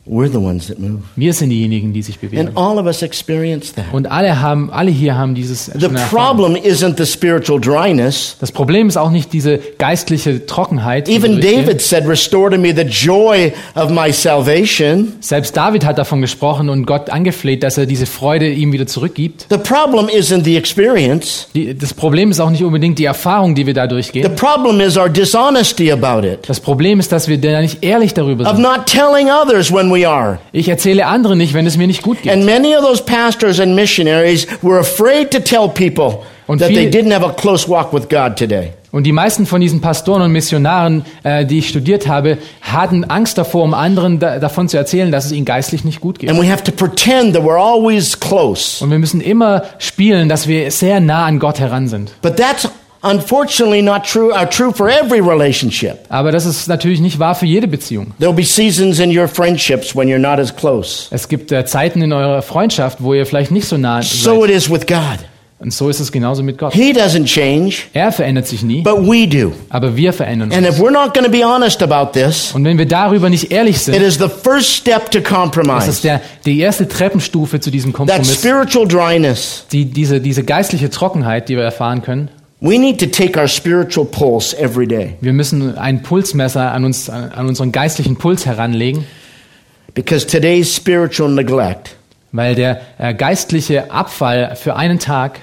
We're 0.06 0.30
the 0.30 0.38
ones 0.38 0.68
that 0.68 0.80
move. 0.80 1.00
Wir 1.16 1.32
sind 1.32 1.50
diejenigen, 1.50 1.94
die 1.94 2.02
sich 2.02 2.20
bewegen. 2.20 2.50
And 2.50 2.58
all 2.58 2.78
of 2.78 2.86
us 2.86 3.02
experience 3.04 3.74
that. 3.76 3.86
Und 3.94 4.12
alle 4.12 4.42
haben, 4.42 4.70
alle 4.70 4.92
hier 4.92 5.18
haben 5.18 5.34
dieses 5.34 5.68
The 5.68 5.88
problem 6.10 6.56
isn't 6.58 6.98
the 6.98 7.06
spiritual 7.06 7.58
dryness. 7.62 8.36
Das 8.42 8.52
Problem 8.52 8.90
ist 8.90 8.98
auch 8.98 9.12
nicht 9.12 9.32
diese 9.32 9.60
geistliche 9.78 10.46
Trockenheit. 10.46 11.08
Even. 11.08 11.40
David 11.40 11.82
said, 11.82 12.06
Restore 12.06 12.52
to 12.52 12.58
me 12.58 12.76
the 12.76 12.82
joy 12.82 13.54
of 13.76 13.92
my 13.92 14.12
salvation. 14.12 15.14
Selbst 15.22 15.56
David 15.56 15.86
hat 15.86 15.98
davon 15.98 16.20
gesprochen 16.20 16.68
und 16.70 16.86
Gott 16.86 17.10
angefleht, 17.10 17.64
dass 17.64 17.78
er 17.78 17.86
diese 17.86 18.06
Freude 18.06 18.50
ihm 18.50 18.74
wieder 18.74 18.86
zurückgibt. 18.88 19.46
The 19.50 19.58
problem 19.58 20.08
isn't 20.08 20.44
the 20.44 20.58
experience. 20.58 21.48
Die, 21.54 21.78
das 21.78 21.94
Problem 21.94 22.30
ist 22.30 22.42
auch 22.42 22.50
nicht 22.50 22.64
unbedingt 22.66 23.00
die 23.00 23.06
Erfahrung, 23.06 23.56
die 23.56 23.66
wir 23.66 23.74
da 23.74 23.84
The 23.84 23.90
durchgehen. 23.90 24.36
problem 24.36 24.82
is 24.82 24.98
our 24.98 25.08
dishonesty 25.08 25.92
about 25.94 26.28
it, 26.28 26.40
Das 26.48 26.60
Problem 26.60 27.00
ist, 27.00 27.14
dass 27.14 27.30
wir 27.30 27.38
da 27.38 27.62
nicht 27.62 27.84
ehrlich 27.86 28.14
darüber 28.14 28.44
of 28.50 28.58
sind. 28.58 28.64
not 28.64 28.86
telling 28.86 29.30
others 29.30 29.72
when 29.72 29.93
we 29.94 30.08
are. 30.08 30.40
Ich 30.52 30.68
erzähle 30.68 31.06
anderen 31.06 31.38
nicht, 31.38 31.54
wenn 31.54 31.66
es 31.66 31.78
mir 31.78 31.88
nicht 31.88 32.02
gut 32.02 32.22
geht. 32.22 32.32
And 32.32 32.46
many 32.46 32.76
of 32.76 32.84
those 32.84 33.04
pastors 33.04 33.60
and 33.60 33.76
missionaries 33.76 34.48
were 34.62 34.80
afraid 34.80 35.32
to 35.32 35.40
tell 35.40 35.68
people 35.68 36.24
Und 36.48 36.60
that 36.60 36.70
they 36.70 36.90
didn't 36.90 37.14
have 37.14 37.26
a 37.26 37.32
close 37.32 37.70
walk 37.70 37.94
with 37.94 38.10
God 38.10 38.36
today. 38.38 38.74
Und 38.92 39.06
die 39.06 39.12
meisten 39.12 39.48
von 39.48 39.60
diesen 39.60 39.82
Pastoren 39.82 40.22
und 40.22 40.32
Missionaren, 40.32 41.04
äh, 41.24 41.48
die 41.48 41.60
ich 41.60 41.70
studiert 41.70 42.08
habe, 42.08 42.38
hatten 42.62 43.06
Angst 43.06 43.40
davor, 43.40 43.64
um 43.64 43.74
anderen 43.74 44.20
da, 44.20 44.38
davon 44.38 44.70
zu 44.70 44.78
erzählen, 44.78 45.12
dass 45.12 45.26
es 45.26 45.32
ihnen 45.32 45.46
geistlich 45.46 45.84
nicht 45.84 46.00
gut 46.00 46.20
geht. 46.20 46.30
And 46.30 46.40
we 46.40 46.52
have 46.52 46.64
to 46.64 46.72
pretend 46.72 47.34
that 47.34 47.44
we're 47.44 47.60
always 47.60 48.20
close. 48.20 48.84
Und 48.84 48.92
wir 48.92 49.00
müssen 49.00 49.20
immer 49.20 49.64
spielen, 49.80 50.30
dass 50.30 50.48
wir 50.48 50.70
sehr 50.70 51.00
nah 51.00 51.26
an 51.26 51.40
Gott 51.40 51.60
heran 51.60 51.88
sind. 51.88 52.12
But 52.22 52.38
that's 52.38 52.70
unfortunately 53.04 53.82
not 53.82 54.04
true, 54.06 54.32
uh, 54.34 54.46
true 54.46 54.72
for 54.74 54.90
every 54.90 55.20
relationship. 55.20 56.00
Aber 56.10 56.32
das 56.32 56.46
ist 56.46 56.68
natürlich 56.68 57.00
nicht 57.02 57.20
wahr 57.20 57.36
für 57.36 57.46
jede 57.46 57.68
Beziehung. 57.68 58.14
There'll 58.20 58.34
be 58.34 58.44
seasons 58.44 59.00
in 59.00 59.16
your 59.18 59.28
friendships 59.28 59.96
when 59.96 60.08
you're 60.08 60.18
not 60.20 60.40
as 60.40 60.56
close. 60.56 61.08
Es 61.12 61.28
gibt 61.28 61.52
äh, 61.52 61.66
Zeiten 61.66 62.02
in 62.02 62.12
eurer 62.14 62.42
Freundschaft, 62.42 62.98
wo 63.04 63.14
ihr 63.14 63.26
vielleicht 63.26 63.52
nicht 63.52 63.68
so 63.68 63.78
nah 63.78 64.02
So 64.02 64.42
seid. 64.42 64.50
it 64.50 64.56
is 64.56 64.70
with 64.72 64.86
God. 64.88 65.20
Und 65.60 65.72
so 65.74 65.88
ist 65.88 66.02
es 66.02 66.12
genauso 66.12 66.44
mit 66.44 66.58
Gott. 66.58 66.74
He 66.74 66.92
doesn't 66.92 67.24
change, 67.26 67.84
Er 67.94 68.12
verändert 68.12 68.48
sich 68.48 68.64
nie, 68.64 68.82
but 68.82 68.98
we 68.98 69.26
do. 69.26 69.54
aber 69.70 69.96
wir 69.96 70.12
verändern 70.12 70.52
And 70.52 70.68
uns. 70.68 70.76
if 70.78 70.82
we're 70.84 70.92
not 70.92 71.14
going 71.14 71.24
to 71.26 71.32
be 71.32 71.42
honest 71.46 71.82
about 71.82 72.12
this, 72.20 72.52
Und 72.54 72.66
wenn 72.66 72.78
wir 72.78 72.86
darüber 72.86 73.30
nicht 73.30 73.50
ehrlich 73.50 73.78
it 73.78 73.82
sind, 73.84 74.02
is 74.02 74.16
the 74.16 74.28
first 74.28 74.70
step 74.74 75.10
to 75.12 75.20
das 75.22 75.32
compromise. 75.32 75.90
ist 75.90 76.04
der, 76.04 76.20
die 76.46 76.60
erste 76.60 76.86
Treppenstufe 76.86 77.62
zu 77.62 77.72
diesem 77.72 77.94
That 77.94 77.98
Kompromiss. 77.98 78.34
spiritual 78.34 78.86
dryness. 78.86 79.66
Die, 79.72 79.86
diese, 79.86 80.20
diese 80.20 80.44
geistliche 80.44 80.90
Trockenheit, 80.90 81.48
die 81.48 81.56
wir 81.56 81.64
erfahren 81.64 82.02
können. 82.02 82.28
We 82.66 82.78
need 82.78 82.98
to 83.02 83.08
take 83.08 83.38
our 83.38 83.50
spiritual 83.50 84.06
pulse 84.06 84.58
every 84.58 84.88
day 84.88 85.16
Wir 85.20 85.34
müssen 85.34 85.78
ein 85.78 86.02
Pulsmesser 86.02 86.72
an, 86.72 86.86
uns, 86.86 87.10
an 87.10 87.46
unseren 87.46 87.74
geistlichen 87.74 88.16
Puls 88.16 88.46
heranlegen, 88.46 89.04
because 89.94 90.26
today's 90.26 90.74
spiritual 90.74 91.30
neglect 91.30 91.98
weil 92.32 92.56
der 92.56 92.82
äh, 92.98 93.14
geistliche 93.14 93.92
Abfall 93.92 94.56
für 94.56 94.76
einen 94.78 94.98
Tag 94.98 95.42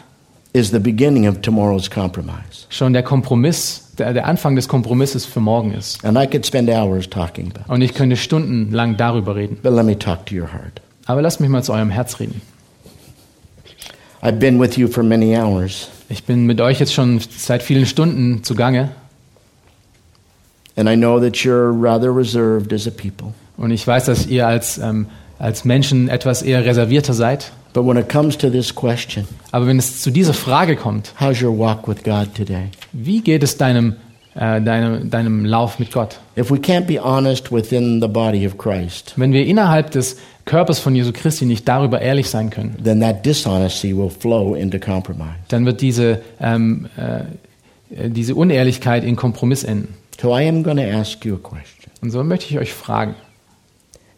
is 0.54 0.70
the 0.70 0.78
beginning 0.78 1.28
of 1.28 1.40
tomorrow's 1.42 1.90
compromise. 1.90 2.66
schon 2.70 2.94
der 2.94 3.02
Kompromiss, 3.02 3.92
der, 3.98 4.14
der 4.14 4.26
Anfang 4.26 4.56
des 4.56 4.66
Kompromisses 4.66 5.26
für 5.26 5.40
morgen 5.40 5.72
ist. 5.72 6.04
And 6.04 6.18
I 6.18 6.26
could 6.26 6.46
spend 6.46 6.70
hours 6.70 7.08
talking 7.08 7.52
about. 7.54 7.72
Und 7.72 7.82
ich 7.82 7.94
könnte 7.94 8.16
stundenlang 8.16 8.96
darüber 8.96 9.36
reden. 9.36 9.58
But 9.62 9.74
let 9.74 9.84
me 9.84 9.98
talk 9.98 10.26
to 10.26 10.34
your 10.34 10.52
heart. 10.52 10.80
Aber 11.04 11.20
lasst 11.20 11.40
mich 11.40 11.50
mal 11.50 11.62
zu 11.62 11.72
eurem 11.72 11.90
Herz 11.90 12.18
reden. 12.18 12.40
I've 14.22 14.38
been 14.38 14.58
with 14.58 14.76
you 14.76 14.88
for 14.88 15.02
many 15.02 15.36
hours, 15.36 15.88
Ich 16.10 16.24
bin 16.24 16.44
mit 16.44 16.60
euch 16.60 16.80
jetzt 16.80 16.92
schon 16.92 17.20
seit 17.20 17.62
vielen 17.62 17.86
Stunden 17.86 18.42
zugange 18.44 18.90
and 20.76 20.88
I 20.88 20.96
know 20.96 21.20
that 21.20 21.36
you're 21.44 21.70
rather 21.72 22.14
reserved 22.14 22.72
as 22.72 22.86
a 22.86 22.90
people. 22.90 23.32
und 23.56 23.70
ich 23.70 23.86
weiß, 23.86 24.06
dass 24.06 24.26
ihr 24.26 24.46
als, 24.46 24.78
ähm, 24.78 25.06
als 25.38 25.64
Menschen 25.64 26.08
etwas 26.08 26.42
eher 26.42 26.64
reservierter 26.64 27.14
seid. 27.14 27.52
But 27.72 27.86
when 27.86 27.96
it 27.96 28.08
comes 28.08 28.36
to 28.38 28.50
this 28.50 28.74
question, 28.74 29.26
Aber 29.52 29.66
wenn 29.66 29.78
es 29.78 30.02
zu 30.02 30.10
dieser 30.10 30.34
Frage 30.34 30.74
kommt, 30.76 31.14
how's 31.20 31.40
your 31.40 31.56
walk 31.56 31.86
with 31.86 32.02
God 32.02 32.34
today? 32.34 32.70
wie 32.92 33.20
geht 33.20 33.42
es 33.44 33.56
deinem, 33.56 33.94
äh, 34.34 34.60
deinem, 34.60 35.10
deinem 35.10 35.44
Lauf 35.44 35.78
mit 35.78 35.92
Gott? 35.92 36.18
If 36.36 36.50
we 36.50 36.56
can't 36.56 36.86
be 36.86 37.02
honest 37.02 37.50
within 37.52 38.00
the 38.00 38.08
body 38.08 38.46
of 38.46 38.58
Christ, 38.58 39.14
Wenn 39.16 39.32
wir 39.32 39.46
innerhalb 39.46 39.90
des 39.90 40.16
Körpers 40.44 40.78
von 40.78 40.94
Jesu 40.94 41.12
Christi 41.12 41.44
nicht 41.46 41.66
darüber 41.68 42.00
ehrlich 42.00 42.28
sein 42.28 42.50
können, 42.50 42.76
then 42.82 43.00
that 43.00 43.24
dishonesty 43.26 43.96
will 43.96 44.10
flow 44.10 44.54
into 44.54 44.78
compromise. 44.78 45.34
dann 45.48 45.66
wird 45.66 45.80
diese, 45.80 46.20
ähm, 46.40 46.88
äh, 46.96 48.08
diese 48.08 48.34
Unehrlichkeit 48.34 49.04
in 49.04 49.16
Kompromiss 49.16 49.64
enden. 49.64 49.94
So 50.20 50.36
I 50.36 50.46
am 50.48 50.62
going 50.62 50.76
to 50.76 50.82
ask 50.82 51.24
you 51.24 51.34
a 51.34 51.38
question. 51.38 51.90
Und 52.02 52.10
so 52.10 52.22
möchte 52.22 52.46
ich 52.50 52.58
euch 52.58 52.72
fragen, 52.72 53.14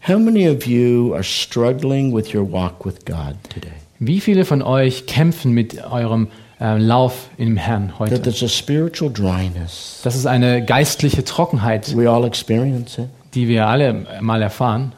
How 0.08 0.18
many 0.18 0.48
of 0.48 0.66
you 0.66 1.14
are 1.14 1.22
struggling 1.22 2.12
with 2.12 2.34
your 2.34 2.50
walk 2.50 2.84
with 2.84 3.04
God 3.04 3.36
today? 3.48 3.70
wie 4.00 4.18
viele 4.18 4.44
von 4.44 4.62
euch 4.62 5.06
kämpfen 5.06 5.52
mit 5.52 5.80
eurem 5.84 6.26
äh, 6.62 6.78
Lauf 6.78 7.28
im 7.36 7.56
Herrn 7.56 7.88
That 7.88 7.98
heute? 7.98 8.22
there's 8.22 8.42
a 8.42 8.48
spiritual 8.48 9.12
dryness. 9.12 10.00
Das 10.04 10.14
ist 10.14 10.26
eine 10.26 10.64
geistliche 10.64 11.24
Trockenheit, 11.24 11.96
We 11.96 12.08
all 12.08 12.24
experience 12.24 12.98
it. 12.98 13.08
die 13.34 13.48
wir 13.48 13.66
alle 13.66 14.06
mal 14.20 14.40
erfahren. 14.42 14.92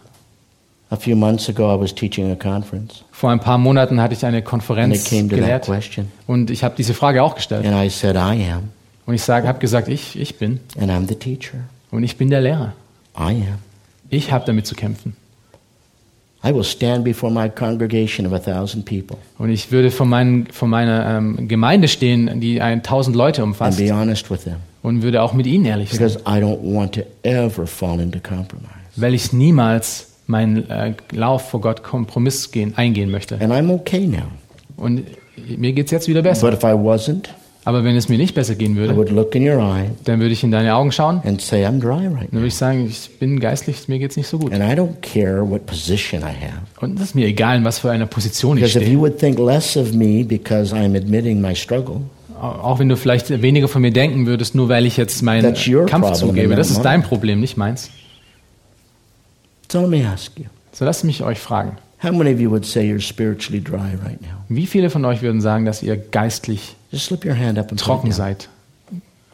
A 0.90 0.96
few 0.96 1.16
months 1.16 1.48
ago, 1.48 1.74
I 1.74 1.81
was 1.81 1.94
teaching 1.94 2.31
a 2.31 2.37
conference, 2.37 3.03
Vor 3.11 3.31
ein 3.31 3.40
paar 3.40 3.59
Monaten 3.59 4.00
hatte 4.00 4.14
ich 4.14 4.24
eine 4.24 4.37
and 4.37 4.44
it 4.44 4.50
Konferenz 4.50 5.05
came 5.09 5.22
to 5.29 5.37
that 5.37 5.38
gelehrt 5.40 5.64
question. 5.64 6.12
und 6.27 6.50
ich 6.50 6.62
habe 6.62 6.74
diese 6.77 6.94
Frage 6.94 7.22
auch 7.22 7.35
gestellt. 7.35 7.66
And 7.66 7.74
I 7.74 7.88
said, 7.88 8.14
I 8.16 8.50
am, 8.53 8.68
Und 9.07 9.14
ich 9.14 9.29
habe 9.29 9.59
gesagt, 9.59 9.88
ich, 9.88 10.18
ich 10.18 10.37
bin 10.38 10.61
and 10.79 10.90
I'm 10.90 11.09
the 11.09 11.16
teacher. 11.16 11.59
und 11.90 12.05
ich 12.05 12.16
bin 12.16 12.31
der 12.31 12.42
Lehrer. 12.42 12.74
I 13.18 13.31
am. 13.31 13.59
Ich 14.11 14.31
habe 14.31 14.44
damit 14.44 14.66
zu 14.66 14.74
kämpfen. 14.74 15.16
Und 19.38 19.50
ich 19.50 19.72
würde 19.72 19.90
vor, 19.90 20.07
meinen, 20.07 20.46
vor 20.46 20.68
meiner 20.68 21.18
ähm, 21.18 21.48
Gemeinde 21.48 21.88
stehen, 21.88 22.40
die 22.40 22.61
1000 22.61 23.16
Leute 23.16 23.42
and 23.42 23.52
umfasst 23.52 23.78
be 23.78 23.90
honest 23.92 24.30
with 24.30 24.44
them 24.44 24.57
und 24.83 25.02
würde 25.02 25.22
auch 25.22 25.33
mit 25.33 25.46
ihnen 25.46 25.64
ehrlich 25.64 25.90
sein, 25.90 25.98
because 25.98 26.18
I 26.20 26.42
don't 26.42 26.61
want 26.62 26.94
to 26.94 27.00
ever 27.22 27.66
fall 27.66 27.98
into 27.98 28.20
compromise. 28.20 28.68
weil 28.96 29.14
ich 29.14 29.33
niemals 29.33 30.12
meinen 30.26 30.68
äh, 30.70 30.92
Lauf 31.12 31.48
vor 31.50 31.61
Gott 31.61 31.83
Kompromiss 31.83 32.50
gehen, 32.50 32.74
eingehen 32.76 33.11
möchte. 33.11 33.40
And 33.40 33.52
I'm 33.52 33.72
okay 33.72 34.07
now. 34.07 34.24
Und 34.76 35.04
mir 35.57 35.72
geht's 35.72 35.90
jetzt 35.90 36.09
wieder 36.09 36.22
besser. 36.22 36.50
But 36.50 36.59
if 36.59 36.62
I 36.62 36.74
wasn't, 36.74 37.28
Aber 37.66 37.83
wenn 37.83 37.96
es 37.96 38.09
mir 38.11 38.18
nicht 38.18 38.35
besser 38.35 38.55
gehen 38.57 38.74
I 38.74 38.77
würde, 38.77 38.96
would 38.96 39.11
look 39.11 39.35
in 39.35 39.48
your 39.48 39.59
eye 39.59 39.90
dann 40.05 40.20
würde 40.20 40.33
ich 40.35 40.44
in 40.44 40.50
deine 40.50 40.74
Augen 40.74 40.92
schauen 40.92 41.20
and 41.24 41.40
say, 41.40 41.64
I'm 41.64 41.81
dry 41.81 42.07
right 42.07 42.12
dann 42.12 42.27
now. 42.27 42.33
würde 42.33 42.46
ich 42.48 42.55
sagen, 42.57 42.87
ich 42.87 43.11
bin 43.18 43.40
geistlich, 43.40 43.88
mir 43.88 43.98
geht's 43.98 44.16
nicht 44.16 44.27
so 44.29 44.38
gut. 44.38 44.53
And 44.53 44.62
I 44.62 44.77
don't 44.79 45.00
care 45.00 45.48
what 45.48 45.64
position 45.66 46.20
I 46.20 46.24
have. 46.27 46.61
Und 46.81 46.96
es 46.98 47.07
ist 47.07 47.14
mir 47.14 47.27
egal, 47.27 47.57
in 47.59 47.64
was 47.64 47.79
für 47.79 47.90
einer 47.90 48.07
Position 48.07 48.59
ich 48.59 48.64
Because 48.64 48.79
if 48.79 48.85
stehe. 48.85 48.94
you 48.94 49.00
would 49.00 49.18
think 49.18 49.38
less 49.38 49.77
of 49.77 49.94
me 49.94 50.24
because 50.24 50.74
I'm 50.74 50.94
admitting 50.96 51.40
my 51.40 51.55
struggle, 51.55 52.00
Auch 52.40 52.79
wenn 52.79 52.90
du 52.90 52.96
vielleicht 52.96 53.31
weniger 53.40 53.68
von 53.68 53.81
mir 53.81 53.92
denken 53.92 54.27
würdest, 54.27 54.55
nur 54.55 54.68
weil 54.68 54.85
ich 54.85 54.98
jetzt 54.98 55.22
meinen 55.22 55.42
That's 55.55 55.66
your 55.66 55.87
Kampf 55.87 56.09
problem 56.09 56.29
zugebe. 56.31 56.57
Das 56.57 56.70
ist 56.70 56.83
dein 56.83 57.03
Problem, 57.03 57.40
nicht 57.40 57.57
meins. 57.57 57.88
so 59.72 59.81
let 59.81 59.88
me 59.90 60.07
ask 60.07 60.38
you. 60.38 60.44
So 60.72 60.85
lasst 60.85 61.05
mich 61.05 61.22
euch 61.22 61.38
fragen. 61.38 61.79
Wie 64.48 64.66
viele 64.66 64.90
von 64.90 65.04
euch 65.04 65.22
würden 65.22 65.40
sagen, 65.40 65.64
dass 65.64 65.82
ihr 65.82 65.96
geistlich 65.96 66.76
trocken 67.76 68.12
seid? 68.12 68.48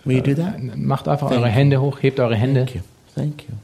That? 0.05 0.77
Macht 0.77 1.09
einfach 1.09 1.29
Thank 1.29 1.43
eure. 1.43 1.51
Hände 1.51 1.81
hoch, 1.81 2.03
hebt 2.03 2.21
eure 2.21 2.35
Hände. 2.35 2.65
Thank 2.65 2.75
you. 2.75 2.81
Thank 3.15 3.43
you. 3.43 3.55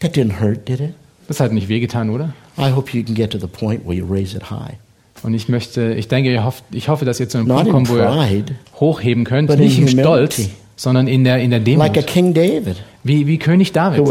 That 0.00 0.16
didn't 0.16 0.40
hurt, 0.40 0.68
did 0.68 0.80
it? 0.80 0.94
Das 1.28 1.40
hat 1.40 1.52
nicht 1.52 1.68
wehgetan, 1.68 2.10
oder? 2.10 2.34
I 2.58 2.70
hope 2.70 2.96
you 2.96 3.02
can 3.02 3.14
get 3.14 3.30
to 3.30 3.38
the 3.38 3.46
point 3.46 3.86
where 3.86 3.94
you 3.94 4.04
raise 4.04 4.36
it 4.36 4.50
high. 4.50 4.74
Und 5.22 5.32
ich 5.32 5.48
möchte, 5.48 5.94
ich 5.94 6.08
denke, 6.08 6.30
ihr 6.30 6.44
hofft, 6.44 6.64
ich 6.70 6.88
hoffe, 6.88 7.04
dass 7.04 7.18
ihr 7.18 7.28
zu 7.28 7.38
einem 7.38 7.48
Punkt 7.48 7.70
kommt, 7.70 7.88
wo 7.88 7.96
ihr 7.96 8.44
hochheben 8.78 9.24
könnt, 9.24 9.56
nicht 9.58 9.78
im. 9.78 9.88
Stolz, 9.88 10.50
sondern 10.76 11.06
in 11.06 11.24
der, 11.24 11.38
in 11.38 11.50
der 11.50 11.60
like 11.60 11.90
a 11.90 11.92
Demut. 11.94 12.06
King 12.06 12.34
David 12.34 12.82
Wie, 13.04 13.26
wie 13.26 13.38
König 13.38 13.72
David, 13.72 14.06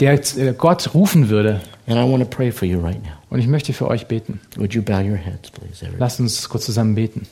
der 0.00 0.12
äh, 0.12 0.54
Gott 0.56 0.94
rufen 0.94 1.28
würde. 1.28 1.60
And 1.86 1.98
I 1.98 2.04
want 2.04 2.22
to 2.22 2.28
pray 2.28 2.50
for 2.50 2.66
you 2.66 2.80
right 2.80 3.02
now. 3.02 3.12
Und 3.30 3.38
ich 3.38 3.46
möchte 3.46 3.72
für 3.72 3.88
euch 3.88 4.06
beten. 4.06 4.40
Would 4.56 4.74
you 4.74 4.82
bow 4.82 5.00
your 5.00 5.16
heads, 5.16 5.50
please? 5.50 5.82
everybody? 5.82 6.00
Lasst 6.00 6.20
uns 6.20 6.48
kurz 6.48 6.66
zusammen 6.66 6.94
beten. 6.94 7.26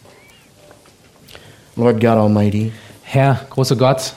Lord 1.77 2.01
God 2.01 2.19
Almighty, 2.19 2.73
Herr, 3.03 3.41
großer 3.51 3.77
Gott, 3.77 4.15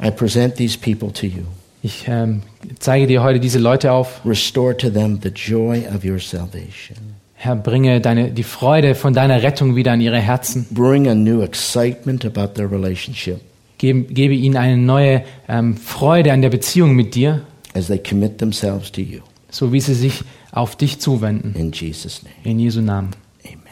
I 0.00 0.10
present 0.10 0.54
these 0.54 0.78
people 0.78 1.12
to 1.12 1.26
you. 1.26 1.44
ich 1.82 2.06
ähm, 2.06 2.42
zeige 2.78 3.06
dir 3.06 3.22
heute 3.22 3.40
diese 3.40 3.58
Leute 3.58 3.92
auf. 3.92 4.20
Restore 4.24 4.76
to 4.76 4.90
them 4.90 5.18
the 5.22 5.30
joy 5.30 5.84
of 5.94 6.04
your 6.04 6.20
salvation. 6.20 6.96
Herr, 7.34 7.56
bringe 7.56 8.00
deine, 8.00 8.30
die 8.30 8.42
Freude 8.42 8.94
von 8.94 9.14
deiner 9.14 9.42
Rettung 9.42 9.76
wieder 9.76 9.92
an 9.92 10.00
ihre 10.00 10.18
Herzen. 10.18 10.66
Bring 10.70 11.08
a 11.08 11.14
new 11.14 11.42
excitement 11.42 12.24
about 12.24 12.54
their 12.54 12.70
relationship 12.70 13.40
Gebe, 13.78 14.12
gebe 14.12 14.34
ihnen 14.34 14.56
eine 14.56 14.76
neue 14.76 15.22
ähm, 15.48 15.76
Freude 15.76 16.32
an 16.32 16.42
der 16.42 16.50
Beziehung 16.50 16.96
mit 16.96 17.14
dir, 17.14 17.42
as 17.74 17.86
they 17.86 17.98
commit 17.98 18.38
themselves 18.38 18.90
to 18.90 19.00
you. 19.00 19.20
So 19.50 19.72
wie 19.72 19.80
sie 19.80 19.94
sich 19.94 20.24
auf 20.52 20.76
dich 20.76 20.98
zuwenden. 21.00 21.54
In 21.54 21.72
Jesus' 21.72 22.22
name. 22.22 22.34
In 22.44 22.58
Jesu 22.58 22.80
Namen. 22.80 23.10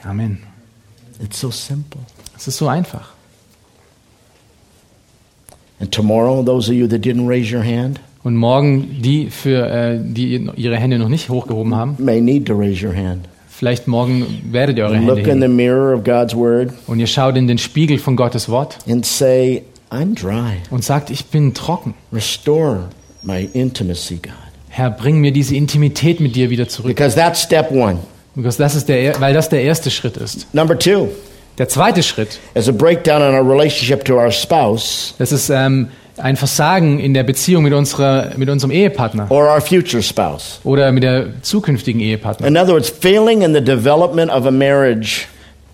Amen. 0.04 0.38
It's 1.22 1.40
so 1.40 1.50
simple. 1.50 2.00
Es 2.36 2.46
ist 2.48 2.58
so 2.58 2.68
einfach. 2.68 3.10
And 5.80 5.92
tomorrow, 5.92 6.42
those 6.42 6.68
of 6.70 6.74
you 6.76 6.86
that 6.88 7.02
didn't 7.02 7.26
raise 7.28 7.50
your 7.54 7.62
hand, 7.64 8.00
Und 8.24 8.34
morgen 8.36 9.02
die, 9.02 9.30
für, 9.30 9.68
äh, 9.68 9.98
die 10.02 10.48
ihre 10.56 10.76
Hände 10.76 10.98
noch 10.98 11.08
nicht 11.08 11.28
hochgehoben 11.28 11.74
haben, 11.74 11.94
may 11.98 12.20
need 12.20 12.46
to 12.46 12.54
raise 12.54 12.84
your 12.84 12.94
hand. 12.94 13.28
vielleicht 13.48 13.86
morgen 13.86 14.26
werdet 14.50 14.78
ihr 14.78 14.84
eure 14.84 14.96
Hände 14.96 15.14
Look 15.14 15.26
in 15.26 15.38
the 15.40 15.44
heben. 15.44 15.56
mirror 15.56 15.94
of 15.96 16.02
God's 16.04 16.34
word 16.34 16.72
Und 16.86 16.98
ihr 16.98 17.06
schaut 17.06 17.36
in 17.36 17.46
den 17.46 17.58
Spiegel 17.58 17.98
von 17.98 18.16
Gottes 18.16 18.48
Wort 18.48 18.78
and 18.88 19.04
say, 19.06 19.62
I'm 19.90 20.14
dry. 20.14 20.56
und 20.70 20.82
sagt, 20.84 21.10
ich 21.10 21.26
bin 21.26 21.54
trocken. 21.54 21.94
Restore 22.12 22.88
my 23.22 23.48
intimacy, 23.52 24.16
God. 24.16 24.32
Herr, 24.76 24.90
bring 24.90 25.20
mir 25.20 25.32
diese 25.32 25.56
Intimität 25.56 26.20
mit 26.20 26.36
dir 26.36 26.50
wieder 26.50 26.68
zurück. 26.68 26.94
Because 26.94 27.16
that's 27.16 27.40
step 27.40 27.70
one. 27.70 27.98
Because 28.34 28.58
das 28.58 28.74
ist 28.74 28.90
der, 28.90 29.18
weil 29.22 29.32
das 29.32 29.48
der 29.48 29.62
erste 29.62 29.90
Schritt 29.90 30.18
ist. 30.18 30.52
Number 30.54 30.78
two 30.78 31.08
Der 31.56 31.66
zweite 31.66 32.02
Schritt, 32.02 32.38
is 32.54 32.68
a 32.68 32.72
breakdown 32.72 33.22
in 33.22 33.34
our 33.34 33.42
relationship 33.42 34.04
to 34.04 34.16
our 34.18 34.30
spouse 34.30 35.14
das 35.18 35.32
ist 35.32 35.48
ähm, 35.48 35.88
ein 36.18 36.36
Versagen 36.36 36.98
in 36.98 37.14
der 37.14 37.22
Beziehung 37.22 37.62
mit, 37.64 37.72
unserer, 37.72 38.32
mit 38.36 38.50
unserem 38.50 38.70
Ehepartner 38.70 39.30
or 39.30 39.50
our 39.50 39.62
future 39.62 40.02
spouse. 40.02 40.60
oder 40.64 40.92
mit 40.92 41.02
der 41.02 41.28
zukünftigen 41.40 42.02
Ehepartner. 42.02 42.46
In 42.46 42.58
other 42.58 42.74
words, 42.74 42.90
failing 42.90 43.40
in 43.40 43.54
the 43.54 43.62
development 43.62 44.30
of 44.30 44.44
a 44.44 44.50
marriage, 44.50 45.26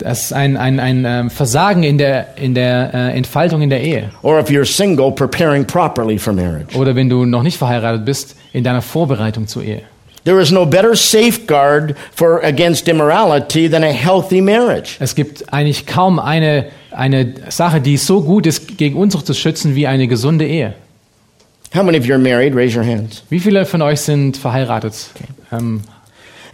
Das 0.02 0.24
ist 0.24 0.32
ein, 0.32 0.56
ein, 0.56 0.80
ein 0.80 1.04
ähm, 1.04 1.30
Versagen 1.30 1.82
in 1.82 1.98
der, 1.98 2.36
in 2.36 2.54
der 2.54 2.90
äh, 2.92 3.16
Entfaltung 3.16 3.62
in 3.62 3.70
der 3.70 3.82
Ehe. 3.82 4.10
or 4.22 4.38
if 4.40 4.48
you're 4.48 4.64
single, 4.64 5.12
preparing 5.12 5.64
properly 5.64 6.18
for 6.18 6.32
marriage. 6.32 6.76
Oder 6.76 6.94
wenn 6.96 7.08
du 7.08 7.24
noch 7.24 7.42
nicht 7.42 7.56
verheiratet 7.58 8.04
bist, 8.04 8.36
in 8.52 8.64
deiner 8.64 8.82
Vorbereitung 8.82 9.46
zur 9.46 9.62
Ehe. 9.62 9.82
There 10.24 10.40
is 10.40 10.52
no 10.52 10.64
better 10.64 10.94
safeguard 10.94 11.96
for 12.14 12.44
against 12.44 12.86
immorality 12.86 13.68
than 13.68 13.82
a 13.82 13.90
healthy 13.90 14.40
marriage. 14.40 14.96
Es 15.00 15.14
gibt 15.16 15.52
eigentlich 15.52 15.86
kaum 15.86 16.20
eine, 16.20 16.66
eine 16.92 17.34
Sache, 17.48 17.80
die 17.80 17.96
so 17.96 18.22
gut 18.22 18.46
ist, 18.46 18.78
gegen 18.78 18.96
Unzucht 18.96 19.26
zu 19.26 19.34
schützen, 19.34 19.74
wie 19.74 19.88
eine 19.88 20.06
gesunde 20.06 20.46
Ehe. 20.46 20.74
How 21.74 21.82
many 21.82 21.98
of 21.98 22.04
you 22.04 22.12
are 22.12 22.22
married? 22.22 22.54
Raise 22.54 22.78
your 22.78 22.84
hands. 22.84 23.24
Wie 23.30 23.40
viele 23.40 23.64
von 23.64 23.82
euch 23.82 24.00
sind 24.00 24.36
verheiratet? 24.36 24.94
Ähm, 25.50 25.80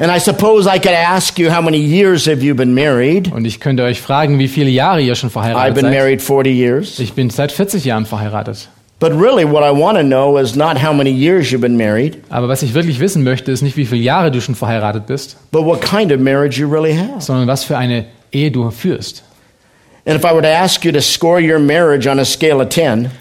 And 0.01 0.12
I 0.12 0.20
suppose 0.20 0.68
I 0.68 0.78
could 0.78 0.92
ask 0.94 1.38
you 1.38 1.51
how 1.53 1.61
many 1.61 1.78
years 1.78 2.26
have 2.26 2.40
you 2.42 2.55
been 2.55 2.72
married? 2.72 3.32
und 3.32 3.44
ich 3.44 3.59
könnte 3.59 3.82
euch 3.82 4.01
fragen, 4.01 4.38
wie 4.38 4.46
viele 4.46 4.70
Jahre 4.70 5.01
ihr 5.01 5.14
schon 5.16 5.28
I've 5.30 5.32
verheiratet 5.32 5.74
been 5.74 5.84
seid. 5.86 5.92
married 5.92 6.22
40 6.22 6.55
years. 6.55 6.99
Ich 7.01 7.14
bin 7.14 7.30
seit 7.30 7.51
40 7.51 7.84
Jahren 7.84 8.07
verheiratet. 8.07 8.68
But 9.01 9.12
really, 9.12 9.44
what 9.44 9.62
I 9.62 9.70
want 9.70 9.96
to 9.96 10.03
know 10.05 10.38
is 10.38 10.57
not 10.57 10.76
how 10.82 10.92
many 10.92 11.11
years 11.11 11.51
you've 11.51 11.61
been 11.61 11.76
married, 11.76 12.18
Aber 12.30 12.49
was 12.49 12.62
ich 12.62 12.74
wirklich 12.74 12.99
wissen 13.01 13.22
möchte, 13.24 13.51
ist 13.53 13.62
nicht, 13.62 13.76
wie 13.76 13.86
viele 13.86 14.01
Jahre 14.03 14.30
du 14.30 14.40
schon 14.40 14.55
verheiratet 14.57 15.07
bist, 15.07 15.36
but 15.53 15.64
what 15.64 15.80
kind 15.80 16.12
of 16.12 16.20
marriage 16.20 16.61
you 16.61 16.68
really 16.68 16.94
have. 16.96 17.20
sondern 17.20 17.46
was 17.49 17.64
für 17.64 17.76
eine 17.76 18.07
Ehe 18.32 18.51
du 18.51 18.70
führst. 18.70 19.22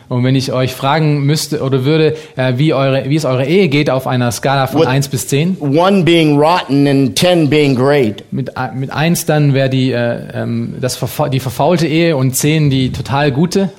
Und 0.10 0.24
wenn 0.24 0.36
ich 0.36 0.52
euch 0.54 0.74
fragen 0.74 1.22
müsste 1.26 1.62
oder 1.62 1.84
würde, 1.84 2.16
äh, 2.38 2.54
wie, 2.56 2.74
eure, 2.74 3.10
wie 3.10 3.16
es 3.16 3.26
eure 3.26 3.46
Ehe 3.46 3.68
geht 3.68 3.90
auf 3.90 4.08
einer 4.08 4.32
Skala 4.32 4.68
von 4.68 4.82
What- 4.82 4.88
1 4.88 5.10
bis 5.10 5.28
10, 5.28 5.58
one 5.60 6.04
being 6.04 6.38
rotten 6.38 6.88
and 6.88 7.20
10 7.20 7.50
being 7.50 7.76
great, 7.76 8.24
mit, 8.32 8.50
äh, 8.50 8.74
mit 8.74 8.90
1 8.92 9.26
dann 9.26 9.54
wäre 9.54 9.70
die, 9.70 9.92
äh, 9.92 10.20
ähm, 10.34 10.76
das 10.80 10.98
die 11.32 11.40
verfaulte 11.42 11.88
Ehe 11.88 12.16
und 12.16 12.36
10 12.38 12.70
die 12.70 12.92
total 12.92 13.32
gute. 13.32 13.70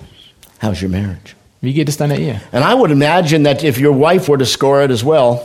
how's 0.60 0.82
your 0.82 0.90
marriage? 0.90 1.34
Wie 1.60 1.72
geht 1.72 1.88
es 1.88 1.96
deiner 1.96 2.18
Ehe? 2.18 2.40
And 2.52 2.64
I 2.64 2.74
would 2.78 2.90
imagine 2.90 3.42
that 3.44 3.64
if 3.64 3.80
your 3.80 3.98
wife 3.98 4.30
were 4.30 4.38
to 4.38 4.44
score 4.44 4.84
it 4.84 4.90
as 4.90 5.04
well, 5.04 5.40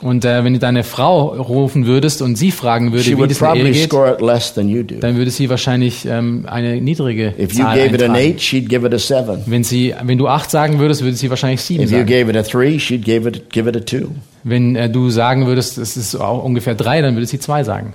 Und 0.00 0.24
äh, 0.24 0.44
wenn 0.44 0.52
du 0.52 0.58
deine 0.58 0.84
Frau 0.84 1.28
rufen 1.28 1.86
würdest 1.86 2.22
und 2.22 2.36
sie 2.36 2.52
fragen 2.52 2.92
würde, 2.92 3.04
she 3.04 3.18
wie 3.18 3.26
das 3.26 3.42
Ehe 3.42 3.72
geht, 3.72 5.02
dann 5.02 5.16
würde 5.16 5.30
sie 5.30 5.50
wahrscheinlich 5.50 6.06
ähm, 6.06 6.46
eine 6.46 6.80
niedrige 6.80 7.34
If 7.38 7.52
you 7.52 7.64
Zahl 7.64 7.76
gave 7.76 7.94
it 7.94 8.02
an 8.02 8.10
eintragen. 8.12 8.36
8, 8.36 8.40
she'd 8.40 8.68
give 8.68 8.86
it 8.86 8.94
a 8.94 8.98
7. 8.98 9.42
Wenn, 9.46 9.64
sie, 9.64 9.94
wenn 10.02 10.18
du 10.18 10.28
8 10.28 10.50
sagen 10.50 10.78
würdest, 10.78 11.02
würde 11.02 11.16
sie 11.16 11.30
wahrscheinlich 11.30 11.62
7 11.62 11.82
If 11.82 11.90
you 11.90 11.96
sagen. 11.98 12.06
gave 12.06 12.30
it 12.30 12.36
a 12.36 12.42
3, 12.42 12.78
she'd 12.78 13.02
give 13.02 13.28
it, 13.28 13.50
give 13.50 13.68
it 13.68 13.76
a 13.76 13.84
2. 13.84 14.06
Wenn 14.44 14.76
äh, 14.76 14.88
du 14.88 15.10
sagen 15.10 15.46
würdest, 15.46 15.78
es 15.78 15.96
ist 15.96 16.14
auch 16.14 16.44
ungefähr 16.44 16.76
3, 16.76 17.02
dann 17.02 17.14
würde 17.16 17.26
sie 17.26 17.40
2 17.40 17.64
sagen. 17.64 17.94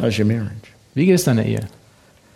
How's 0.00 0.18
your 0.18 0.26
marriage? 0.26 0.50
Wie 0.94 1.06
geht 1.06 1.16
es 1.16 1.24
deiner 1.24 1.44
Ehe? 1.44 1.60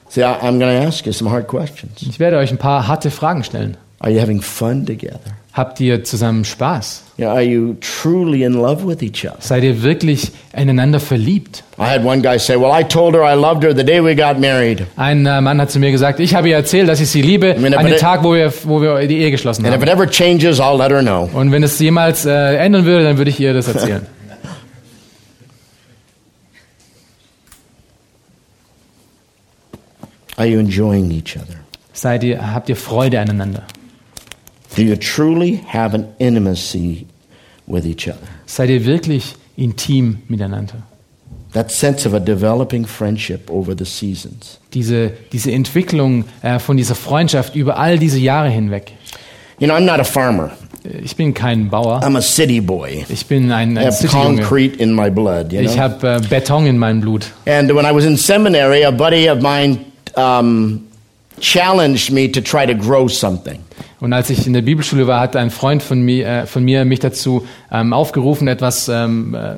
See, 0.09 0.23
I, 0.23 0.25
I'm 0.25 0.63
ask 0.63 1.07
you 1.07 1.13
some 1.13 1.31
hard 1.31 1.47
questions. 1.47 2.03
Ich 2.03 2.19
werde 2.19 2.39
euch 2.39 2.51
ein 2.51 2.59
paar 2.59 2.87
harte 2.89 3.11
Fragen 3.11 3.45
stellen. 3.45 3.77
Are 4.01 4.11
you 4.11 4.21
having 4.21 4.41
fun 4.41 4.85
together? 4.85 5.21
Habt 5.55 5.79
ihr 5.79 6.03
zusammen 6.03 6.45
Spaß? 6.45 7.05
Know, 7.17 7.29
are 7.29 7.41
you 7.41 7.75
truly 7.75 8.43
in 8.43 8.55
love 8.55 8.85
with 8.85 9.03
each 9.05 9.25
other? 9.25 9.37
Seid 9.39 9.63
ihr 9.63 9.85
wirklich 9.85 10.33
ineinander 10.53 10.99
verliebt? 10.99 11.63
I 11.79 11.83
had 11.83 12.05
one 12.05 12.23
guy 12.23 12.41
say, 12.41 12.57
Well, 12.57 12.73
I 12.77 12.83
told 12.83 13.15
her 13.15 13.23
I 13.23 13.37
loved 13.37 13.63
her 13.63 13.73
the 13.73 13.85
day 13.85 14.03
we 14.03 14.17
got 14.17 14.41
married. 14.41 14.85
Ein 14.97 15.25
äh, 15.27 15.41
Mann 15.41 15.61
hat 15.61 15.71
zu 15.71 15.79
mir 15.79 15.93
gesagt, 15.93 16.19
ich 16.19 16.35
habe 16.35 16.49
ihr 16.49 16.57
erzählt, 16.57 16.89
dass 16.89 16.99
ich 16.99 17.09
sie 17.09 17.23
liebe, 17.23 17.55
Wenn 17.57 17.73
er 17.73 17.79
an 17.79 17.87
dem 17.87 17.99
Tag, 17.99 18.25
wo 18.25 18.35
wir, 18.35 18.53
wo 18.65 18.83
wir 18.83 19.07
die 19.07 19.19
Ehe 19.19 19.31
geschlossen 19.31 19.65
And 19.65 19.73
if 19.73 19.81
haben. 19.81 19.87
it 19.89 19.95
ever 19.95 20.11
changes, 20.11 20.59
I'll 20.59 20.77
let 20.77 20.91
her 20.91 21.03
know. 21.03 21.31
Und 21.33 21.53
wenn 21.53 21.63
es 21.63 21.79
jemals 21.79 22.27
äh, 22.27 22.57
ändern 22.57 22.85
würde, 22.85 23.05
dann 23.05 23.17
würde 23.17 23.31
ich 23.31 23.39
ihr 23.39 23.55
das 23.55 23.69
erzählen. 23.69 24.05
Are 30.37 30.49
you 30.49 30.59
enjoying 30.59 31.13
each 31.13 31.37
other? 31.37 31.61
Seid 31.93 32.25
ihr, 32.25 32.53
habt 32.53 32.69
ihr 32.69 32.75
Freude 32.75 33.21
aneinander? 33.21 33.63
Do 34.77 34.83
you 34.83 34.97
truly 34.97 35.61
have 35.69 35.95
an 35.95 36.09
intimacy 36.19 37.07
with 37.67 37.87
each 37.87 38.09
other? 38.09 38.27
Seid 38.47 38.71
ihr 38.71 38.85
wirklich 38.85 39.35
intim 39.57 40.19
miteinander? 40.29 40.83
That 41.53 41.71
sense 41.71 42.05
of 42.05 42.15
a 42.15 42.19
developing 42.19 42.85
friendship 42.85 43.49
over 43.49 43.77
the 43.77 43.85
seasons. 43.85 44.59
Diese, 44.73 45.13
diese 45.33 45.53
Entwicklung 45.53 46.25
äh, 46.43 46.59
von 46.59 46.77
dieser 46.77 46.97
Freundschaft 46.97 47.55
über 47.55 47.79
all 47.79 47.99
diese 47.99 48.19
Jahre 48.19 48.51
hinweg. 48.51 48.93
You 49.61 49.69
know, 49.69 49.77
I'm 49.77 49.85
not 49.87 50.01
a 50.01 50.05
farmer. 50.05 50.51
Ich 51.03 51.15
bin 51.17 51.33
kein 51.33 51.71
Bauer. 51.71 52.03
I'm 52.03 52.17
a 52.17 52.21
city 52.21 52.61
boy. 52.61 53.07
Ich 53.09 53.25
bin 53.27 53.53
ein, 53.53 53.77
I 53.77 53.79
ein 53.81 53.87
have 53.87 53.97
Cityjunge. 53.97 54.37
concrete 54.43 54.77
in 54.83 54.93
my 54.93 55.09
blood, 55.09 55.53
you 55.53 55.61
Ich 55.61 55.75
know. 55.75 55.83
habe 55.83 56.17
äh, 56.17 56.21
Beton 56.29 56.67
in 56.67 56.77
meinem 56.77 57.01
Blut. 57.01 57.27
And 57.47 57.73
when 57.75 57.87
I 57.87 57.93
was 57.95 58.05
in 58.05 58.17
seminary, 58.19 58.83
a 58.85 58.91
buddy 58.91 59.29
of 59.31 59.41
mine 59.41 59.85
um, 60.17 60.89
challenged 61.41 62.11
me 62.11 62.29
to 62.33 62.41
try 62.43 62.67
to 62.67 62.75
grow 62.75 63.07
something. 63.09 63.61
Und 64.05 64.13
als 64.13 64.29
ich 64.29 64.47
in 64.47 64.53
der 64.53 64.61
Bibelschule 64.61 65.07
war, 65.07 65.19
hat 65.19 65.35
ein 65.35 65.49
Freund 65.49 65.83
von 65.83 66.03
mir, 66.03 66.29
äh, 66.29 66.47
von 66.47 66.63
mir 66.63 66.85
mich 66.85 66.99
dazu 67.01 67.47
ähm, 67.73 67.95
aufgerufen, 67.95 68.49
etwas 68.49 68.87
ähm, 68.91 69.35
äh, 69.35 69.55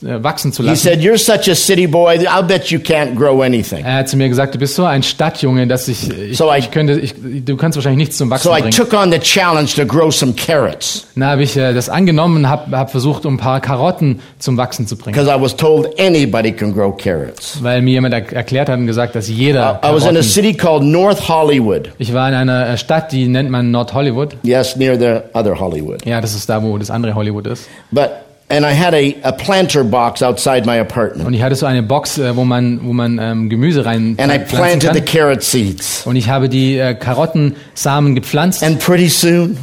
wachsen 0.00 0.52
zu 0.52 0.62
He 0.62 0.68
lassen. 0.68 0.82
said, 0.88 1.00
You're 1.00 1.18
such 1.18 1.48
a 1.48 1.54
city 1.54 1.86
boy, 1.86 2.18
I'll 2.28 2.42
bet 2.42 2.66
you 2.70 2.78
can't 2.78 3.14
grow 3.14 3.40
anything. 3.42 3.84
Er 3.84 3.94
hat 3.98 4.08
zu 4.08 4.16
mir 4.16 4.28
gesagt, 4.28 4.54
du 4.54 4.58
bist 4.58 4.74
so 4.74 4.84
ein 4.84 5.02
Stadtjunge, 5.02 5.66
dass 5.66 5.88
ich, 5.88 6.10
ich, 6.10 6.36
So 6.36 6.52
I- 6.52 6.58
ich 6.58 6.70
könnte, 6.70 6.94
ich, 7.00 7.14
du 7.44 7.56
kannst 7.56 7.76
wahrscheinlich 7.76 7.98
nichts 7.98 8.18
zum 8.18 8.28
Wachsen 8.30 8.44
So 8.48 8.56
I 8.56 8.60
bringen. 8.60 8.72
took 8.72 8.92
on 8.92 9.10
the 9.10 9.18
challenge 9.18 9.70
to 9.76 9.86
grow 9.86 10.12
some 10.12 10.32
carrots 10.34 11.06
Dann 11.14 11.24
habe 11.24 11.42
ich 11.42 11.56
äh, 11.56 11.72
das 11.72 11.88
angenommen 11.88 12.36
und 12.44 12.48
habe 12.50 12.76
hab 12.76 12.90
versucht, 12.90 13.24
um 13.26 13.34
ein 13.34 13.38
paar 13.38 13.60
Karotten 13.60 14.20
zum 14.38 14.56
Wachsen 14.56 14.86
zu 14.86 14.96
bringen. 14.96 15.14
because 15.16 15.30
I 15.34 15.40
was 15.40 15.56
told 15.56 15.98
anybody 15.98 16.52
can 16.52 16.72
grow 16.74 16.94
carrots. 16.96 17.58
Weil 17.62 17.80
mir 17.82 17.92
jemand 17.92 18.12
er 18.14 18.32
erklärt 18.32 18.68
hat 18.68 18.78
und 18.78 18.86
gesagt, 18.86 19.14
dass 19.14 19.28
jeder 19.28 19.80
I 19.82 19.88
was 19.94 20.02
in 20.02 20.08
a 20.08 20.12
Karotten, 20.12 20.22
city 20.22 20.54
called 20.54 20.82
North 20.82 21.28
Hollywood. 21.28 21.90
Ich 21.98 22.12
war 22.12 22.28
in 22.28 22.34
einer 22.34 22.68
äh, 22.70 22.76
Stadt, 22.78 23.12
die 23.12 23.28
nennt 23.28 23.50
man 23.50 23.70
Nord 23.70 23.94
Hollywood. 23.94 24.36
Yes, 24.42 24.76
near 24.76 24.98
the 24.98 25.20
other 25.38 25.58
Hollywood. 25.58 26.04
Ja, 26.04 26.20
das 26.20 26.34
ist 26.34 26.48
da, 26.48 26.62
wo 26.62 26.76
das 26.76 26.90
andere 26.90 27.14
Hollywood 27.14 27.46
ist. 27.46 27.66
But 27.90 28.10
and 28.48 28.64
I 28.64 28.72
had 28.72 28.94
a, 28.94 29.16
a 29.22 29.32
planter 29.32 29.82
box 29.84 30.22
outside 30.22 30.66
my 30.66 30.78
apartment. 30.78 31.26
Und 31.26 31.34
ich 31.34 31.42
hatte 31.42 31.56
so 31.56 31.66
eine 31.66 31.82
Box, 31.82 32.18
äh, 32.18 32.36
wo 32.36 32.44
man, 32.44 32.80
wo 32.82 32.92
man 32.92 33.18
ähm, 33.18 33.48
Gemüse 33.48 33.84
rein 33.84 34.16
And 34.18 34.32
I 34.32 34.38
planted 34.38 34.94
the 34.94 35.00
kann. 35.00 35.04
carrot 35.04 35.42
seeds. 35.42 36.06
Und 36.06 36.16
ich 36.16 36.28
habe 36.28 36.48
die 36.48 36.78
äh, 36.78 36.94
Karottensamen 36.94 38.14
gepflanzt 38.14 38.62
And 38.62 38.78
pretty 38.78 39.08
soon 39.08 39.56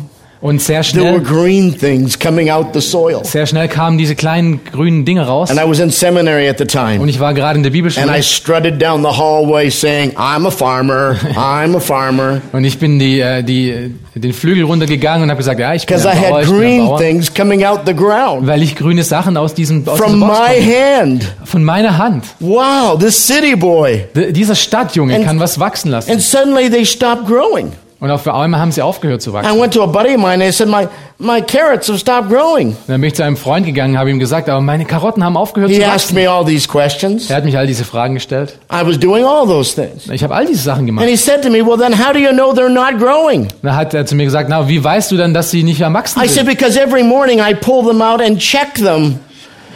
und 0.43 0.61
sehr 0.61 0.81
there 0.83 1.03
were 1.05 1.13
schnell, 1.15 1.21
green 1.21 1.75
things 1.77 2.19
coming 2.19 2.49
out 2.51 2.67
the 2.73 2.81
soil. 2.81 3.21
sehr 3.23 3.45
schnell 3.47 3.67
kamen 3.67 3.97
diese 3.97 4.13
kleinen 4.15 4.59
grünen 4.63 5.05
Dinge 5.05 5.25
raus. 5.25 5.49
And 5.49 5.59
I 5.59 5.63
was 5.67 5.79
in 5.79 5.89
seminary 5.89 6.47
at 6.47 6.57
the 6.59 6.63
Und 6.65 6.69
time. 6.71 7.09
ich 7.09 7.19
war 7.19 7.33
gerade 7.33 7.57
in 7.57 7.63
der 7.63 7.69
And 7.71 7.75
I 7.75 7.81
Bibelschule 7.81 8.21
strutted 8.23 8.81
down 8.81 9.01
the 9.01 9.17
hallway 9.17 9.69
saying, 9.71 10.11
I'm 10.17 10.45
a 10.45 10.51
farmer, 10.51 11.15
I'm 11.35 11.75
a 11.75 11.79
farmer. 11.79 12.41
und 12.51 12.65
ich 12.65 12.77
bin 12.77 12.99
die, 12.99 13.19
äh, 13.21 13.41
die, 13.41 13.95
den 14.15 14.33
Flügel 14.33 14.65
runtergegangen 14.65 15.23
und 15.23 15.29
habe 15.29 15.37
gesagt, 15.37 15.59
ja, 15.59 15.73
ich 15.73 15.85
bin 15.85 15.97
I 15.97 16.07
ein 16.07 16.21
Bauer, 16.21 16.37
had 16.39 16.45
ein 16.49 16.57
green 16.57 16.85
Bauer. 16.85 16.99
things 16.99 17.33
coming 17.33 17.63
out 17.63 17.79
the 17.85 17.95
ground 17.95 18.45
Weil 18.45 18.61
ich 18.61 18.75
grüne 18.75 19.03
Sachen 19.03 19.37
aus 19.37 19.53
diesem 19.53 19.87
aus 19.87 19.97
from 19.97 20.19
my 20.19 20.27
hand. 20.61 21.23
von 21.45 21.63
meiner 21.63 21.97
Hand. 21.97 22.25
Wow, 22.41 22.99
this 22.99 23.25
city 23.25 23.55
boy. 23.55 24.03
D 24.13 24.33
dieser 24.33 24.55
Stadtjunge 24.55 25.15
And- 25.15 25.25
kann 25.25 25.39
was 25.39 25.57
wachsen 25.59 25.89
lassen. 25.89 26.11
And 26.11 26.21
suddenly 26.21 26.69
they 26.69 26.85
stopped 26.85 27.25
growing. 27.27 27.71
Und 28.03 28.11
auf 28.11 28.27
einmal 28.27 28.59
haben 28.59 28.73
sie 28.73 28.81
aufgehört 28.81 29.21
zu 29.21 29.31
wachsen. 29.31 29.49
I 29.49 29.57
went 29.57 29.73
to 29.73 29.81
a 29.81 29.85
buddy 29.85 30.09
of 30.15 30.17
mine 30.17 30.33
and 30.33 30.43
I 30.43 30.51
said, 30.51 30.67
my, 30.67 30.89
my 31.19 31.41
carrots 31.41 31.87
have 31.87 31.97
stopped 31.99 32.27
growing. 32.29 32.71
Und 32.71 32.77
dann 32.89 32.99
bin 32.99 33.07
ich 33.07 33.15
zu 33.15 33.23
einem 33.23 33.37
Freund 33.37 33.65
gegangen, 33.65 33.97
habe 33.97 34.09
ihm 34.11 34.19
gesagt, 34.19 34.49
aber 34.49 34.59
meine 34.59 34.83
Karotten 34.83 35.23
haben 35.23 35.37
aufgehört 35.37 35.71
He 35.71 35.79
zu 35.79 35.85
asked 35.85 36.13
wachsen. 36.13 36.15
me 36.15 36.29
all 36.29 36.43
these 36.43 36.67
questions. 36.67 37.29
Er 37.29 37.37
hat 37.37 37.45
mich 37.45 37.57
all 37.57 37.65
diese 37.65 37.85
Fragen 37.85 38.15
gestellt. 38.15 38.57
I 38.69 38.85
was 38.85 38.99
doing 38.99 39.23
all 39.23 39.47
those 39.47 39.73
things. 39.73 40.09
Ich 40.11 40.21
habe 40.21 40.35
all 40.35 40.45
diese 40.45 40.63
Sachen 40.63 40.85
gemacht. 40.85 41.03
And 41.05 41.09
he 41.09 41.15
said 41.17 41.41
to 41.43 41.49
me, 41.49 41.65
well, 41.65 41.77
then 41.77 41.97
how 41.97 42.11
do 42.11 42.19
you 42.19 42.31
know 42.33 42.51
they're 42.53 42.67
not 42.67 42.99
growing? 42.99 43.47
Dann 43.61 43.73
hat 43.73 43.93
er 43.93 44.05
zu 44.05 44.15
mir 44.15 44.25
gesagt, 44.25 44.49
na, 44.49 44.67
wie 44.67 44.83
weißt 44.83 45.09
du 45.09 45.15
denn, 45.15 45.33
dass 45.33 45.51
sie 45.51 45.63
nicht 45.63 45.81
am 45.81 45.93
wachsen 45.93 46.21
I 46.21 46.27
said, 46.27 46.45
sind? 46.45 46.49
because 46.49 46.77
every 46.77 47.03
morning 47.03 47.39
I 47.39 47.53
pull 47.53 47.85
them 47.87 48.01
out 48.01 48.21
and 48.21 48.37
check 48.37 48.73
them. 48.75 49.19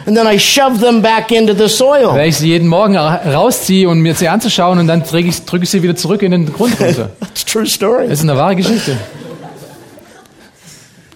And 0.08 0.16
then 0.16 0.26
I 0.26 0.38
shove 0.38 0.80
them 0.80 1.02
back 1.02 1.30
into 1.30 1.52
the 1.52 1.68
soil. 1.68 2.14
Weil 2.14 2.30
ich 2.30 2.38
sie 2.38 2.48
jeden 2.48 2.66
Morgen 2.66 2.96
ra- 2.96 3.20
rausziehe 3.30 3.86
und 3.90 4.00
mir 4.00 4.14
sie 4.14 4.26
anzuschauen 4.28 4.78
und 4.78 4.86
dann 4.86 5.02
drücke 5.02 5.28
ich, 5.28 5.44
drücke 5.44 5.64
ich 5.64 5.70
sie 5.70 5.82
wieder 5.82 5.96
zurück 5.96 6.22
in 6.22 6.30
den 6.30 6.50
Grund 6.50 6.80
runter. 6.80 7.10
That's 7.20 7.42
a 7.42 7.46
true 7.46 7.66
story. 7.66 8.08
Das 8.08 8.20
ist 8.20 8.24
eine 8.24 8.38
wahre 8.38 8.56
Geschichte. 8.56 8.96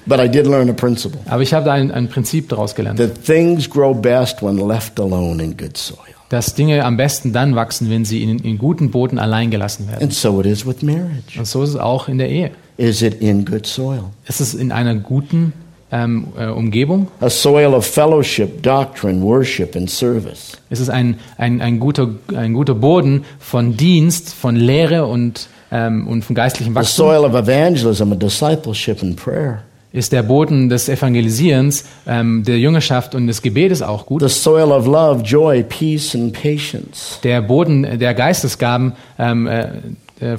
But 0.05 0.21
I 0.21 0.29
did 0.29 0.47
learn 0.47 0.69
a 0.69 0.75
principle 0.75 1.21
Aber 1.27 1.43
ich 1.43 1.55
habe 1.55 1.65
da 1.65 1.73
ein, 1.73 1.91
ein 1.91 2.09
Prinzip 2.09 2.51
daraus 2.51 2.75
gelernt, 2.75 2.99
that 2.99 3.25
things 3.25 3.71
grow 3.71 3.95
best 3.95 4.43
when 4.43 4.59
left 4.69 5.01
alone 5.01 5.43
in 5.43 5.57
good 5.57 5.77
soil. 5.79 5.97
dass 6.29 6.55
Dinge 6.55 6.85
am 6.85 6.99
besten 6.99 7.33
dann 7.33 7.55
wachsen, 7.55 7.89
wenn 7.89 8.05
sie 8.05 8.23
in, 8.23 8.41
in 8.41 8.59
guten 8.59 8.91
Boden 8.91 9.19
allein 9.19 9.51
gelassen 9.51 9.89
werden. 9.89 10.03
And 10.03 10.13
so 10.13 10.39
it 10.41 10.47
is 10.47 10.67
with 10.67 10.83
marriage. 10.83 11.39
Und 11.39 11.47
so 11.47 11.63
ist 11.63 11.71
es 11.71 11.77
auch 11.77 12.09
in 12.09 12.19
der 12.19 12.29
Ehe. 12.29 12.51
Is 12.77 13.01
it 13.01 13.23
in 13.23 13.47
good 13.47 13.65
soil? 13.65 14.05
Es 14.27 14.41
ist 14.43 14.53
in 14.55 14.71
einer 14.71 14.97
guten 14.97 15.55
ähm, 15.93 16.29
äh, 16.39 16.47
Umgebung. 16.47 17.09
A 17.21 17.29
soil 17.29 17.75
of 17.75 17.87
fellowship, 17.87 18.63
doctrine, 18.63 19.23
worship, 19.23 19.77
and 19.77 19.89
service. 19.89 20.53
Es 20.71 20.81
ist 20.81 20.89
ein, 20.89 21.19
ein, 21.37 21.61
ein, 21.61 21.79
guter, 21.79 22.09
ein 22.35 22.55
guter 22.55 22.75
Boden 22.75 23.25
von 23.39 23.77
Dienst, 23.77 24.35
von 24.35 24.57
Lehre 24.57 25.07
und, 25.07 25.49
ähm, 25.71 26.09
und 26.09 26.25
von 26.25 26.35
geistlichem 26.35 26.73
The 26.73 26.81
Wachstum. 26.81 27.07
soil 27.07 27.25
of 27.25 27.35
evangelism, 27.35 28.11
and 28.11 28.23
discipleship, 28.23 29.03
and 29.03 29.17
prayer. 29.17 29.63
Ist 29.93 30.13
der 30.13 30.23
Boden 30.23 30.71
des 30.71 30.89
Evangelisierens, 30.89 31.85
ähm, 32.07 32.45
der 32.45 32.59
Jüngerschaft 32.59 33.15
und 33.15 33.27
des 33.27 33.43
Gebetes 33.43 33.83
auch 33.83 34.07
gut. 34.07 34.23
The 34.23 34.29
soil 34.29 34.73
of 34.73 34.87
love, 34.87 35.23
joy, 35.23 35.63
peace, 35.63 36.15
and 36.15 36.33
patience. 36.33 37.19
Der 37.23 37.43
Boden 37.43 37.99
der 37.99 38.15
Geistesgaben 38.15 38.95
ähm, 39.19 39.47
äh, 39.47 39.61
äh, 39.61 39.67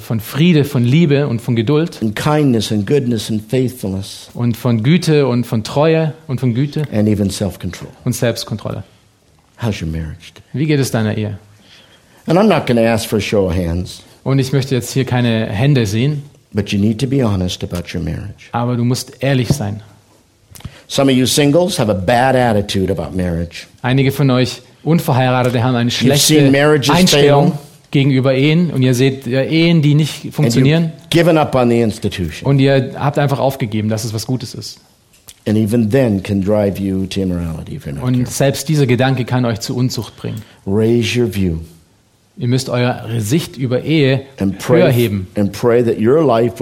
von 0.00 0.20
Friede, 0.20 0.64
von 0.64 0.84
Liebe 0.84 1.26
und 1.28 1.40
von 1.42 1.54
Geduld 1.56 1.98
And 2.02 2.16
kindness, 2.16 2.72
and 2.72 2.86
goodness, 2.86 3.30
and 3.30 3.42
faithfulness, 3.50 4.28
und 4.34 4.56
von 4.56 4.82
Güte 4.82 5.26
und 5.26 5.46
von 5.46 5.62
Treue 5.64 6.14
und 6.26 6.40
von 6.40 6.54
Güte 6.54 6.82
and 6.92 7.08
even 7.08 7.30
self 7.30 7.58
control. 7.58 7.88
und 8.04 8.14
Selbstkontrolle. 8.14 8.82
How's 9.62 9.80
your 9.80 9.88
marriage 9.88 10.32
today? 10.34 10.44
Wie 10.52 10.66
geht 10.66 10.80
es 10.80 10.90
deiner 10.90 11.16
Ehe? 11.16 11.38
And 12.26 12.38
I'm 12.38 12.48
not 12.48 12.66
going 12.66 12.76
to 12.76 12.86
ask 12.86 13.08
for 13.08 13.18
a 13.18 13.20
show 13.22 13.46
of 13.48 13.54
hands, 13.54 14.02
Und 14.24 14.38
ich 14.38 14.52
möchte 14.52 14.74
jetzt 14.74 14.92
hier 14.92 15.04
keine 15.04 15.46
Hände 15.46 15.86
sehen, 15.86 16.22
but 16.52 16.70
you 16.70 16.78
need 16.78 16.98
to 17.00 17.06
be 17.06 17.22
honest 17.24 17.62
about 17.62 17.94
your 17.94 18.02
marriage. 18.02 18.48
aber 18.52 18.76
du 18.76 18.84
musst 18.84 19.22
ehrlich 19.22 19.48
sein. 19.48 19.82
Some 20.88 21.10
of 21.10 21.16
you 21.16 21.26
singles 21.26 21.78
have 21.78 21.90
a 21.90 21.94
bad 21.94 22.36
attitude 22.36 22.90
about 22.92 23.16
marriage. 23.16 23.66
Einige 23.82 24.12
von 24.12 24.30
euch 24.30 24.62
Unverheiratete 24.82 25.62
haben 25.62 25.74
eine 25.76 25.90
schlechte 25.90 26.38
Einstellung. 26.90 27.52
Gegenüber 27.94 28.34
Ehen 28.34 28.70
und 28.70 28.82
ihr 28.82 28.92
seht 28.92 29.26
Ehen, 29.26 29.80
die 29.80 29.94
nicht 29.94 30.34
funktionieren 30.34 30.92
given 31.08 31.38
up 31.38 31.54
on 31.54 31.70
the 31.70 31.80
institution. 31.80 32.46
und 32.46 32.58
ihr 32.58 32.92
habt 32.98 33.18
einfach 33.18 33.38
aufgegeben, 33.38 33.88
dass 33.88 34.04
es 34.04 34.12
was 34.12 34.26
Gutes 34.26 34.52
ist. 34.54 34.80
And 35.46 35.56
even 35.56 35.90
then 35.90 36.22
can 36.22 36.42
drive 36.42 36.78
you 36.78 37.06
to 37.06 37.20
immorality 37.20 37.76
if 37.76 37.86
you're 37.86 37.92
not 37.92 38.04
Und 38.04 38.28
selbst 38.28 38.68
dieser 38.68 38.86
Gedanke 38.86 39.24
kann 39.24 39.44
euch 39.44 39.60
zu 39.60 39.76
Unzucht 39.76 40.16
bringen. 40.16 40.42
Raise 40.66 41.18
your 41.18 41.32
view 41.32 41.58
Ihr 42.36 42.48
müsst 42.48 42.68
eure 42.68 43.20
Sicht 43.20 43.56
über 43.56 43.84
Ehe 43.84 44.22
and 44.40 44.54
höher 44.68 44.86
pray, 44.86 44.92
heben 44.92 45.28
pray 45.52 45.82
right 45.84 46.60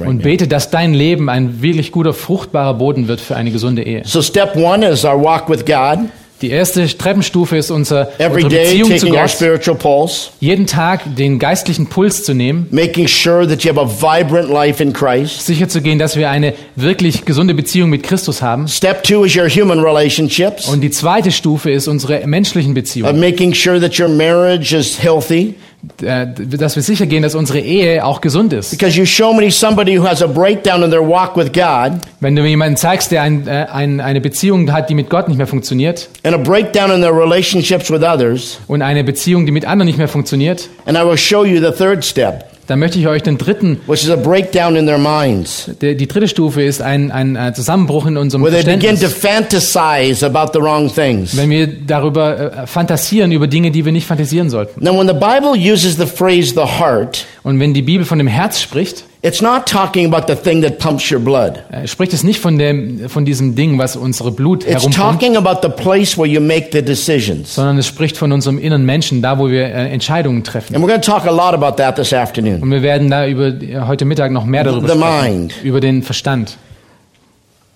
und 0.00 0.16
now. 0.16 0.22
bete, 0.22 0.46
dass 0.46 0.70
dein 0.70 0.92
Leben 0.92 1.30
ein 1.30 1.62
wirklich 1.62 1.90
guter, 1.90 2.12
fruchtbarer 2.12 2.74
Boden 2.74 3.08
wird 3.08 3.22
für 3.22 3.34
eine 3.34 3.50
gesunde 3.50 3.82
Ehe. 3.82 4.02
So 4.04 4.20
step 4.20 4.56
one 4.56 4.86
is 4.86 5.06
our 5.06 5.18
walk 5.18 5.48
with 5.48 5.64
God. 5.64 6.00
Die 6.40 6.50
erste 6.50 6.86
Treppenstufe 6.86 7.56
ist 7.56 7.70
unser, 7.70 8.12
Every 8.20 8.44
unsere 8.44 8.48
day 8.62 8.64
Beziehung 8.82 8.96
zu 8.98 9.08
Gott. 9.08 9.78
pulse, 9.78 10.30
Jeden 10.38 10.66
Tag 10.68 11.16
den 11.16 11.38
geistlichen 11.40 11.86
Puls 11.88 12.22
zu 12.22 12.32
nehmen, 12.32 12.68
making 12.70 13.08
sure 13.08 13.46
that 13.48 13.64
you 13.64 13.74
have 13.74 13.80
a 13.80 13.86
vibrant 13.86 14.48
life 14.48 14.80
in 14.80 14.92
Christ. 14.92 15.44
sicherzugehen, 15.46 15.98
dass 15.98 16.16
wir 16.16 16.30
eine 16.30 16.54
wirklich 16.76 17.24
gesunde 17.24 17.54
Beziehung 17.54 17.90
mit 17.90 18.04
Christus 18.04 18.40
haben. 18.40 18.68
Step 18.68 19.02
two 19.02 19.24
is 19.24 19.36
your 19.36 19.48
human 19.48 19.80
relationships, 19.80 20.68
Und 20.68 20.80
die 20.80 20.90
zweite 20.90 21.32
Stufe 21.32 21.70
ist 21.72 21.88
unsere 21.88 22.24
menschlichen 22.26 22.70
of 22.70 22.74
Beziehungen. 22.76 23.18
making 23.18 23.52
sure 23.52 23.80
that 23.80 23.98
your 23.98 24.08
marriage 24.08 24.76
is 24.76 25.02
healthy. 25.02 25.54
Äh, 26.02 26.26
Dass 26.36 26.74
wir 26.74 26.82
sicher 26.82 27.06
gehen, 27.06 27.22
dass 27.22 27.36
unsere 27.36 27.60
Ehe 27.60 28.04
auch 28.04 28.20
gesund 28.20 28.52
ist. 28.52 28.72
Because 28.72 28.98
you 28.98 29.06
show 29.06 29.32
me 29.32 29.48
somebody 29.50 29.96
who 29.96 30.04
has 30.04 30.20
a 30.20 30.26
breakdown 30.26 30.82
in 30.82 30.90
their 30.90 31.06
walk 31.06 31.36
with 31.36 31.52
God 31.52 32.00
Wenn 32.18 32.34
du 32.34 32.42
mir 32.42 32.48
jemanden 32.48 32.76
zeigst, 32.76 33.12
der 33.12 33.22
ein, 33.22 33.46
äh, 33.46 33.66
ein, 33.70 34.00
eine 34.00 34.20
Beziehung 34.20 34.72
hat, 34.72 34.90
die 34.90 34.94
mit 34.94 35.08
Gott 35.08 35.28
nicht 35.28 35.36
mehr 35.36 35.46
funktioniert 35.46 36.08
and 36.24 36.34
a 36.34 36.38
breakdown 36.38 36.90
in 36.90 37.00
their 37.00 37.16
relationships 37.16 37.90
with 37.92 38.02
others, 38.02 38.58
und 38.66 38.82
eine 38.82 39.04
Beziehung, 39.04 39.46
die 39.46 39.52
mit 39.52 39.66
anderen 39.66 39.86
nicht 39.86 39.98
mehr 39.98 40.08
funktioniert, 40.08 40.68
and 40.84 40.98
I 40.98 41.02
will 41.06 41.16
show 41.16 41.44
you 41.44 41.60
the 41.60 41.70
third 41.70 42.04
step, 42.04 42.44
dann 42.68 42.78
möchte 42.78 42.98
ich 43.00 43.08
euch 43.08 43.22
den 43.22 43.36
dritten, 43.38 43.80
which 43.86 44.04
is 44.04 44.10
a 44.10 44.16
breakdown 44.16 44.76
in 44.76 44.86
their 44.86 44.98
minds, 44.98 45.68
der, 45.80 45.94
die 45.94 46.06
dritte 46.06 46.28
Stufe 46.28 46.62
ist 46.62 46.80
ein, 46.80 47.10
ein 47.10 47.54
Zusammenbruch 47.54 48.06
in 48.06 48.16
unserem 48.16 48.44
where 48.44 48.52
they 48.52 48.62
begin 48.62 48.94
to 49.00 49.08
Verständnis. 49.08 49.72
fantasize 49.72 50.24
about 50.24 50.52
the 50.52 50.60
wrong 50.60 50.92
things. 50.94 51.36
Wenn 51.36 51.50
wir 51.50 51.66
darüber 51.66 52.62
äh, 52.62 52.66
fantasieren, 52.66 53.32
über 53.32 53.46
Dinge, 53.46 53.70
die 53.70 53.84
wir 53.84 53.92
nicht 53.92 54.06
fantasieren 54.06 54.50
sollten. 54.50 54.84
Now, 54.84 54.96
when 54.98 55.08
the 55.08 55.14
Bible 55.14 55.54
uses 55.56 55.96
the 55.96 56.06
phrase 56.06 56.52
the 56.54 56.78
heart, 56.78 57.26
Und 57.42 57.58
wenn 57.58 57.72
die 57.74 57.82
Bibel 57.82 58.04
von 58.04 58.18
dem 58.18 58.26
Herz 58.28 58.60
spricht, 58.60 59.04
it's 59.22 59.42
not 59.42 59.66
talking 59.66 60.06
about 60.12 60.26
the 60.28 60.36
thing 60.36 60.62
that 60.62 60.78
pumps 60.78 61.10
your 61.10 61.18
blood. 61.20 61.62
äh, 61.70 61.86
spricht 61.86 62.12
es 62.12 62.22
nicht 62.22 62.40
von, 62.40 62.58
dem, 62.58 63.08
von 63.08 63.24
diesem 63.24 63.54
Ding, 63.54 63.78
was 63.78 63.96
unsere 63.96 64.30
Blut 64.30 64.62
It's 64.64 64.82
herumpumpt, 64.84 64.96
talking 64.96 65.36
about 65.36 65.60
the 65.62 65.68
place 65.70 66.16
where 66.16 66.26
you 66.28 66.40
make 66.40 66.68
the 66.72 66.82
decisions. 66.82 67.54
sondern 67.54 67.78
es 67.78 67.86
spricht 67.86 68.16
von 68.16 68.30
unserem 68.32 68.58
inneren 68.58 68.84
Menschen, 68.84 69.20
da 69.22 69.38
wo 69.38 69.48
wir 69.50 69.64
äh, 69.66 69.90
Entscheidungen 69.92 70.44
treffen. 70.44 70.74
And 70.74 70.84
we're 70.84 70.88
going 70.88 71.00
to 71.00 71.10
talk 71.10 71.26
a 71.26 71.30
lot 71.30 71.54
about 71.54 71.76
that 71.82 71.96
this 71.96 72.12
afternoon. 72.12 72.62
Und 72.62 72.70
wir 72.70 72.82
werden 72.82 73.10
da 73.10 73.26
über 73.26 73.48
äh, 73.48 73.80
heute 73.86 74.04
Mittag 74.04 74.30
noch 74.32 74.44
mehr 74.44 74.64
darüber 74.64 74.88
The 74.88 74.98
sprechen, 74.98 75.38
mind. 75.40 75.54
über 75.64 75.80
den 75.80 76.02
Verstand. 76.02 76.56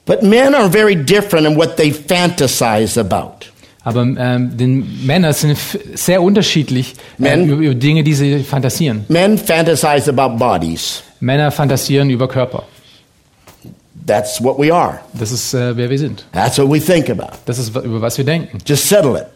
But 0.05 0.23
men 0.23 0.55
are 0.55 0.69
very 0.71 0.97
different 0.97 1.47
in 1.47 1.57
what 1.57 1.77
they 1.77 1.93
fantasize 1.93 2.99
about. 2.99 3.47
Aber 3.85 4.03
ähm, 4.03 4.57
den 4.57 5.05
Männer 5.07 5.33
sind 5.33 5.57
sehr 5.95 6.23
unterschiedlich 6.23 6.95
äh, 7.21 7.41
über, 7.41 7.57
über 7.57 7.75
Dinge, 7.75 8.05
die 8.05 8.15
sie 8.15 8.45
fantasieren. 8.45 9.05
Men 9.09 9.39
fantasize 9.39 10.09
about 10.09 10.37
bodies. 10.39 11.03
Männer 11.23 11.51
fantasieren 11.53 12.11
über 12.11 12.27
Körper. 12.29 12.65
That's 14.07 14.43
what 14.43 14.59
we 14.59 14.75
are. 14.75 14.99
Das 15.15 15.31
ist, 15.31 15.55
äh, 15.55 15.77
wer 15.77 15.89
wir 15.89 15.99
sind. 15.99 16.25
That's 16.33 16.59
what 16.59 16.69
we 16.69 16.81
think 16.81 17.09
about. 17.09 17.37
Das 17.47 17.59
ist, 17.59 17.75
über 17.77 18.01
was 18.01 18.19
wir 18.19 18.25
denken. 18.25 18.59
Just 18.67 18.89
settle 18.89 19.17
it. 19.19 19.27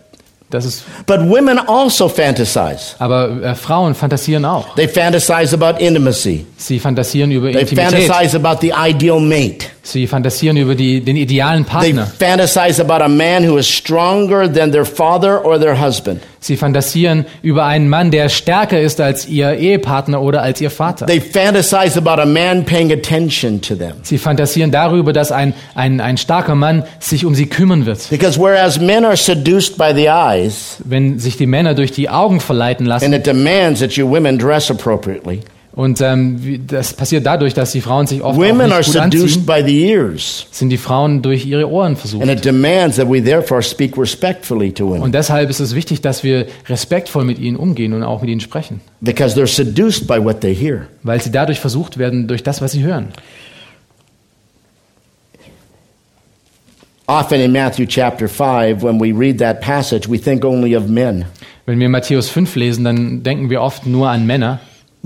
Das 0.50 0.64
ist, 0.64 0.84
But 1.06 1.20
women 1.28 1.58
also 1.58 2.08
fantasize. 2.08 2.94
aber 2.98 3.42
äh, 3.42 3.54
Frauen 3.54 3.94
fantasieren 3.94 4.44
auch. 4.44 4.74
They 4.76 4.88
fantasize 4.88 5.54
about 5.54 5.78
intimacy. 5.80 6.46
Sie 6.56 6.78
fantasieren 6.78 7.30
über 7.32 7.50
They 7.52 7.62
Intimität. 7.62 8.04
fantasize 8.08 8.36
about 8.36 8.58
the 8.60 8.72
ideal 8.76 9.20
mate. 9.20 9.66
Sie 9.86 10.06
fantasieren 10.08 10.56
über 10.56 10.74
die, 10.74 11.00
den 11.00 11.16
idealen 11.16 11.64
They 11.64 11.92
Partner. 11.92 12.06
fantasize 12.18 12.80
about 12.80 13.04
a 13.04 13.08
man 13.08 13.48
who 13.48 13.56
is 13.56 13.68
stronger 13.68 14.52
than 14.52 14.72
their 14.72 14.84
father 14.84 15.44
or 15.44 15.60
their 15.60 15.80
husband. 15.80 16.20
Sie 16.40 16.56
fantasieren 16.56 17.24
über 17.42 17.64
einen 17.64 17.88
Mann, 17.88 18.10
der 18.10 18.28
stärker 18.28 18.80
ist 18.80 19.00
als 19.00 19.26
ihr 19.26 19.54
Ehepartner 19.56 20.20
oder 20.22 20.42
als 20.42 20.60
ihr 20.60 20.70
Vater. 20.70 21.06
They 21.06 21.20
fantasize 21.20 21.96
about 21.98 22.20
a 22.20 22.26
man 22.26 22.64
paying 22.64 22.92
attention 22.92 23.60
to 23.62 23.74
them. 23.74 23.94
Sie 24.02 24.18
fantasieren 24.18 24.70
darüber, 24.70 25.12
dass 25.12 25.30
ein, 25.32 25.54
ein, 25.74 26.00
ein 26.00 26.16
starker 26.16 26.54
Mann 26.54 26.84
sich 26.98 27.24
um 27.24 27.34
sie 27.34 27.46
kümmern 27.46 27.86
wird. 27.86 28.08
Because 28.10 28.40
whereas 28.40 28.80
men 28.80 29.04
are 29.04 29.16
seduced 29.16 29.76
by 29.78 29.92
the 29.94 30.06
eyes, 30.08 30.78
Wenn 30.84 31.18
sich 31.18 31.36
die 31.36 31.46
Männer 31.46 31.74
durch 31.74 31.92
die 31.92 32.08
Augen 32.08 32.40
verleiten 32.40 32.86
lassen, 32.86 33.06
and 33.06 33.14
it 33.14 33.26
demands 33.26 33.80
that 33.80 33.92
you 33.92 34.08
women 34.08 34.38
dress 34.38 34.70
appropriately, 34.70 35.40
und 35.76 36.00
ähm, 36.00 36.64
das 36.66 36.94
passiert 36.94 37.26
dadurch, 37.26 37.52
dass 37.52 37.72
die 37.72 37.82
Frauen 37.82 38.06
sich 38.06 38.22
oft 38.22 38.38
auch 38.38 38.42
women 38.42 38.72
are 38.72 38.78
nicht 38.78 38.92
gut 38.92 38.96
anziehen, 38.96 39.44
by 39.44 39.62
the 39.62 39.90
ears. 39.90 40.46
sind 40.50 40.70
die 40.70 40.78
Frauen 40.78 41.20
durch 41.20 41.44
ihre 41.44 41.70
Ohren 41.70 41.96
versucht. 41.96 42.22
And 42.22 42.32
it 42.32 42.42
demands 42.42 42.96
that 42.96 43.10
we 43.10 43.22
therefore 43.22 43.62
speak 43.62 43.98
respectfully 43.98 44.72
to 44.72 44.88
women 44.88 45.02
Und 45.02 45.14
deshalb 45.14 45.50
ist 45.50 45.60
es 45.60 45.74
wichtig, 45.74 46.00
dass 46.00 46.24
wir 46.24 46.46
respektvoll 46.66 47.24
mit 47.24 47.38
ihnen 47.38 47.58
umgehen 47.58 47.92
und 47.92 48.02
auch 48.04 48.22
mit 48.22 48.30
ihnen 48.30 48.40
sprechen, 48.40 48.80
because 49.02 49.38
they're 49.38 49.46
seduced 49.46 50.06
by 50.06 50.18
what 50.18 50.40
they 50.40 50.54
hear. 50.54 50.86
weil 51.02 51.20
sie 51.20 51.30
dadurch 51.30 51.60
versucht 51.60 51.98
werden 51.98 52.26
durch 52.26 52.42
das, 52.42 52.62
was 52.62 52.72
sie 52.72 52.82
hören. 52.82 53.08
Often 57.06 57.40
in 57.40 57.52
Matthew 57.52 57.84
chapter 57.86 58.28
5, 58.28 58.82
when 58.82 58.98
we 58.98 59.12
read 59.12 59.38
that 59.38 59.60
passage, 59.60 60.08
we 60.10 60.18
think 60.18 60.42
only 60.42 60.74
of 60.74 60.88
men 60.88 61.26
Wenn 61.66 61.78
wir 61.78 61.90
Matthäus 61.90 62.30
5 62.30 62.56
lesen, 62.56 62.84
dann 62.84 63.22
denken 63.22 63.50
wir 63.50 63.60
oft 63.60 63.86
nur 63.86 64.08
an 64.08 64.26
Männer, 64.26 64.60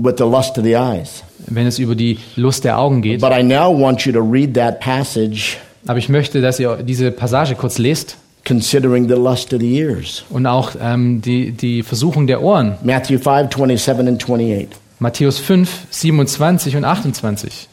with 0.04 0.14
the 0.18 0.24
lust 0.24 0.56
of 0.58 0.64
the 0.64 0.76
eyes. 0.76 1.22
wenn 1.46 1.66
es 1.66 1.78
über 1.78 1.94
die 1.94 2.18
Lust 2.36 2.64
der 2.64 2.78
Augen 2.78 3.02
geht. 3.02 3.20
But 3.20 3.32
I 3.32 3.42
now 3.42 3.70
want 3.76 4.02
you 4.06 4.12
to 4.12 4.20
read 4.20 4.54
that 4.54 4.80
passage 4.80 5.56
Aber 5.86 5.98
ich 5.98 6.08
möchte, 6.08 6.40
dass 6.40 6.60
ihr 6.60 6.76
diese 6.82 7.10
Passage 7.10 7.54
kurz 7.54 7.78
lest 7.78 8.16
considering 8.46 9.08
the 9.08 9.14
lust 9.14 9.52
of 9.52 9.60
the 9.60 9.78
ears. 9.78 10.24
und 10.30 10.46
auch 10.46 10.72
ähm, 10.80 11.20
die, 11.22 11.52
die 11.52 11.82
Versuchung 11.82 12.26
der 12.26 12.42
Ohren. 12.42 12.76
Matthew 12.82 13.18
5, 13.18 13.48
27 13.80 13.96
and 13.96 14.04
28. 14.04 14.50
Matthäus 14.98 15.38
5, 15.38 15.68
27 15.90 16.76
und 16.76 16.84
28. 16.84 17.68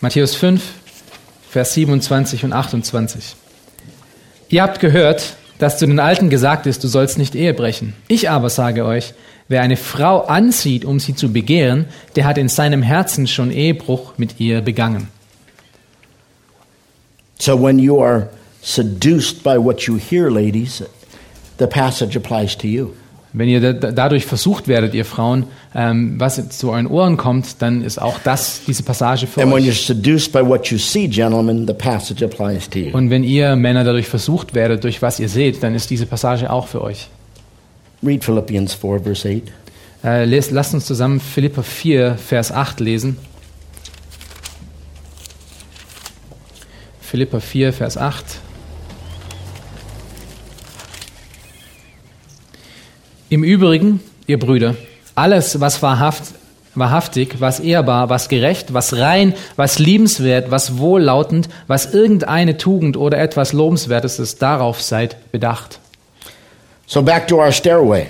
Matthäus 0.00 0.34
5, 0.34 0.62
Vers 1.50 1.74
27 1.74 2.44
und 2.44 2.52
28. 2.52 3.36
Ihr 4.54 4.62
habt 4.62 4.78
gehört, 4.78 5.34
dass 5.58 5.78
zu 5.78 5.86
den 5.88 5.98
Alten 5.98 6.30
gesagt 6.30 6.66
ist, 6.66 6.84
du 6.84 6.86
sollst 6.86 7.18
nicht 7.18 7.34
Ehe 7.34 7.54
brechen. 7.54 7.92
Ich 8.06 8.30
aber 8.30 8.48
sage 8.48 8.84
euch, 8.84 9.12
wer 9.48 9.62
eine 9.62 9.76
Frau 9.76 10.20
anzieht, 10.20 10.84
um 10.84 11.00
sie 11.00 11.16
zu 11.16 11.32
begehren, 11.32 11.86
der 12.14 12.24
hat 12.24 12.38
in 12.38 12.48
seinem 12.48 12.80
Herzen 12.80 13.26
schon 13.26 13.50
Ehebruch 13.50 14.12
mit 14.16 14.38
ihr 14.38 14.60
begangen. 14.60 15.08
So 17.36 17.60
when 17.60 17.80
you 17.80 18.00
are 18.00 18.28
seduced 18.62 19.42
by 19.42 19.56
what 19.58 19.88
you 19.88 19.96
hear, 19.96 20.30
ladies, 20.30 20.84
the 21.58 21.66
passage 21.66 22.16
applies 22.16 22.56
to 22.58 22.68
you. 22.68 22.94
Wenn 23.36 23.48
ihr 23.48 23.74
da, 23.74 23.90
dadurch 23.90 24.26
versucht 24.26 24.68
werdet, 24.68 24.94
ihr 24.94 25.04
Frauen, 25.04 25.46
ähm, 25.74 26.14
was 26.20 26.48
zu 26.50 26.70
euren 26.70 26.86
Ohren 26.86 27.16
kommt, 27.16 27.60
dann 27.60 27.82
ist 27.82 28.00
auch 28.00 28.20
das 28.22 28.60
diese 28.64 28.84
Passage 28.84 29.26
für 29.26 29.42
And 29.42 29.52
euch. 29.52 29.86
seduced 29.86 30.32
by 30.32 30.46
what 30.46 30.68
you 30.68 30.78
see, 30.78 31.08
gentlemen, 31.08 31.66
the 31.66 31.74
passage 31.74 32.24
applies 32.24 32.70
to 32.70 32.78
you. 32.78 32.96
Und 32.96 33.10
wenn 33.10 33.24
ihr 33.24 33.56
Männer 33.56 33.82
dadurch 33.82 34.06
versucht 34.06 34.54
werdet, 34.54 34.84
durch 34.84 35.02
was 35.02 35.18
ihr 35.18 35.28
seht, 35.28 35.64
dann 35.64 35.74
ist 35.74 35.90
diese 35.90 36.06
Passage 36.06 36.48
auch 36.48 36.68
für 36.68 36.80
euch. 36.80 37.08
Read 38.06 38.22
Philippians 38.22 38.72
4, 38.74 39.00
verse 39.00 39.28
8. 39.28 39.42
Äh, 40.04 40.24
les, 40.26 40.52
lasst 40.52 40.72
uns 40.72 40.86
zusammen 40.86 41.18
Philipper 41.18 41.64
4, 41.64 42.16
Vers 42.16 42.52
8 42.52 42.78
lesen. 42.78 43.16
Philipper 47.00 47.40
4, 47.40 47.72
Vers 47.72 47.96
8. 47.96 48.24
Im 53.34 53.42
Übrigen, 53.42 53.98
ihr 54.28 54.38
Brüder, 54.38 54.76
alles, 55.16 55.60
was 55.60 55.82
wahrhaft, 55.82 56.22
wahrhaftig, 56.76 57.40
was 57.40 57.58
ehrbar, 57.58 58.08
was 58.08 58.28
gerecht, 58.28 58.72
was 58.72 58.96
rein, 58.96 59.34
was 59.56 59.80
liebenswert, 59.80 60.52
was 60.52 60.78
wohllautend, 60.78 61.48
was 61.66 61.92
irgendeine 61.92 62.58
Tugend 62.58 62.96
oder 62.96 63.18
etwas 63.18 63.52
Lobenswertes 63.52 64.20
ist, 64.20 64.40
darauf 64.40 64.80
seid 64.80 65.16
bedacht. 65.32 65.80
So 66.86 67.02
back 67.02 67.26
to 67.26 67.38
our 67.38 67.50
stairway. 67.50 68.06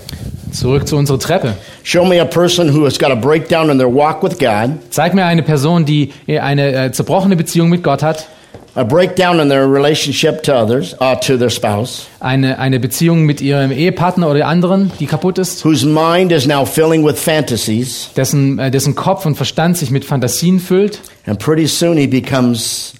Zurück 0.53 0.87
zu 0.87 0.99
unserer 0.99 1.19
Treppe. 1.19 1.55
Show 1.85 2.05
me 2.05 2.21
a 2.21 2.27
person 2.27 2.71
who 2.71 2.85
has 2.85 2.99
got 2.99 3.11
a 3.11 3.15
breakdown 3.15 3.71
in 3.71 3.79
their 3.79 3.91
walk 3.91 4.23
with 4.23 4.39
God, 4.39 4.73
Zeig 4.91 5.15
mir 5.15 5.25
eine 5.25 5.43
Person, 5.43 5.87
die 5.87 6.13
eine 6.29 6.71
äh, 6.75 6.93
zerbrochene 6.93 7.37
Beziehung 7.37 7.71
mit 7.71 7.83
Gott 7.83 8.03
hat, 8.03 8.29
a 8.75 8.85
breakdown 8.85 9.41
in 9.41 9.49
their 9.49 9.69
relationship 9.69 10.43
to 10.43 10.55
others, 10.55 10.95
uh, 11.01 11.15
to 11.17 11.37
their 11.37 11.51
spouse, 11.51 12.07
eine, 12.21 12.59
eine 12.59 12.81
Beziehung 12.81 13.25
mit 13.25 13.41
ihrem 13.41 13.71
Ehepartner 13.71 14.31
oder 14.31 14.47
anderen, 14.47 14.91
die 14.99 15.07
kaputt 15.07 15.39
ist, 15.39 15.65
whose 15.65 15.87
mind 15.87 16.33
is 16.33 16.47
now 16.47 16.65
filling 16.65 17.05
with 17.05 17.19
fantasies, 17.19 18.11
dessen, 18.17 18.59
äh, 18.59 18.71
dessen 18.71 18.95
Kopf 18.95 19.27
und 19.27 19.37
Verstand 19.37 19.77
sich 19.77 19.91
mit 19.91 20.05
Fantasien 20.05 20.61
füllt. 20.61 21.01
And 21.27 21.39
pretty 21.39 21.67
soon 21.67 21.97
he 21.97 22.07
becomes 22.07 22.95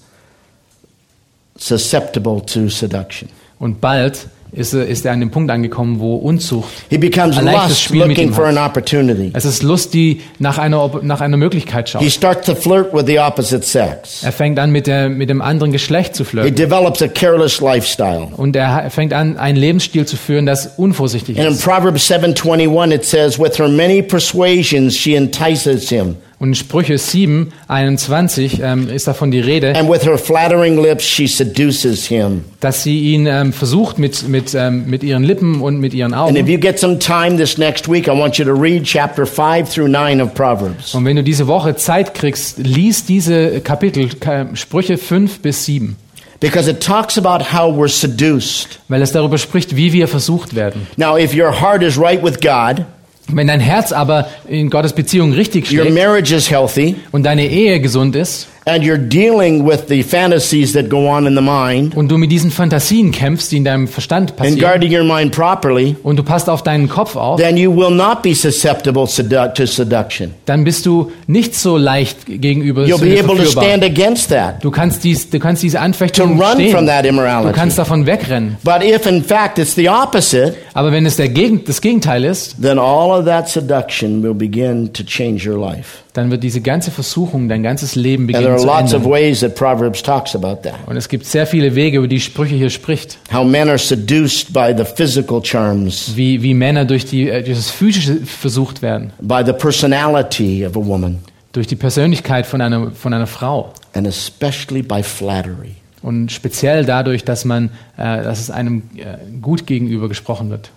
susceptible 1.57 2.41
to 2.45 2.69
seduction. 2.69 3.29
und 3.59 3.81
bald 3.81 4.27
ist, 4.55 4.73
er- 4.73 4.85
ist 4.87 5.05
er 5.05 5.11
an 5.11 5.19
dem 5.19 5.31
Punkt 5.31 5.51
angekommen, 5.51 5.99
wo 5.99 6.15
Unzucht, 6.15 6.69
He 6.89 6.97
becomes 6.97 7.37
Ein 7.37 7.45
leichtes 7.45 7.69
lust 7.69 7.81
Spiel 7.81 7.99
mit 8.07 8.17
looking 8.17 8.27
ihm 8.29 8.33
for 8.33 8.47
hat. 8.47 8.57
an 8.57 8.65
opportunity. 8.69 9.31
es 9.33 9.45
ist 9.45 9.63
Lust, 9.63 9.93
die 9.93 10.21
nach 10.39 10.57
einer, 10.57 10.89
nach 11.01 11.21
einer 11.21 11.37
Möglichkeit 11.37 11.89
He 11.89 11.91
schaut. 11.93 12.11
starts 12.11 12.45
to 12.47 12.55
flirt 12.55 12.93
with 12.93 13.05
the 13.07 13.19
opposite 13.19 13.63
sex. 13.63 14.23
Er 14.23 14.31
fängt 14.31 14.57
an, 14.59 14.71
mit, 14.71 14.87
der, 14.87 15.09
mit 15.09 15.29
dem 15.29 15.41
anderen 15.41 15.71
Geschlecht 15.71 16.15
zu 16.15 16.23
He 16.23 16.29
flirten. 16.29 16.55
develops 16.55 17.01
a 17.01 17.07
careless 17.07 17.59
lifestyle. 17.61 18.27
Und 18.37 18.55
er 18.55 18.89
fängt 18.89 19.13
an, 19.13 19.37
einen 19.37 19.57
Lebensstil 19.57 20.05
zu 20.05 20.17
führen, 20.17 20.45
das 20.45 20.71
unvorsichtig 20.77 21.37
And 21.37 21.47
in 21.47 21.53
ist. 21.53 21.63
Proverbs 21.63 22.09
7:21 22.09 22.91
it 22.93 23.05
says 23.05 23.37
with 23.39 23.57
her 23.59 23.67
many 23.67 24.01
persuasions 24.01 24.95
she 24.97 25.15
entices 25.15 25.89
him 25.89 26.15
Und 26.37 26.49
in 26.49 26.55
Sprüche 26.55 26.97
7, 26.97 27.53
21 27.67 28.59
ähm, 28.61 28.89
ist 28.89 29.07
davon 29.07 29.31
die 29.31 29.39
Rede, 29.39 29.73
and 29.75 29.89
with 29.89 30.05
her 30.05 30.17
flattering 30.17 30.81
lips 30.81 31.05
she 31.05 31.27
seduces 31.27 32.05
him. 32.07 32.43
dass 32.59 32.83
sie 32.83 33.13
ihn 33.13 33.25
ähm, 33.25 33.53
versucht 33.53 33.99
mit, 33.99 34.27
mit, 34.27 34.53
ähm, 34.53 34.83
mit 34.87 35.01
ihren 35.03 35.23
Lippen 35.23 35.61
und 35.61 35.79
mit 35.79 35.93
ihren 35.93 36.13
Augen. 36.13 36.35
you 36.47 36.57
get 36.59 36.77
some 36.77 36.99
time 36.99 37.37
this 37.37 37.57
next 37.57 37.89
week 37.89 38.07
I 38.07 38.11
want 38.11 38.37
you 38.37 38.43
to 38.45 38.51
read 38.53 38.83
chapter 38.83 39.25
5 39.25 39.69
through 39.73 39.87
9 39.87 40.19
of 40.21 40.33
Proverbs. 40.33 40.93
Und 40.93 41.05
wenn 41.05 41.15
du 41.15 41.23
diese 41.23 41.47
Woche 41.47 41.75
Zeit 41.77 42.13
kriegst, 42.13 42.57
lies 42.57 43.05
diese 43.05 43.61
Kapitel, 43.61 44.09
Ka- 44.19 44.47
Sprüche 44.55 44.97
5 44.97 45.39
bis 45.39 45.65
7, 45.65 45.95
Because 46.41 46.69
it 46.69 46.81
talks 46.83 47.17
about 47.17 47.45
how 47.53 47.73
we're 47.73 47.87
seduced. 47.87 48.79
weil 48.89 49.01
es 49.01 49.13
darüber 49.13 49.37
spricht, 49.37 49.77
wie 49.77 49.93
wir 49.93 50.07
versucht 50.09 50.53
werden. 50.53 50.85
Now, 50.97 51.17
if 51.17 51.33
your 51.33 51.61
heart 51.61 51.81
is 51.81 51.97
right 51.97 52.21
with 52.21 52.41
God, 52.41 52.85
Wenn 53.31 53.47
dein 53.47 53.59
Herz 53.59 53.91
aber 53.91 54.27
in 54.47 54.69
Gottes 54.69 54.93
Beziehung 54.93 55.33
richtig 55.33 55.65
your 55.71 55.81
schlägt 55.81 55.95
marriage 55.95 56.35
is 56.35 56.49
healthy, 56.49 56.95
und 57.11 57.23
deine 57.23 57.47
Ehe 57.47 57.79
gesund 57.79 58.15
ist 58.15 58.47
and 58.65 58.83
you're 58.83 58.97
dealing 58.97 59.63
with 59.67 59.87
the 59.87 60.01
fantasies 60.03 60.73
that 60.73 60.89
go 60.89 61.07
on 61.07 61.27
in 61.27 61.35
the 61.35 61.41
mind, 61.41 61.95
und 61.95 62.09
du 62.09 62.17
mit 62.17 62.31
diesen 62.31 62.51
Fantasien 62.51 63.11
kämpfst, 63.11 63.51
die 63.51 63.57
in 63.57 63.65
deinem 63.65 63.87
Verstand 63.87 64.31
and 64.31 64.37
passieren, 64.37 64.59
guarding 64.59 64.91
your 64.95 65.03
mind 65.03 65.31
properly, 65.33 65.95
und 66.03 66.17
du 66.17 66.23
passt 66.23 66.49
auf 66.49 66.63
deinen 66.63 66.89
Kopf 66.89 67.15
auf, 67.15 67.39
then 67.39 67.57
you 67.57 67.75
will 67.75 67.91
not 67.91 68.21
be 68.23 68.33
susceptible 68.33 69.03
sedu- 69.03 69.53
to 69.53 69.65
seduction. 69.65 70.33
dann 70.45 70.63
bist 70.63 70.85
du 70.85 71.11
nicht 71.27 71.55
so 71.55 71.77
leicht 71.77 72.25
gegenüber 72.25 72.85
You'll 72.85 72.99
be 72.99 73.19
able 73.19 73.37
to 73.37 73.45
stand 73.45 73.83
against 73.83 74.29
that, 74.29 74.63
Du 74.63 74.71
kannst, 74.71 75.03
dies, 75.03 75.29
du 75.29 75.39
kannst 75.39 75.61
diese 75.61 75.77
to 75.77 75.83
Anfechtungen 75.83 76.39
run 76.41 76.69
from 76.71 76.87
stehen. 76.87 77.15
Du 77.43 77.51
kannst 77.51 77.77
davon 77.77 78.05
wegrennen. 78.05 78.57
But 78.63 78.83
if 78.83 79.05
in 79.05 79.23
fact 79.23 79.59
it's 79.59 79.75
the 79.75 79.89
opposite, 79.89 80.55
Aber 80.73 80.91
wenn 80.91 81.05
es 81.05 81.17
der 81.17 81.29
Gegen, 81.29 81.63
das 81.65 81.81
Gegenteil 81.81 82.23
ist, 82.23 82.61
then 82.61 82.79
all 82.79 83.11
of 83.11 83.25
that 83.25 83.47
seduction 83.47 84.23
will 84.23 84.33
begin 84.33 84.91
to 84.93 85.03
change 85.03 85.47
your 85.49 85.59
life. 85.59 86.04
Dann 86.15 86.31
wird 86.31 86.43
diese 86.43 86.61
ganze 86.61 86.89
Versuchung, 86.91 87.47
dein 87.49 87.61
ganzes 87.61 87.95
Leben 87.95 88.25
beginnen 88.25 88.47
are 88.47 88.57
zu 88.57 88.65
lots 88.65 88.93
of 88.93 89.03
ändern. 89.03 89.11
ways 89.11 89.41
that 89.41 89.53
Proverbs 89.53 90.01
talks 90.01 90.35
about 90.35 90.61
that. 90.67 90.75
Und 90.87 90.97
es 90.97 91.07
gibt 91.09 91.25
sehr 91.25 91.45
viele 91.45 91.75
Wege, 91.75 91.97
über 91.99 92.07
die 92.07 92.19
Sprüche 92.19 92.55
hier 92.55 92.69
spricht. 92.69 93.17
How 93.33 93.45
men 93.45 93.67
are 93.69 93.77
seduced 93.77 94.51
by 94.53 94.73
the 94.75 94.83
physical 94.85 95.43
charms, 95.43 96.13
Wie, 96.15 96.41
wie 96.41 96.53
Männer 96.53 96.85
durch, 96.85 97.05
die, 97.05 97.29
äh, 97.29 97.43
durch 97.43 97.57
das 97.57 97.69
Physische 97.69 98.15
versucht 98.25 98.81
werden. 98.81 99.11
by 99.21 99.43
the 99.45 99.53
personality 99.53 100.65
of 100.65 100.75
a 100.75 100.85
woman, 100.85 101.19
Durch 101.51 101.67
die 101.67 101.75
Persönlichkeit 101.75 102.45
von 102.45 102.59
einer, 102.61 102.91
von 102.91 103.13
einer 103.13 103.27
Frau. 103.27 103.73
and 103.93 104.07
especially 104.07 104.81
by 104.81 105.03
flattery. 105.03 105.75
Und 106.01 106.31
speziell 106.31 106.85
dadurch, 106.85 107.23
dass, 107.23 107.45
man, 107.45 107.69
äh, 107.97 108.21
dass 108.23 108.39
es 108.39 108.49
einem 108.51 108.83
äh, 108.95 109.17
gut 109.41 109.65
gegenüber 109.67 110.07
gesprochen 110.07 110.49
wird. 110.49 110.69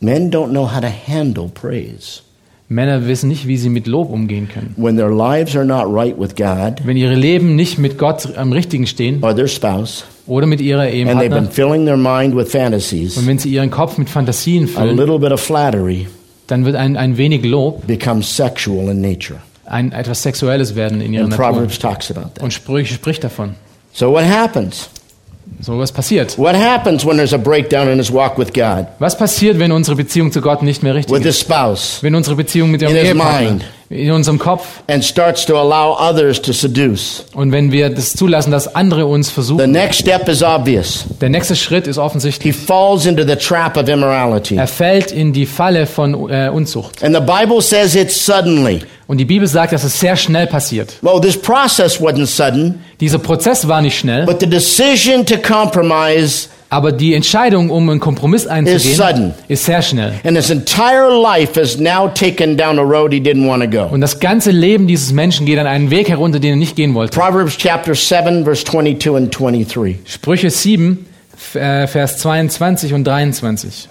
Men 0.00 0.30
don't 0.32 0.48
know 0.50 0.72
how 0.72 0.80
to 0.80 0.88
handle 1.06 1.48
praise. 1.52 2.22
Männer 2.72 3.08
wissen 3.08 3.28
nicht, 3.28 3.48
wie 3.48 3.56
sie 3.56 3.68
mit 3.68 3.88
Lob 3.88 4.10
umgehen 4.10 4.48
können. 4.48 4.74
When 4.76 4.96
their 4.96 5.10
lives 5.10 5.56
are 5.56 5.64
not 5.64 5.86
right 5.92 6.16
with 6.16 6.36
God 6.36 6.80
Wenn 6.84 6.96
ihre 6.96 7.16
Leben 7.16 7.56
nicht 7.56 7.78
mit 7.78 7.98
Gott 7.98 8.36
am 8.36 8.52
richtigen 8.52 8.86
stehen 8.86 9.22
or 9.22 9.34
their 9.34 9.48
spouse, 9.48 10.04
oder 10.28 10.46
mit 10.46 10.60
ihrer 10.60 10.82
and 10.82 10.92
they've 10.92 11.28
been 11.28 11.32
Ehepartner 11.32 11.50
filling 11.50 11.84
their 11.84 11.96
mind 11.96 12.36
with 12.36 12.48
fantasies, 12.48 13.16
und 13.18 13.26
wenn 13.26 13.38
sie 13.38 13.50
ihren 13.50 13.70
Kopf 13.70 13.98
mit 13.98 14.08
Fantasien 14.08 14.64
a 14.64 14.82
füllen, 14.82 14.96
little 14.96 15.18
bit 15.18 15.32
of 15.32 15.40
flattery 15.40 16.06
dann 16.46 16.64
wird 16.64 16.76
ein, 16.76 16.96
ein 16.96 17.16
wenig 17.16 17.44
Lob 17.44 17.86
becomes 17.88 18.36
sexual 18.36 18.88
in 18.88 19.00
nature. 19.00 19.40
ein 19.66 19.90
etwas 19.90 20.22
Sexuelles 20.22 20.76
werden 20.76 21.00
in 21.00 21.12
ihrer 21.12 21.24
And 21.24 21.30
Natur. 21.30 21.46
Proverbs 21.46 21.78
talks 21.78 22.10
about 22.10 22.34
that. 22.34 22.42
Und 22.42 22.52
Sprüche 22.52 22.94
spricht 22.94 23.24
davon. 23.24 23.56
So 23.92 24.12
what 24.12 24.24
happens? 24.24 24.90
So 25.60 25.78
was 25.78 25.92
passiert. 25.92 26.38
What 26.38 26.54
happens 26.54 27.04
when 27.04 27.16
there's 27.16 27.32
a 27.34 27.38
breakdown 27.38 27.88
in 27.88 27.98
his 27.98 28.10
walk 28.10 28.38
with 28.38 28.52
God, 28.54 28.86
Was 28.98 29.16
passiert, 29.16 29.58
wenn 29.58 29.72
unsere 29.72 29.96
Beziehung 29.96 30.32
zu 30.32 30.40
Gott 30.40 30.62
nicht 30.62 30.82
mehr 30.82 30.94
richtig 30.94 31.12
with 31.12 31.20
ist? 31.26 31.36
his 31.36 31.40
spouse, 31.40 31.98
Wenn 32.02 32.14
unsere 32.14 32.36
Beziehung 32.36 32.70
mit 32.70 32.80
his 32.82 32.90
Ehepartner. 32.92 33.60
In 33.90 34.10
unserem 34.12 34.38
Kopf 34.38 34.82
and 34.86 35.04
starts 35.04 35.44
to 35.44 35.56
allow 35.58 35.96
others 35.98 36.40
to 36.40 36.52
seduce? 36.52 37.24
und 37.34 37.50
wenn 37.52 37.72
wir 37.72 37.90
das 37.90 38.12
zulassen, 38.14 38.50
dass 38.52 38.74
andere 38.74 39.06
uns 39.06 39.26
The 39.28 39.34
versuchen, 39.34 39.70
next 39.72 40.00
step 40.00 40.28
is 40.28 40.42
obvious. 40.42 41.04
der 41.20 41.28
nächste 41.28 41.56
Schritt 41.56 41.86
ist 41.88 41.96
He 41.96 42.02
offensichtlich, 42.02 42.54
falls 42.56 43.04
into 43.06 43.24
the 43.26 43.36
trap 43.36 43.76
of 43.76 43.88
immorality. 43.88 44.56
er 44.56 44.68
fällt 44.68 45.10
in 45.10 45.32
die 45.32 45.44
Falle 45.46 45.86
von 45.86 46.30
äh, 46.30 46.48
Unzucht. 46.50 47.02
And 47.02 47.14
the 47.14 47.20
Bible 47.20 47.60
says 47.60 47.94
it's 47.96 48.24
suddenly. 48.24 48.80
Und 49.08 49.18
die 49.18 49.24
Bibel 49.24 49.48
sagt, 49.48 49.72
dass 49.72 49.82
es 49.82 49.98
sehr 49.98 50.14
schnell 50.16 50.46
passiert. 50.46 50.92
Well, 51.02 51.20
this 51.20 51.36
process 51.36 52.00
wasn't 52.00 52.26
sudden, 52.26 52.80
Dieser 53.00 53.18
Prozess 53.18 53.66
war 53.66 53.82
nicht 53.82 53.98
schnell, 53.98 54.24
but 54.24 54.38
the 54.38 54.46
decision 54.48 55.26
to 55.26 55.36
compromise 55.36 56.48
aber 56.70 56.92
die 56.92 57.14
Entscheidung, 57.14 57.68
um 57.68 57.90
einen 57.90 58.00
Kompromiss 58.00 58.42
is 58.42 58.48
einzugehen, 58.48 58.94
sudden. 58.96 59.34
ist 59.48 59.64
sehr 59.64 59.82
schnell. 59.82 60.14
And 60.24 60.36
his 60.36 60.50
entire 60.50 61.10
life 61.10 61.60
is 61.60 61.78
now 61.78 62.08
taken 62.08 62.56
down 62.56 62.78
a 62.78 62.82
road 62.82 63.12
he 63.12 63.18
didn't 63.20 63.46
want 63.46 63.62
to 63.62 63.68
go. 63.68 63.92
Und 63.92 64.00
das 64.00 64.20
ganze 64.20 64.52
Leben 64.52 64.86
dieses 64.86 65.12
Menschen 65.12 65.46
geht 65.46 65.58
an 65.58 65.66
einen 65.66 65.90
Weg 65.90 66.08
herunter, 66.08 66.38
den 66.38 66.50
er 66.50 66.56
nicht 66.56 66.76
gehen 66.76 66.94
wollte. 66.94 67.18
Proverbs 67.18 67.56
chapter 67.58 67.94
7, 67.94 68.44
verse 68.44 68.64
22 68.64 69.14
and 69.16 69.36
23. 69.38 69.96
Sprüche 70.06 70.48
7, 70.50 71.06
F- 71.36 71.56
äh, 71.56 71.86
Vers 71.88 72.18
22 72.18 72.94
und 72.94 73.04
23. 73.04 73.88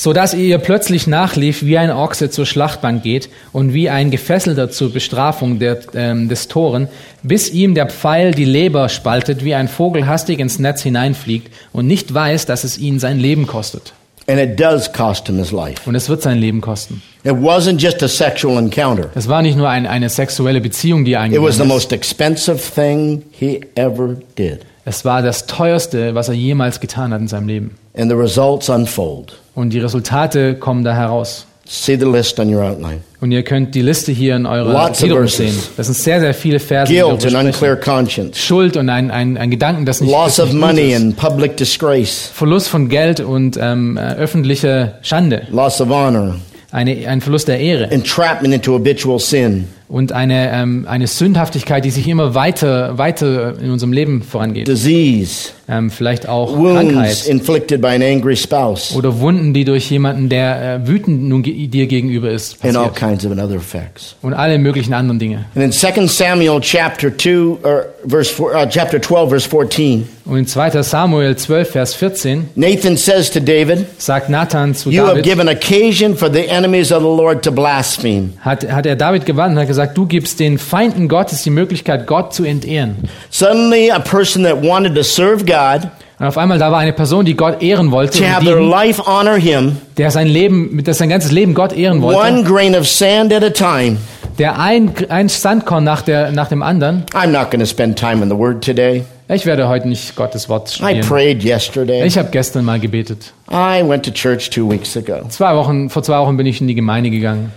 So 0.00 0.14
dass 0.14 0.32
ihr 0.32 0.46
ihr 0.46 0.56
plötzlich 0.56 1.06
nachlief, 1.06 1.62
wie 1.62 1.76
ein 1.76 1.90
Ochse 1.90 2.30
zur 2.30 2.46
Schlachtbank 2.46 3.02
geht 3.02 3.28
und 3.52 3.74
wie 3.74 3.90
ein 3.90 4.10
Gefesselter 4.10 4.70
zur 4.70 4.94
Bestrafung 4.94 5.58
der, 5.58 5.80
ähm, 5.92 6.30
des 6.30 6.48
Toren, 6.48 6.88
bis 7.22 7.50
ihm 7.50 7.74
der 7.74 7.86
Pfeil 7.86 8.32
die 8.32 8.46
Leber 8.46 8.88
spaltet, 8.88 9.44
wie 9.44 9.54
ein 9.54 9.68
Vogel 9.68 10.06
hastig 10.06 10.38
ins 10.38 10.58
Netz 10.58 10.80
hineinfliegt 10.80 11.52
und 11.74 11.86
nicht 11.86 12.14
weiß, 12.14 12.46
dass 12.46 12.64
es 12.64 12.78
ihn 12.78 12.98
sein 12.98 13.18
Leben 13.18 13.46
kostet. 13.46 13.92
And 14.26 14.40
it 14.40 14.58
does 14.58 14.90
cost 14.90 15.26
him 15.26 15.36
his 15.36 15.52
life. 15.52 15.82
Und 15.84 15.94
es 15.94 16.08
wird 16.08 16.22
sein 16.22 16.38
Leben 16.38 16.62
kosten. 16.62 17.02
It 17.22 17.32
wasn't 17.32 17.78
just 17.78 18.02
a 18.02 18.08
sexual 18.08 18.56
encounter. 18.56 19.10
Es 19.14 19.28
war 19.28 19.42
nicht 19.42 19.58
nur 19.58 19.68
ein, 19.68 19.86
eine 19.86 20.08
sexuelle 20.08 20.62
Beziehung, 20.62 21.04
die 21.04 21.10
It 21.10 21.16
was 21.18 21.24
eingegangen 21.24 21.58
the 21.58 21.64
most 21.66 21.92
expensive 21.92 22.58
thing 22.74 23.22
he 23.32 23.60
ever 23.74 24.16
did. 24.38 24.60
Es 24.86 25.04
war 25.04 25.20
das 25.20 25.44
teuerste, 25.44 26.14
was 26.14 26.28
er 26.28 26.34
jemals 26.36 26.80
getan 26.80 27.12
hat 27.12 27.20
in 27.20 27.28
seinem 27.28 27.48
Leben. 27.48 27.74
And 27.94 28.10
the 28.10 28.16
results 28.16 28.70
unfold. 28.70 29.39
Und 29.54 29.72
die 29.72 29.78
Resultate 29.78 30.54
kommen 30.54 30.84
da 30.84 30.94
heraus. 30.94 31.46
See 31.66 31.96
the 31.96 32.04
list 32.04 32.40
on 32.40 32.52
your 32.52 32.62
outline. 32.64 33.00
Und 33.20 33.30
ihr 33.30 33.44
könnt 33.44 33.74
die 33.76 33.82
Liste 33.82 34.10
hier 34.10 34.34
in 34.34 34.44
eurer 34.44 34.90
of 34.90 34.98
Gliederung 34.98 35.28
sehen. 35.28 35.56
Das 35.76 35.86
sind 35.86 35.94
sehr, 35.94 36.18
sehr 36.18 36.34
viele 36.34 36.58
Verse. 36.58 36.92
Guilt 36.92 37.24
and 37.24 37.36
unclear 37.46 37.76
conscience. 37.76 38.38
Schuld 38.40 38.76
und 38.76 38.88
ein, 38.88 39.10
ein, 39.12 39.36
ein 39.36 39.50
Gedanken, 39.52 39.86
das 39.86 40.00
nicht, 40.00 40.10
Loss 40.10 40.36
das 40.36 40.46
of 40.46 40.52
nicht 40.52 40.60
gut 40.60 40.68
money 40.68 40.92
ist. 40.92 41.00
and 41.00 41.16
public 41.16 41.56
disgrace. 41.56 42.28
Verlust 42.34 42.68
von 42.68 42.88
Geld 42.88 43.20
und 43.20 43.56
ähm, 43.60 43.96
äh, 43.96 44.14
öffentliche 44.14 44.94
Schande. 45.02 45.42
Loss 45.52 45.80
of 45.80 45.90
honor. 45.90 46.36
Eine, 46.72 47.06
ein 47.06 47.20
Verlust 47.20 47.46
der 47.46 47.60
Ehre. 47.60 47.90
Entrapment 47.90 48.52
into 48.52 48.74
habitual 48.74 49.20
sin. 49.20 49.68
Und 49.90 50.12
eine, 50.12 50.52
ähm, 50.52 50.86
eine 50.88 51.08
Sündhaftigkeit, 51.08 51.84
die 51.84 51.90
sich 51.90 52.06
immer 52.06 52.36
weiter, 52.36 52.96
weiter 52.96 53.58
in 53.60 53.72
unserem 53.72 53.92
Leben 53.92 54.22
vorangeht. 54.22 54.68
Disease. 54.68 55.50
Ähm, 55.68 55.90
vielleicht 55.90 56.28
auch 56.28 56.56
Wounds 56.56 56.92
Krankheit. 56.92 57.26
inflicted 57.26 57.80
by 57.80 57.88
an 57.88 58.02
angry 58.02 58.36
spouse. 58.36 58.94
Oder 58.96 59.18
Wunden, 59.20 59.52
die 59.52 59.64
durch 59.64 59.90
jemanden, 59.90 60.28
der 60.28 60.80
äh, 60.84 60.86
wütend 60.88 61.22
nun 61.28 61.42
ge- 61.42 61.66
dir 61.66 61.86
gegenüber 61.88 62.30
ist, 62.30 62.56
And 62.64 62.76
all 62.76 62.88
passiert. 62.90 62.96
kinds 63.20 63.26
of 63.26 63.32
other 63.32 63.56
effects. 63.56 64.14
Und 64.22 64.32
alle 64.34 64.58
möglichen 64.58 64.94
anderen 64.94 65.18
Dinge. 65.18 65.44
And 65.56 65.64
in 65.64 65.72
2 65.72 66.06
Samuel 66.06 66.60
chapter 66.60 67.16
2 67.16 67.58
or 67.64 67.86
verse 68.06 68.32
four, 68.32 68.52
uh, 68.54 68.66
chapter 68.68 69.00
12 69.00 69.28
verse 69.28 69.48
14, 69.48 70.08
Und 70.24 70.38
in 70.38 70.46
2. 70.46 70.82
Samuel 70.82 71.34
12, 71.36 71.70
Vers 71.70 71.94
14 71.94 72.48
Nathan 72.54 72.96
says 72.96 73.30
to 73.30 73.40
David, 73.40 73.86
sagt 73.98 74.28
Nathan 74.28 74.74
zu 74.74 74.90
"You 74.90 75.02
have 75.02 75.22
David, 75.22 75.24
given 75.24 75.48
occasion 75.48 76.16
for 76.16 76.30
the 76.32 76.46
enemies 76.48 76.92
of 76.92 76.98
the 77.00 77.08
Lord 77.08 77.42
to 77.44 77.50
blaspheme. 77.52 78.30
hat, 78.40 78.70
hat 78.70 78.86
er 78.86 78.94
David 78.96 79.24
gewandt 79.26 79.54
und 79.54 79.60
hat 79.60 79.66
gesagt, 79.68 79.79
du 79.86 80.06
gibst 80.06 80.40
den 80.40 80.58
Feinden 80.58 81.08
Gottes 81.08 81.42
die 81.42 81.50
Möglichkeit, 81.50 82.06
Gott 82.06 82.34
zu 82.34 82.44
entehren. 82.44 82.96
Suddenly 83.30 83.90
a 83.90 83.98
person 83.98 84.44
that 84.44 84.62
wanted 84.62 84.94
to 84.94 85.02
serve 85.02 85.44
God, 85.44 85.88
Und 86.18 86.26
auf 86.26 86.36
einmal 86.36 86.58
da 86.58 86.70
war 86.70 86.80
eine 86.80 86.92
Person, 86.92 87.24
die 87.24 87.34
Gott 87.34 87.62
ehren 87.62 87.90
wollte, 87.90 88.18
to 88.18 88.24
have 88.26 88.44
their 88.44 88.56
dienen, 88.56 88.68
life 88.68 89.02
honor 89.06 89.36
him, 89.36 89.78
der 89.96 90.10
sein 90.10 90.26
Leben, 90.28 90.84
der 90.84 90.92
sein 90.92 91.08
ganzes 91.08 91.32
Leben 91.32 91.54
Gott 91.54 91.72
ehren 91.72 92.02
one 92.02 92.14
wollte, 92.14 92.44
grain 92.44 92.76
of 92.76 92.86
sand 92.86 93.32
at 93.32 93.42
a 93.42 93.48
time. 93.48 93.96
der 94.38 94.58
ein, 94.58 94.92
ein 95.08 95.28
Sandkorn 95.30 95.82
nach, 95.82 96.02
der, 96.02 96.30
nach 96.32 96.48
dem 96.48 96.62
anderen. 96.62 97.04
I'm 97.14 97.28
not 97.28 97.50
going 97.50 97.60
to 97.60 97.66
spend 97.66 97.98
time 97.98 98.22
in 98.22 98.28
the 98.28 98.36
word 98.36 98.62
today. 98.62 99.04
Ich 99.28 99.46
werde 99.46 99.68
heute 99.68 99.88
nicht 99.88 100.16
Gottes 100.16 100.48
Wort 100.48 100.68
studieren. 100.70 102.04
Ich 102.04 102.18
habe 102.18 102.28
gestern 102.32 102.64
mal 102.64 102.80
gebetet. 102.80 103.32
I 103.50 103.82
went 103.86 104.04
to 104.04 104.10
church 104.10 104.50
2 104.50 104.70
weeks 104.70 104.96
ago. 104.96 105.26
Zwei 105.28 105.54
Wochen, 105.54 105.88
vor 105.88 106.02
zwei 106.02 106.18
Wochen 106.18 106.36
bin 106.36 106.46
ich 106.46 106.60
in 106.60 106.66
die 106.68 106.74
Gemeinde 106.74 107.10
gegangen. 107.10 107.52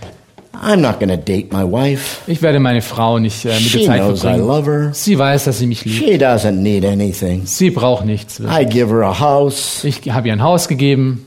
I'm 0.62 0.80
not 0.80 1.00
to 1.00 1.06
date 1.16 1.52
my 1.52 1.62
wife. 1.64 2.20
Ich 2.30 2.40
werde 2.42 2.60
meine 2.60 2.82
Frau 2.82 3.18
nicht 3.18 3.44
äh, 3.44 3.48
mit 3.48 3.58
She 3.60 3.78
der 3.78 3.86
Zeit 3.86 4.00
knows 4.00 4.18
I 4.20 4.22
verbringen. 4.22 4.46
love 4.46 4.70
her. 4.70 4.90
Sie 4.94 5.18
weiß, 5.18 5.44
dass 5.44 5.58
sie 5.58 5.66
mich 5.66 5.84
liebt. 5.84 6.04
She 6.04 6.14
doesn't 6.16 6.52
need 6.52 6.84
anything. 6.84 7.46
Sie 7.46 7.70
braucht 7.70 8.04
nichts. 8.04 8.40
I 8.40 8.64
give 8.64 8.88
her 8.90 9.02
a 9.02 9.18
house. 9.18 9.84
Ich 9.84 10.10
habe 10.10 10.28
ihr 10.28 10.32
ein 10.34 10.42
Haus 10.42 10.68
gegeben. 10.68 11.26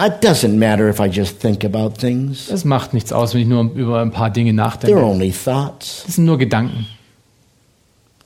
It 0.00 0.22
doesn't 0.22 0.56
matter 0.56 0.88
if 0.88 1.00
I 1.00 1.06
just 1.06 1.40
think 1.40 1.64
about 1.64 1.98
things. 1.98 2.48
Es 2.50 2.64
macht 2.64 2.94
nichts 2.94 3.12
aus, 3.12 3.34
wenn 3.34 3.40
ich 3.40 3.48
nur 3.48 3.64
über 3.74 4.00
ein 4.00 4.12
paar 4.12 4.30
Dinge 4.30 4.52
They're 4.52 4.54
nachdenke. 4.54 5.02
only 5.04 5.32
thoughts. 5.32 6.04
Das 6.06 6.14
sind 6.14 6.24
nur 6.24 6.38
Gedanken. 6.38 6.86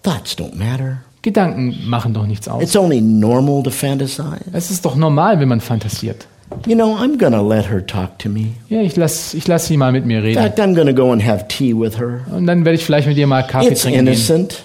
Thoughts 0.02 0.36
don't 0.36 0.54
matter. 0.54 0.98
Gedanken 1.22 1.78
machen 1.88 2.12
doch 2.12 2.26
nichts 2.26 2.46
aus. 2.48 2.62
It's 2.62 2.76
only 2.76 3.00
normal 3.00 3.62
to 3.62 3.70
fantasize. 3.70 4.40
Es 4.52 4.70
ist 4.70 4.84
doch 4.84 4.96
normal, 4.96 5.40
wenn 5.40 5.48
man 5.48 5.60
fantasiert. 5.60 6.26
You 6.66 6.74
know, 6.76 6.94
I'm 6.96 7.18
to 7.32 7.42
let 7.42 7.66
her 7.66 7.84
talk 7.84 8.18
to 8.20 8.28
me. 8.28 8.54
Ja, 8.68 8.80
ich 8.80 8.96
lass, 8.96 9.34
ich 9.34 9.46
lass 9.48 9.66
sie 9.66 9.76
mal 9.76 9.92
mit 9.92 10.04
mir 10.06 10.18
In 10.18 10.24
reden. 10.24 10.42
fact, 10.42 10.58
I'm 10.60 10.74
to 10.86 10.94
go 10.94 11.10
and 11.12 11.22
have 11.24 11.46
tea 11.48 11.72
with 11.74 11.98
her. 11.98 12.20
Und 12.30 12.46
dann 12.46 12.64
werde 12.64 12.76
ich 12.76 12.84
vielleicht 12.84 13.08
mit 13.08 13.16
ihr 13.16 13.26
mal 13.26 13.42
Kaffee 13.42 13.68
It's 13.68 13.82
trinken 13.82 14.04
gehen. 14.04 14.14
innocent. 14.14 14.62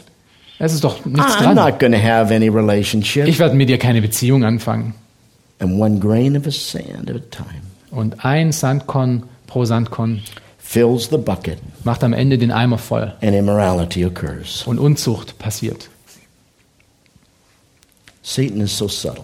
Es 0.59 0.73
ist 0.73 0.83
doch 0.83 1.05
nichts 1.05 1.33
I'm 1.35 1.43
dran. 1.43 1.55
not 1.55 1.79
to 1.93 1.97
have 2.01 2.33
any 2.33 2.49
relationship. 2.49 3.27
Ich 3.27 3.39
werde 3.39 3.55
mit 3.55 3.69
ihr 3.69 3.77
keine 3.77 4.01
Beziehung 4.01 4.43
anfangen. 4.43 4.93
And 5.59 5.79
one 5.79 5.99
grain 5.99 6.37
of 6.37 6.45
a 6.45 6.51
sand 6.51 7.09
at 7.09 7.15
a 7.15 7.19
time 7.31 7.61
Und 7.91 8.23
ein 8.25 8.51
Sandkorn 8.51 9.23
pro 9.47 9.65
Sandkorn 9.65 10.21
fills 10.59 11.09
the 11.09 11.17
bucket 11.17 11.57
macht 11.83 12.03
am 12.03 12.13
Ende 12.13 12.37
den 12.37 12.51
Eimer 12.51 12.77
voll. 12.77 13.13
and 13.21 13.33
immorality 13.35 14.05
occurs. 14.05 14.63
Und 14.67 14.77
Unzucht 14.79 15.39
passiert. 15.39 15.89
Satan 18.21 18.61
is 18.61 18.77
so 18.77 18.87
subtle. 18.87 19.23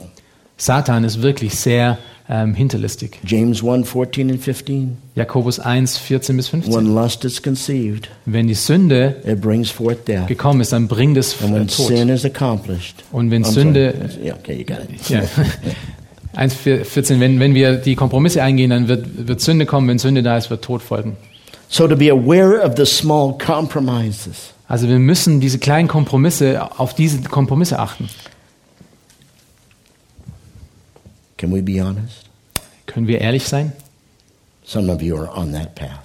Satan 0.57 1.03
ist 1.03 1.22
wirklich 1.22 1.55
sehr 1.55 1.97
ähm, 2.30 2.54
hinterlistig. 2.56 3.20
James 3.26 3.64
1 3.64 3.88
14 3.88 4.30
and 4.32 4.42
15. 4.42 4.98
Jakobus 5.16 5.60
1, 5.60 5.98
14 5.98 6.38
bis 6.38 6.48
15. 6.48 6.74
When 6.74 6.94
lust 6.96 7.26
is 7.26 7.42
conceived, 7.42 8.10
Wenn 8.26 8.48
die 8.48 8.54
Sünde 8.54 9.16
it 9.26 9.42
brings 9.42 9.70
forth 9.70 10.08
death. 10.08 10.28
gekommen 10.28 10.62
ist, 10.62 10.72
dann 10.74 10.88
bringt 10.88 11.18
es 11.18 11.36
And 11.42 11.52
äh, 11.52 11.54
when 11.56 11.68
Tod. 11.68 11.88
sin 11.88 12.10
is 12.10 12.24
accomplished, 12.26 13.04
Und 13.12 13.30
wenn 13.32 13.44
I'm 13.44 13.52
Sünde, 13.52 13.94
sorry. 14.10 14.26
Yeah, 14.28 14.36
okay, 14.36 14.54
you 14.58 14.66
got 14.66 14.84
it. 14.90 15.10
ja, 15.10 15.22
1, 16.36 16.54
14, 16.56 17.20
wenn, 17.20 17.40
wenn 17.40 17.54
wir 17.54 17.76
die 17.76 17.96
Kompromisse 17.96 18.42
eingehen, 18.42 18.72
dann 18.72 18.88
wird, 18.88 19.28
wird 19.28 19.40
Sünde 19.42 19.66
kommen. 19.68 19.88
Wenn 19.88 20.00
Sünde 20.00 20.24
da 20.24 20.38
ist, 20.38 20.50
wird 20.50 20.64
Tod 20.64 20.82
folgen. 20.82 21.16
So 21.70 21.88
to 21.88 21.96
be 21.96 22.12
aware 22.12 22.62
of 22.66 22.74
the 22.78 22.86
small 22.86 23.38
compromises. 23.38 24.54
Also 24.68 24.88
wir 24.88 24.98
müssen 24.98 25.40
diese 25.40 25.60
kleinen 25.60 25.88
Kompromisse, 25.88 26.70
auf 26.80 26.96
diese 26.96 27.22
Kompromisse 27.24 27.78
achten. 27.80 28.08
Can 31.38 31.52
we 31.54 31.62
be 31.62 31.82
honest? 31.84 32.26
Können 32.86 33.08
wir 33.08 33.20
ehrlich 33.22 33.48
sein? 33.48 33.72
Some 34.66 34.92
of 34.92 35.02
you 35.02 35.18
are 35.18 35.30
on 35.36 35.52
that 35.54 35.76
path. 35.76 36.00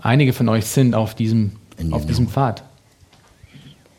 Einige 0.00 0.32
von 0.32 0.48
euch 0.48 0.66
sind 0.66 0.94
auf 0.94 1.14
diesem, 1.14 1.52
And 1.78 1.90
you 1.90 1.94
auf 1.94 2.02
know 2.02 2.08
diesem 2.08 2.24
it. 2.26 2.30
Pfad. 2.30 2.62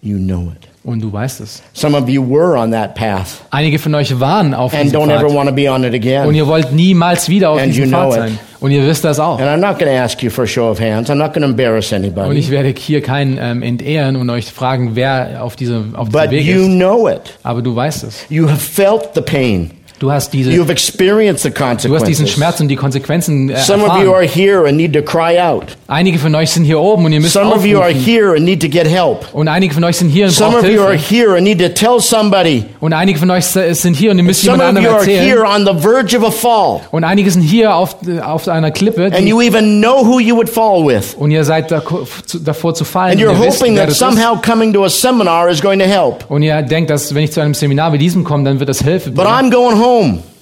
You 0.01 0.18
know 0.18 0.51
it. 0.55 0.68
Und 0.84 1.01
du 1.01 1.12
weißt 1.12 1.41
es. 1.41 1.62
Some 1.74 1.97
of 1.97 2.08
you 2.08 2.24
were 2.24 2.58
on 2.58 2.72
that 2.72 2.95
path 2.95 3.41
Einige 3.51 3.78
von 3.78 3.93
euch 3.95 4.18
waren 4.22 4.53
auf 4.53 4.74
and 4.74 4.84
diesem 4.86 5.01
don't 5.01 5.10
ever 5.12 5.28
Pfad. 5.28 5.36
want 5.36 5.49
to 5.49 5.55
be 5.55 5.70
on 5.70 5.84
it 5.84 5.89
Und 5.89 5.95
again. 5.95 6.34
ihr 6.34 6.47
wollt 6.47 6.72
niemals 6.72 7.28
wieder 7.28 7.49
auf 7.49 7.60
And 7.60 7.68
diesem 7.74 7.86
you 7.86 7.89
Pfad 7.91 8.01
know 8.03 8.10
it. 8.14 8.20
sein. 8.30 8.39
Und 8.62 8.72
ihr 8.72 8.86
wisst 8.88 9.03
das 9.03 9.20
auch. 9.20 9.39
And 9.39 9.47
I'm 9.47 9.58
not 9.58 9.80
going 9.80 9.91
to 9.91 9.97
ask 10.01 10.22
you 10.24 10.30
for 10.30 10.45
a 10.45 10.47
show 10.47 10.70
of 10.72 10.80
hands. 10.80 11.10
I'm 11.10 11.16
not 11.16 11.34
going 11.34 11.41
to 11.43 11.49
embarrass 11.49 11.91
Und 11.91 12.03
ich 12.03 12.16
anybody. 12.16 12.49
werde 12.51 12.74
hier 12.78 13.01
keinen 13.01 13.38
ähm, 13.39 13.62
entehren 13.64 14.16
und 14.16 14.30
euch 14.30 14.45
fragen, 14.51 14.95
wer 14.95 15.43
auf 15.43 15.55
diesem 15.58 15.93
auf 15.95 16.08
diesem 16.10 16.22
But 16.22 16.32
Weg 16.32 16.45
you 16.45 16.62
ist. 16.62 16.68
know 16.70 17.10
it. 17.10 17.38
Aber 17.43 17.62
du 17.62 17.76
weißt 17.76 18.03
es. 18.05 18.26
You 18.30 18.47
have 18.49 18.58
felt 18.60 19.10
the 19.14 19.22
pain. 19.22 19.72
Du 20.00 20.12
hast 20.12 20.32
diese, 20.32 20.52
You 20.52 20.62
have 20.62 20.72
experienced 20.72 21.41
the 21.43 21.50
du 21.50 21.56
hast 21.66 21.82
diesen 21.82 22.26
consequences. 22.26 22.30
Schmerz 22.32 22.60
und 22.60 22.68
die 22.68 22.76
Konsequenzen 22.76 23.50
äh, 23.50 23.58
Some 23.58 23.84
of 23.84 23.98
you 24.04 24.12
are 24.14 24.24
erfahren. 24.24 24.28
here 24.30 24.68
and 24.68 24.78
need 24.78 24.93
to 24.93 25.02
cry 25.02 25.39
out. 25.39 25.64
Einige 25.88 26.20
von 26.20 26.36
euch 26.36 26.52
sind 26.52 26.66
hier 26.66 26.80
oben 26.80 27.06
und 27.06 27.14
ihr 27.14 27.20
müsst 27.20 27.34
Some 27.34 27.52
of 27.54 27.66
you 27.66 27.80
are 27.80 27.88
aufrufen. 27.89 28.06
here 28.06 28.36
and 28.36 28.45
need 28.45 28.62
to 28.62 28.68
get 28.70 28.88
help. 28.88 29.26
Und 29.34 29.48
einige 29.48 29.74
von 29.74 29.84
euch 29.84 29.98
sind 29.98 30.10
hier 30.10 30.26
und 30.26 30.32
Some 30.32 30.52
braucht 30.52 30.66
of 30.66 30.70
you 30.72 30.82
are 30.82 30.91
Hilfe. 30.95 31.16
here 31.16 31.34
and 31.36 31.43
need 31.43 31.60
to 31.60 31.70
tell 31.70 32.00
somebody. 32.00 32.66
Und 32.80 32.93
einige 32.93 33.18
von 33.18 33.32
euch 33.32 33.45
sind 33.45 33.95
hier 33.95 34.12
und 34.12 34.18
ihr 34.20 34.24
müsst 34.24 34.41
Some 34.43 34.58
jemand 34.58 34.78
anderem 34.78 34.95
are 34.98 35.04
here 35.06 35.39
erzählen. 35.41 35.68
on 35.68 35.76
the 35.78 35.82
verge 35.82 36.16
of 36.16 36.24
a 36.26 36.32
fall. 36.32 36.82
Und 36.91 37.04
einige 37.04 37.32
sind 37.32 37.41
hier 37.41 37.74
auf, 37.76 37.95
auf 38.24 38.48
einer 38.48 38.70
Klippe 38.70 39.06
And 39.06 39.28
you 39.28 39.41
even 39.41 39.82
know 39.82 40.06
who 40.06 40.20
you 40.20 40.36
would 40.36 40.50
fall 40.50 40.86
with. 40.86 41.16
und 41.18 41.32
ihr 41.32 41.43
seid 41.43 41.72
davor 41.72 42.76
zu 42.76 42.86
fallen. 42.86 43.14
And 43.14 43.22
you're 43.22 43.36
hoping 43.36 43.76
that 43.78 43.91
somehow 43.93 44.36
coming 44.39 44.74
to 44.74 44.84
a 44.86 44.89
seminar 44.89 45.50
is 45.50 45.60
going 45.60 45.80
to 45.80 45.86
help. 45.86 46.24
Und 46.30 46.43
ihr 46.43 46.62
denkt, 46.62 46.91
dass 46.91 47.16
wenn 47.16 47.24
ich 47.24 47.32
zu 47.32 47.41
einem 47.41 47.56
Seminar 47.56 47.93
wie 47.93 47.98
diesem 47.98 48.24
komme, 48.24 48.43
dann 48.43 48.60
wird 48.60 48.70
das 48.70 48.84
Hilfe 48.84 49.10
But. 49.10 49.26
I'm 49.26 49.50
going 49.50 49.76
home. 49.80 49.86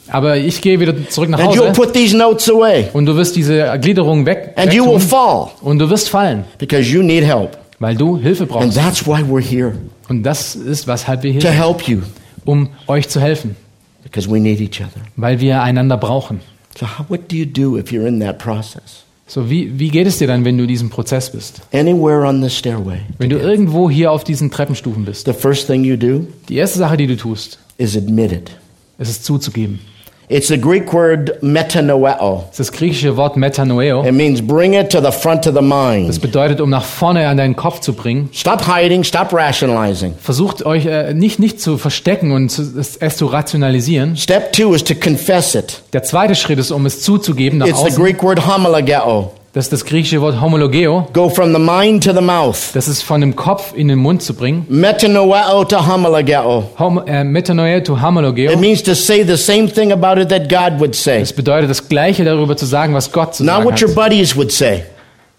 Aber 0.07 0.37
ich 0.37 0.61
gehe 0.61 0.79
wieder 0.79 0.93
zurück 1.09 1.29
nach 1.29 1.39
And 1.39 1.47
Hause 1.49 1.71
put 1.73 1.93
these 1.93 2.15
notes 2.15 2.47
away. 2.49 2.85
und 2.93 3.05
du 3.07 3.15
wirst 3.15 3.35
diese 3.35 3.77
Gliederung 3.81 4.25
weg 4.25 4.53
And 4.55 4.71
you 4.73 4.85
will 4.85 4.99
fall 4.99 5.49
und 5.61 5.79
du 5.79 5.89
wirst 5.89 6.09
fallen, 6.09 6.43
because 6.59 6.83
you 6.91 7.01
need 7.01 7.23
help. 7.23 7.57
weil 7.79 7.95
du 7.95 8.17
Hilfe 8.17 8.43
And 8.43 8.51
brauchst. 8.51 8.75
that's 8.77 9.05
why 9.07 9.21
we're 9.21 9.41
here 9.41 9.73
Und 10.07 10.21
das 10.23 10.55
ist, 10.55 10.85
weshalb 10.87 11.23
wir 11.23 11.31
hier 11.31 11.41
to 11.41 11.47
sind, 11.47 11.57
help 11.57 11.81
you 11.87 12.01
um 12.45 12.69
euch 12.87 13.09
zu 13.09 13.19
helfen, 13.19 13.55
because 14.03 14.29
we 14.29 14.39
need 14.39 14.61
each 14.61 14.79
other. 14.79 15.01
weil 15.15 15.39
wir 15.39 15.61
einander 15.63 15.97
brauchen. 15.97 16.39
So, 16.79 16.85
how, 16.85 17.05
what 17.09 17.31
do 17.31 17.35
you 17.37 17.45
do 17.45 17.77
if 17.77 17.89
you're 17.91 18.05
in 18.07 18.19
that 18.19 18.37
process? 18.37 19.03
So, 19.27 19.49
wie, 19.49 19.79
wie 19.79 19.89
geht 19.89 20.05
es 20.05 20.19
dir 20.19 20.27
dann, 20.27 20.45
wenn 20.45 20.55
du 20.57 20.65
in 20.65 20.67
diesem 20.67 20.91
Prozess 20.91 21.31
bist? 21.31 21.61
Anywhere 21.73 22.27
on 22.27 22.43
the 22.43 22.49
stairway, 22.51 22.99
Wenn 23.17 23.31
du 23.31 23.37
irgendwo 23.39 23.89
hier 23.89 24.11
auf 24.11 24.23
diesen 24.23 24.51
Treppenstufen 24.51 25.03
bist, 25.03 25.25
the 25.25 25.33
first 25.33 25.65
thing 25.65 25.83
you 25.83 25.95
do 25.97 26.27
die 26.47 26.57
erste 26.57 26.77
Sache, 26.77 26.97
die 26.97 27.07
du 27.07 27.17
tust, 27.17 27.57
is 27.79 27.97
admit 27.97 28.31
it. 28.31 28.51
Ist 28.97 29.09
es 29.09 29.23
zuzugeben. 29.23 29.79
It's 30.27 30.47
the 30.47 30.59
Greek 30.59 30.91
word 30.91 31.37
metanoeo. 31.43 32.45
Das 32.49 32.59
ist 32.59 32.71
das 32.71 32.71
griechische 32.71 33.15
Wort 33.15 33.37
Metanoeo. 33.37 34.03
It 34.03 34.13
means 34.13 34.41
bring 34.41 34.73
it 34.73 34.89
to 34.91 34.99
the 34.99 35.11
front 35.11 35.45
of 35.45 35.53
the 35.53 35.59
Das 35.61 35.63
mind. 35.63 36.19
bedeutet, 36.21 36.61
um 36.61 36.69
nach 36.71 36.83
vorne 36.83 37.27
an 37.27 37.37
deinen 37.37 37.55
Kopf 37.55 37.79
zu 37.81 37.93
bringen. 37.93 38.29
Stop 38.33 38.65
hiding, 38.65 39.03
stop 39.03 39.31
rationalizing. 39.31 40.15
Versucht 40.19 40.65
euch 40.65 40.87
äh, 40.87 41.13
nicht, 41.13 41.37
nicht 41.37 41.61
zu 41.61 41.77
verstecken 41.77 42.31
und 42.31 42.49
zu, 42.49 42.63
es, 42.63 42.97
es 42.97 43.17
zu 43.17 43.27
rationalisieren. 43.27 44.17
Step 44.17 44.51
two 44.51 44.73
is 44.73 44.83
to 44.83 44.95
confess 44.95 45.53
it. 45.53 45.83
Der 45.93 46.01
zweite 46.01 46.33
Schritt 46.33 46.57
ist, 46.57 46.71
um 46.71 46.87
es 46.87 47.01
zuzugeben 47.03 47.59
nach 47.59 47.67
It's 47.67 47.77
the 47.81 47.85
außen. 47.89 48.03
Greek 48.03 48.23
word 48.23 48.47
homologeo. 48.47 49.31
Das 49.55 49.67
ist 49.67 49.71
das 49.71 49.85
griechische 49.85 50.19
Wort 50.19 50.41
homologeo. 50.41 51.07
Go 51.13 51.29
from 51.29 51.53
the 51.53 51.59
mind 51.59 52.03
to 52.03 52.11
the 52.11 52.19
mouth. 52.19 52.57
Das 52.73 52.89
ist 52.89 53.03
von 53.03 53.21
dem 53.21 53.37
Kopf 53.37 53.71
in 53.73 53.87
den 53.87 53.99
Mund 53.99 54.21
zu 54.21 54.33
bringen. 54.33 54.65
Metanoeo 54.67 55.63
to 55.63 55.77
homologeo. 55.87 56.65
Homo, 56.77 56.99
äh, 57.05 57.23
Metanoia 57.23 57.79
to 57.79 57.93
It 57.95 58.01
homologeo. 58.01 58.57
means 58.57 58.83
to 58.83 58.93
say 58.93 59.23
the 59.23 59.37
same 59.37 59.69
thing 59.71 59.93
about 59.93 60.19
it 60.19 60.27
that 60.27 60.49
God 60.49 60.77
would 60.81 60.93
say. 60.93 61.21
Das 61.21 61.31
bedeutet 61.31 61.69
das 61.69 61.87
Gleiche 61.87 62.25
darüber 62.25 62.57
zu 62.57 62.65
sagen, 62.65 62.93
was 62.93 63.09
Gott 63.13 63.35
zu 63.35 63.45
Not 63.45 63.53
sagen 63.53 63.65
what 63.65 63.81
your 63.81 63.87
hat. 63.87 63.95
buddies 63.95 64.35
would 64.35 64.51
say. 64.51 64.83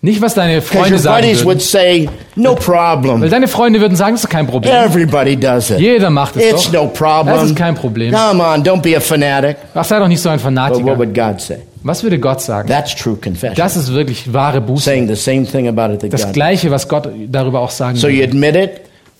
Nicht, 0.06 0.22
was 0.22 0.34
deine 0.34 0.62
Freunde 0.62 0.98
sagen 0.98 1.26
würden. 1.44 1.58
say, 1.60 2.08
No 2.36 2.50
Weil 2.50 2.56
problem. 2.56 3.28
deine 3.28 3.48
Freunde 3.48 3.80
würden 3.80 3.96
sagen, 3.96 4.14
das 4.14 4.22
ist 4.24 4.30
kein 4.30 4.46
Problem. 4.46 4.72
Everybody 4.72 5.36
does 5.36 5.70
it. 5.70 5.78
Jeder 5.80 6.10
macht 6.10 6.36
es 6.36 6.44
It's 6.44 6.64
doch. 6.70 6.84
no 6.84 6.86
problem. 6.88 7.34
Das 7.34 7.44
ist 7.46 7.56
kein 7.56 7.74
Problem. 7.74 8.12
Come 8.14 8.42
on, 8.42 8.62
don't 8.62 8.82
be 8.82 8.96
a 8.96 9.00
fanatic. 9.00 9.56
Ach, 9.74 9.84
sei 9.84 9.98
doch 9.98 10.08
nicht 10.08 10.20
so 10.20 10.28
ein 10.28 10.36
But 10.38 10.44
what 10.44 10.54
Fanatiker. 10.54 10.98
would 10.98 11.14
God 11.14 11.40
say? 11.40 11.58
Was 11.82 12.02
würde 12.02 12.18
Gott 12.18 12.40
sagen? 12.40 12.68
That's 12.68 12.94
true 12.94 13.16
confession. 13.16 13.56
Das 13.56 13.76
ist 13.76 13.92
wirklich 13.92 14.32
wahre 14.32 14.60
Buße. 14.60 14.84
Saying 14.84 15.08
the 15.08 15.14
same 15.16 15.44
thing 15.44 15.66
about 15.68 15.92
it 15.92 16.00
that 16.00 16.12
Das 16.12 16.24
God. 16.24 16.32
Gleiche, 16.34 16.70
was 16.70 16.88
Gott 16.88 17.08
darüber 17.28 17.60
auch 17.60 17.70
sagen 17.70 17.96
So 17.96 18.08
you 18.08 18.18
würde. 18.20 18.28
admit 18.32 18.56
it, 18.56 18.70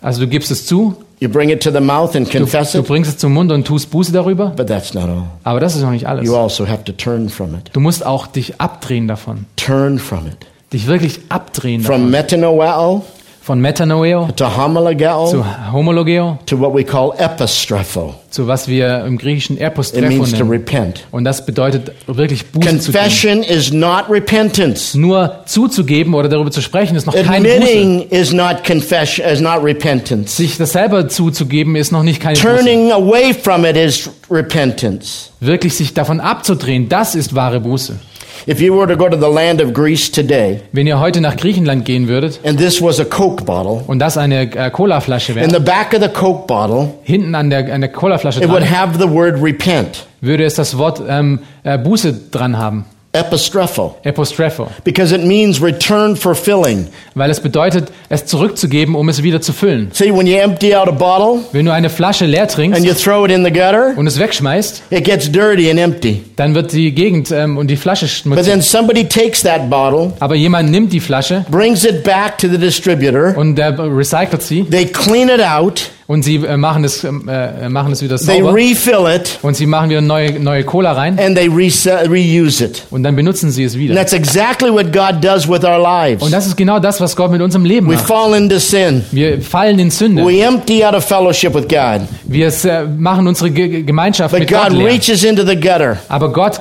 Also 0.03 0.20
du 0.20 0.26
gibst 0.28 0.51
es 0.51 0.66
zu, 0.66 0.95
you 1.20 1.28
bring 1.28 1.49
it 1.49 1.62
to 1.62 1.70
the 1.72 1.80
mouth 1.80 2.14
and 2.14 2.32
du, 2.32 2.39
confess 2.39 2.72
du 2.72 2.78
it, 2.80 2.87
bringst 2.87 3.11
es 3.11 3.18
zum 3.18 3.32
Mund 3.32 3.51
und 3.51 3.66
tust 3.66 3.91
Buße 3.91 4.12
darüber. 4.12 4.53
but 4.57 4.66
that's 4.68 4.95
not 4.95 5.05
all. 5.05 5.22
Aber 5.43 5.59
das 5.59 5.74
ist 5.74 5.82
noch 5.82 5.91
nicht 5.91 6.07
alles. 6.07 6.26
You 6.26 6.37
also 6.37 6.66
have 6.68 6.84
to 6.84 6.93
turn 6.93 7.28
from 7.28 7.55
it. 7.55 7.70
Du 7.72 7.80
musst 7.80 8.05
auch 8.07 8.26
dich 8.26 8.61
abdrehen 8.61 9.09
davon. 9.09 9.47
Turn 9.57 9.99
from 9.99 10.26
it. 10.26 10.47
Dich 10.77 10.87
wirklich 10.87 11.20
abdrehen 11.31 11.81
From 11.81 12.11
metanoeo 12.11 13.03
Von 13.41 13.61
Metanoeo 13.62 14.29
to 14.37 14.45
homologeo 14.45 15.27
zu 15.31 15.45
Homologeo, 15.72 16.39
to 16.45 16.59
what 16.59 16.74
we 16.74 16.85
call 16.85 17.14
epistrepho. 17.16 18.14
zu 18.29 18.47
was 18.47 18.68
wir 18.68 19.07
im 19.07 19.16
Griechischen 19.16 19.57
It 19.57 19.62
Epostrepho 19.62 20.09
means 20.09 20.33
to 20.33 20.39
nennen. 20.39 20.51
repent. 20.51 21.07
Und 21.12 21.24
das 21.24 21.47
bedeutet 21.47 21.93
wirklich 22.07 22.45
Buße 22.47 22.79
zu 22.81 22.93
tun. 22.93 23.01
Confession 23.01 23.43
is 23.43 23.72
not 23.72 24.11
repentance. 24.11 24.99
Nur 24.99 25.37
zuzugeben 25.47 26.12
oder 26.12 26.29
darüber 26.29 26.51
zu 26.51 26.61
sprechen, 26.61 26.95
ist 26.95 27.07
noch 27.07 27.14
keine 27.14 27.49
Buße. 27.49 28.07
Is 28.11 28.35
not 28.35 28.62
confession 28.66 29.24
is 29.27 29.41
not 29.41 29.62
repentance. 29.64 30.37
Sich 30.37 30.59
das 30.59 30.72
selber 30.72 31.09
zuzugeben, 31.09 31.74
ist 31.77 31.91
noch 31.91 32.03
nicht 32.03 32.20
keine 32.20 32.35
Buße. 32.37 32.47
Turning 32.47 32.93
away 32.93 33.33
from 33.33 33.64
it 33.64 33.77
is 33.79 34.11
repentance. 34.31 35.31
Wirklich 35.41 35.74
sich 35.74 35.95
davon 35.95 36.20
abzudrehen, 36.20 36.91
das 36.91 37.14
ist 37.14 37.35
wahre 37.35 37.61
Buße. 37.61 37.99
If 38.47 38.61
you 38.61 38.74
were 38.74 38.87
to 38.87 38.97
go 38.97 39.09
to 39.09 39.16
the 39.16 39.32
land 39.32 39.61
of 39.62 39.72
Greece 39.72 40.11
today, 40.11 40.61
Wenn 40.72 40.87
ihr 40.87 41.01
heute 41.01 41.20
nach 41.20 41.37
Griechenland 41.37 41.84
gehen 41.84 42.09
würdet 42.09 42.41
and 42.45 42.59
this 42.59 42.80
was 42.82 43.01
a 43.01 43.05
Coke 43.05 43.45
bottle, 43.45 43.82
und 43.87 43.99
das 43.99 44.16
eine 44.18 44.43
äh, 44.55 44.70
Colaflasche 44.70 45.32
in 45.32 45.39
wäre, 45.39 45.51
the 45.51 45.61
back 45.61 45.93
of 45.95 46.03
the 46.03 46.09
Coke 46.09 46.47
bottle, 46.47 46.89
hinten 47.03 47.34
an 47.34 47.51
der, 47.51 47.72
an 47.72 47.80
der 47.80 47.91
Colaflasche 47.91 48.41
it 48.43 48.49
would 48.49 48.62
dran, 48.62 48.70
have 48.70 48.99
the 48.99 49.09
word 49.09 49.43
repent, 49.43 50.07
würde 50.20 50.45
es 50.45 50.55
das 50.55 50.76
Wort 50.78 51.03
ähm, 51.09 51.41
äh, 51.64 51.78
Buße 51.78 52.12
dran 52.30 52.59
haben. 52.59 52.84
Epistrepho, 53.17 53.95
Epostrepho. 54.05 54.69
because 54.85 55.14
it 55.14 55.23
means 55.25 55.61
return 55.62 56.17
for 56.17 56.35
filling. 56.35 56.87
Weil 57.14 57.31
es 57.31 57.41
bedeutet, 57.41 57.89
es 58.09 58.27
zurückzugeben, 58.27 58.95
um 58.95 59.09
es 59.09 59.23
wieder 59.23 59.41
zu 59.41 59.53
füllen. 59.53 59.91
See, 59.93 60.12
when 60.12 60.27
you 60.27 60.37
empty 60.39 60.75
out 60.75 60.89
a 60.89 60.93
bottle 60.93 61.41
Wenn 61.53 61.67
du 61.67 61.73
eine 61.73 61.91
Flasche 61.91 62.27
leer 62.27 62.43
and 62.43 62.51
trinkst 62.53 62.85
you 62.85 62.95
throw 62.95 63.25
it 63.25 63.31
in 63.33 63.45
the 63.45 63.51
gutter, 63.51 63.95
und 63.97 64.07
es 64.07 64.19
wegschmeißt, 64.19 64.83
it 64.91 65.05
gets 65.05 65.31
dirty 65.31 65.71
and 65.71 65.79
empty. 65.81 66.23
dann 66.37 66.55
wird 66.55 66.73
die 66.73 66.93
Gegend 66.93 67.31
ähm, 67.31 67.57
und 67.59 67.69
die 67.69 67.77
Flasche 67.77 68.07
But 68.07 68.11
schmutzig. 68.14 68.47
then 68.47 68.62
somebody 68.62 69.05
takes 69.05 69.43
that 69.43 69.69
bottle, 69.71 70.12
Aber 70.21 70.35
jemand 70.35 70.71
nimmt 70.71 70.93
die 70.93 71.01
Flasche 71.01 71.45
brings 71.51 71.85
it 71.85 72.03
back 72.05 72.39
to 72.39 72.49
the 72.49 72.59
distributor, 72.59 73.37
und 73.37 73.57
der 73.57 73.77
recycelt 73.79 74.43
sie 74.43 74.64
they 74.64 74.87
clean 74.87 75.29
it 75.29 75.41
out, 75.43 75.91
und 76.09 76.23
sie 76.23 76.37
äh, 76.37 76.57
machen 76.57 76.85
es 76.85 77.03
ähm, 77.05 77.29
äh, 77.29 77.69
machen 77.69 77.93
es 77.93 78.03
wieder 78.03 78.17
they 78.17 78.39
sauber 78.39 78.55
refill 78.55 79.07
it, 79.15 79.39
und 79.43 79.57
sie 79.57 79.67
machen 79.67 79.91
wieder 79.91 80.01
neue 80.01 80.39
neue 80.39 80.63
Cola 80.65 80.93
rein 80.93 81.19
and 81.19 81.37
they 81.37 81.49
reuse 81.49 82.65
it. 82.65 82.85
und 82.91 83.03
dann 83.03 83.17
benutzen 83.17 83.51
sie 83.51 83.65
es 83.65 83.75
And 83.75 83.83
wieder. 83.83 83.95
that's 83.95 84.13
exactly 84.13 84.71
what 84.71 84.93
God 84.93 85.23
does 85.25 85.49
with 85.49 85.65
our 85.65 85.79
lives. 85.79 86.23
Und 86.23 86.33
das 86.33 86.47
ist 86.47 86.57
genau 86.57 86.79
das, 86.79 87.01
was 87.01 87.17
Gott 87.17 87.31
mit 87.31 87.41
unserem 87.43 87.65
Leben 87.65 87.89
We 87.89 87.95
macht. 87.95 88.07
fall 88.07 88.35
into 88.37 88.59
sin. 88.59 89.05
Wir 89.11 89.41
fallen 89.41 89.79
in 89.79 89.91
Sünde. 89.91 90.25
We 90.25 90.41
empty 90.43 90.85
out 90.85 90.95
of 90.95 91.05
fellowship 91.05 91.55
with 91.55 91.69
God. 91.69 92.03
Wir 92.25 92.49
äh, 92.49 92.85
machen 92.85 93.27
unsere 93.27 93.51
Ge 93.51 93.83
Gemeinschaft 93.83 94.31
But 94.33 94.41
mit 94.41 94.51
Gott 94.51 94.69
God 94.71 94.79
leer. 94.79 94.87
reaches 94.93 95.25
into 95.25 95.45
the 95.45 95.57
gutter. 95.57 95.99
Aber 96.09 96.33
Gott 96.33 96.61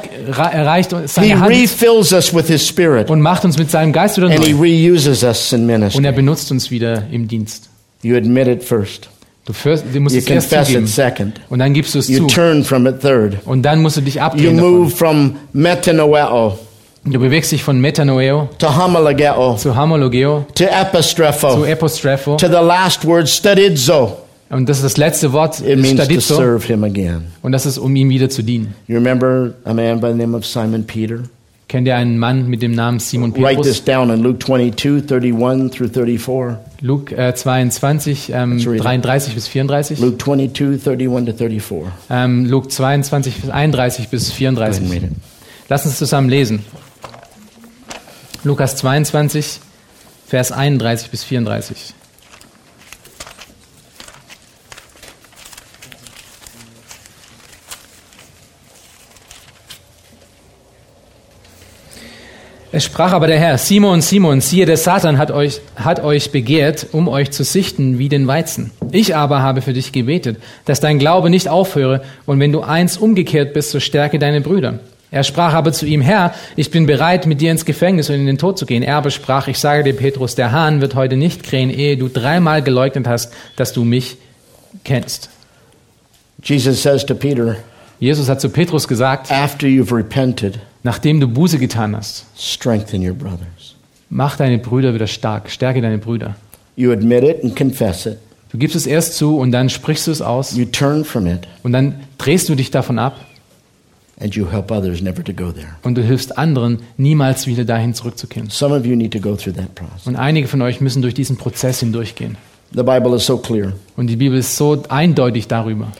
erreicht 0.51 0.91
uns 0.93 1.13
He 1.15 1.29
seine 1.29 1.39
Hand 1.39 1.51
refills 1.51 2.11
us 2.13 2.33
with 2.33 2.47
His 2.47 2.67
Spirit. 2.67 3.09
und 3.09 3.21
macht 3.21 3.45
uns 3.45 3.57
mit 3.57 3.69
seinem 3.69 3.93
Geist 3.93 4.17
wieder 4.17 4.27
And 4.29 4.43
He 4.43 4.53
neu. 4.53 4.59
reuses 4.93 5.23
us 5.23 5.53
in 5.53 5.61
Und 5.61 5.67
ministry. 5.67 6.03
er 6.05 6.11
benutzt 6.11 6.51
uns 6.51 6.71
wieder 6.71 7.03
im 7.11 7.27
Dienst. 7.27 7.69
You 8.01 8.15
admit 8.17 8.47
it 8.47 8.63
first. 8.63 9.09
Du, 9.45 9.53
führst, 9.53 9.85
du 9.93 9.99
musst 9.99 10.15
You 10.15 10.21
es 10.21 10.27
erst 10.27 10.49
confess 10.49 10.67
zugeben. 10.67 10.85
it 10.85 10.89
second. 10.91 11.41
Und 11.49 11.59
dann 11.59 11.73
gibst 11.73 11.93
du 11.93 11.99
es 11.99 12.07
You 12.09 12.19
zu. 12.21 12.27
turn 12.35 12.63
from 12.63 12.87
it 12.87 12.99
third. 13.01 13.37
Und 13.45 13.61
dann 13.61 13.81
musst 13.81 13.97
du 13.97 14.01
dich 14.01 14.15
You 14.15 14.21
abdrehen 14.21 14.55
move 14.59 14.89
davon. 14.89 14.97
from 14.97 15.35
metanoeo 15.53 16.57
Du 17.07 17.19
bewegst 17.19 17.51
dich 17.51 17.61
von 17.63 17.79
Metanoeo 17.79 18.49
to 18.57 18.67
homologeo 18.75 19.55
zu 19.57 19.75
Homologeo, 19.77 20.47
to 20.55 20.63
zu 20.63 20.71
epistrepho 20.71 21.63
Epostrepho. 21.63 22.35
to 22.37 22.47
the 22.47 22.53
last 22.53 23.05
word 23.05 23.29
studizo. 23.29 24.17
Und 24.49 24.67
das 24.69 24.77
ist 24.77 24.83
das 24.83 24.97
letzte 24.97 25.31
Wort, 25.31 25.59
It 25.59 25.77
means 25.79 25.97
to 25.99 26.03
Stadizo. 26.05 26.35
serve 26.37 26.65
Him 26.65 26.83
again. 26.83 27.25
Und 27.43 27.51
das 27.51 27.67
ist, 27.67 27.77
um 27.77 27.95
ihm 27.95 28.09
wieder 28.09 28.29
zu 28.29 28.41
dienen. 28.41 28.73
You 28.87 28.95
remember 28.95 29.53
a 29.65 29.73
man 29.73 29.99
by 29.99 30.07
the 30.11 30.17
name 30.17 30.35
of 30.35 30.45
Simon 30.47 30.83
Peter? 30.83 31.19
Kennt 31.75 31.89
ihr 31.89 31.97
einen 31.97 32.17
Mann 32.17 32.47
mit 32.47 32.61
dem 32.61 32.71
Namen 32.71 33.01
Simon 33.01 33.33
Write 33.35 33.61
this 33.61 33.81
Petrus? 33.81 33.83
down 33.83 34.09
in 34.09 34.23
Luke 34.23 34.39
22, 34.39 35.11
31 35.11 35.69
through 35.71 35.89
34. 35.89 36.55
Luke 36.79 37.13
äh, 37.13 37.35
22, 37.35 38.31
ähm, 38.33 38.53
Let's 38.53 38.65
read 38.65 38.75
it. 38.77 38.85
33 38.85 39.35
bis 39.35 39.49
34. 39.49 39.99
Luke 39.99 40.17
22, 40.17 40.87
31 40.87 41.25
to 41.25 41.33
34. 41.37 41.91
Ähm, 42.09 42.45
Luke 42.45 42.69
22, 42.69 43.51
31 43.51 44.07
bis 44.07 44.29
Go 44.29 44.45
ahead 44.45 44.73
34. 44.73 44.83
and 44.83 44.89
read 44.89 45.03
it. 45.03 45.17
Lass 45.67 45.85
uns 45.85 45.97
zusammen 45.97 46.29
lesen. 46.29 46.63
Lukas 48.45 48.77
22, 48.77 49.59
Vers 50.27 50.53
31 50.53 51.11
bis 51.11 51.25
34. 51.25 51.93
Es 62.75 62.83
sprach 62.83 63.13
aber 63.13 63.27
der 63.27 63.39
Herr, 63.39 63.57
Simon, 63.57 64.01
Simon, 64.01 64.41
siehe, 64.41 64.65
der 64.65 64.75
Satan 64.75 65.17
hat 65.17 65.31
euch, 65.31 65.61
hat 65.77 66.03
euch 66.03 66.31
begehrt, 66.31 66.87
um 66.91 67.07
euch 67.07 67.31
zu 67.31 67.45
sichten 67.45 67.99
wie 67.99 68.09
den 68.09 68.27
Weizen. 68.27 68.71
Ich 68.91 69.15
aber 69.15 69.41
habe 69.41 69.61
für 69.61 69.71
dich 69.71 69.93
gebetet, 69.93 70.39
dass 70.65 70.81
dein 70.81 70.99
Glaube 70.99 71.29
nicht 71.29 71.47
aufhöre, 71.47 72.01
und 72.25 72.41
wenn 72.41 72.51
du 72.51 72.63
eins 72.63 72.97
umgekehrt 72.97 73.53
bist, 73.53 73.71
so 73.71 73.79
stärke 73.79 74.19
deine 74.19 74.41
Brüder. 74.41 74.79
Er 75.09 75.23
sprach 75.23 75.53
aber 75.53 75.71
zu 75.71 75.85
ihm, 75.85 76.01
Herr, 76.01 76.33
ich 76.57 76.69
bin 76.69 76.85
bereit, 76.85 77.27
mit 77.27 77.39
dir 77.39 77.51
ins 77.51 77.63
Gefängnis 77.63 78.09
und 78.09 78.15
in 78.15 78.25
den 78.25 78.37
Tod 78.37 78.57
zu 78.57 78.65
gehen. 78.65 78.83
Er 78.83 78.97
aber 78.97 79.09
sprach, 79.09 79.47
ich 79.47 79.57
sage 79.57 79.85
dir, 79.85 79.93
Petrus, 79.93 80.35
der 80.35 80.51
Hahn 80.51 80.81
wird 80.81 80.95
heute 80.95 81.15
nicht 81.15 81.43
krähen, 81.43 81.69
ehe 81.69 81.95
du 81.95 82.09
dreimal 82.09 82.61
geleugnet 82.61 83.07
hast, 83.07 83.31
dass 83.55 83.71
du 83.71 83.85
mich 83.85 84.17
kennst. 84.83 85.29
Jesus 86.43 86.83
says 86.83 87.05
to 87.05 87.15
Peter, 87.15 87.55
Jesus 87.99 88.27
hat 88.29 88.41
zu 88.41 88.49
Petrus 88.49 88.87
gesagt, 88.87 89.31
after 89.31 89.67
you've 89.67 89.95
repented, 89.95 90.59
nachdem 90.83 91.19
du 91.19 91.27
Buße 91.27 91.57
getan 91.59 91.95
hast, 91.95 92.25
strengthen 92.37 93.01
your 93.05 93.13
brothers. 93.13 93.75
mach 94.09 94.37
deine 94.37 94.57
Brüder 94.57 94.93
wieder 94.93 95.07
stark, 95.07 95.49
stärke 95.49 95.81
deine 95.81 95.97
Brüder. 95.97 96.35
You 96.75 96.91
admit 96.91 97.23
it 97.23 97.43
and 97.43 97.55
confess 97.55 98.05
it. 98.05 98.17
Du 98.51 98.57
gibst 98.57 98.75
es 98.75 98.85
erst 98.85 99.15
zu 99.15 99.37
und 99.37 99.51
dann 99.51 99.69
sprichst 99.69 100.07
du 100.07 100.11
es 100.11 100.21
aus 100.21 100.55
You 100.55 100.65
turn 100.65 101.03
from 101.05 101.27
it 101.27 101.47
und 101.63 101.71
dann 101.71 101.95
drehst 102.17 102.47
du 102.49 102.55
dich 102.55 102.71
davon 102.71 102.99
ab 102.99 103.15
and 104.19 104.33
you 104.35 104.49
help 104.49 104.71
others 104.71 105.01
never 105.01 105.23
to 105.23 105.33
go 105.33 105.51
there. 105.51 105.75
und 105.83 105.95
du 105.95 106.01
hilfst 106.01 106.37
anderen, 106.37 106.79
niemals 106.97 107.47
wieder 107.47 107.65
dahin 107.65 107.93
zurückzukehren. 107.93 108.49
Some 108.49 108.77
of 108.77 108.85
you 108.85 108.95
need 108.95 109.11
to 109.13 109.19
go 109.19 109.35
through 109.35 109.55
that 109.55 109.73
process. 109.75 110.05
Und 110.05 110.15
einige 110.17 110.47
von 110.47 110.61
euch 110.61 110.81
müssen 110.81 111.01
durch 111.01 111.13
diesen 111.13 111.37
Prozess 111.37 111.79
hindurchgehen. 111.79 112.37
The 112.73 112.83
Bible 112.83 113.15
is 113.15 113.25
so 113.25 113.37
clear. 113.37 113.73
Und 113.95 114.07
die 114.07 114.15
Bibel 114.17 114.37
ist 114.37 114.55
so 114.57 114.83
eindeutig 114.89 115.47
darüber. 115.47 115.91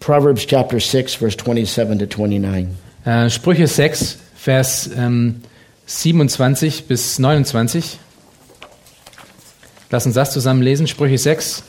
Proverbs 0.00 0.46
chapter 0.46 0.80
6, 0.80 1.14
verse 1.14 1.36
27 1.36 1.98
to 1.98 2.06
29. 2.06 2.68
Äh, 3.04 3.30
Sprüche 3.30 3.66
6, 3.66 4.18
Vers 4.34 4.90
ähm, 4.96 5.42
27 5.86 6.86
bis 6.86 7.18
29. 7.18 7.98
Lass 9.90 10.06
uns 10.06 10.14
das 10.14 10.32
zusammen 10.32 10.62
lesen. 10.62 10.86
Sprüche 10.86 11.18
6, 11.18 11.62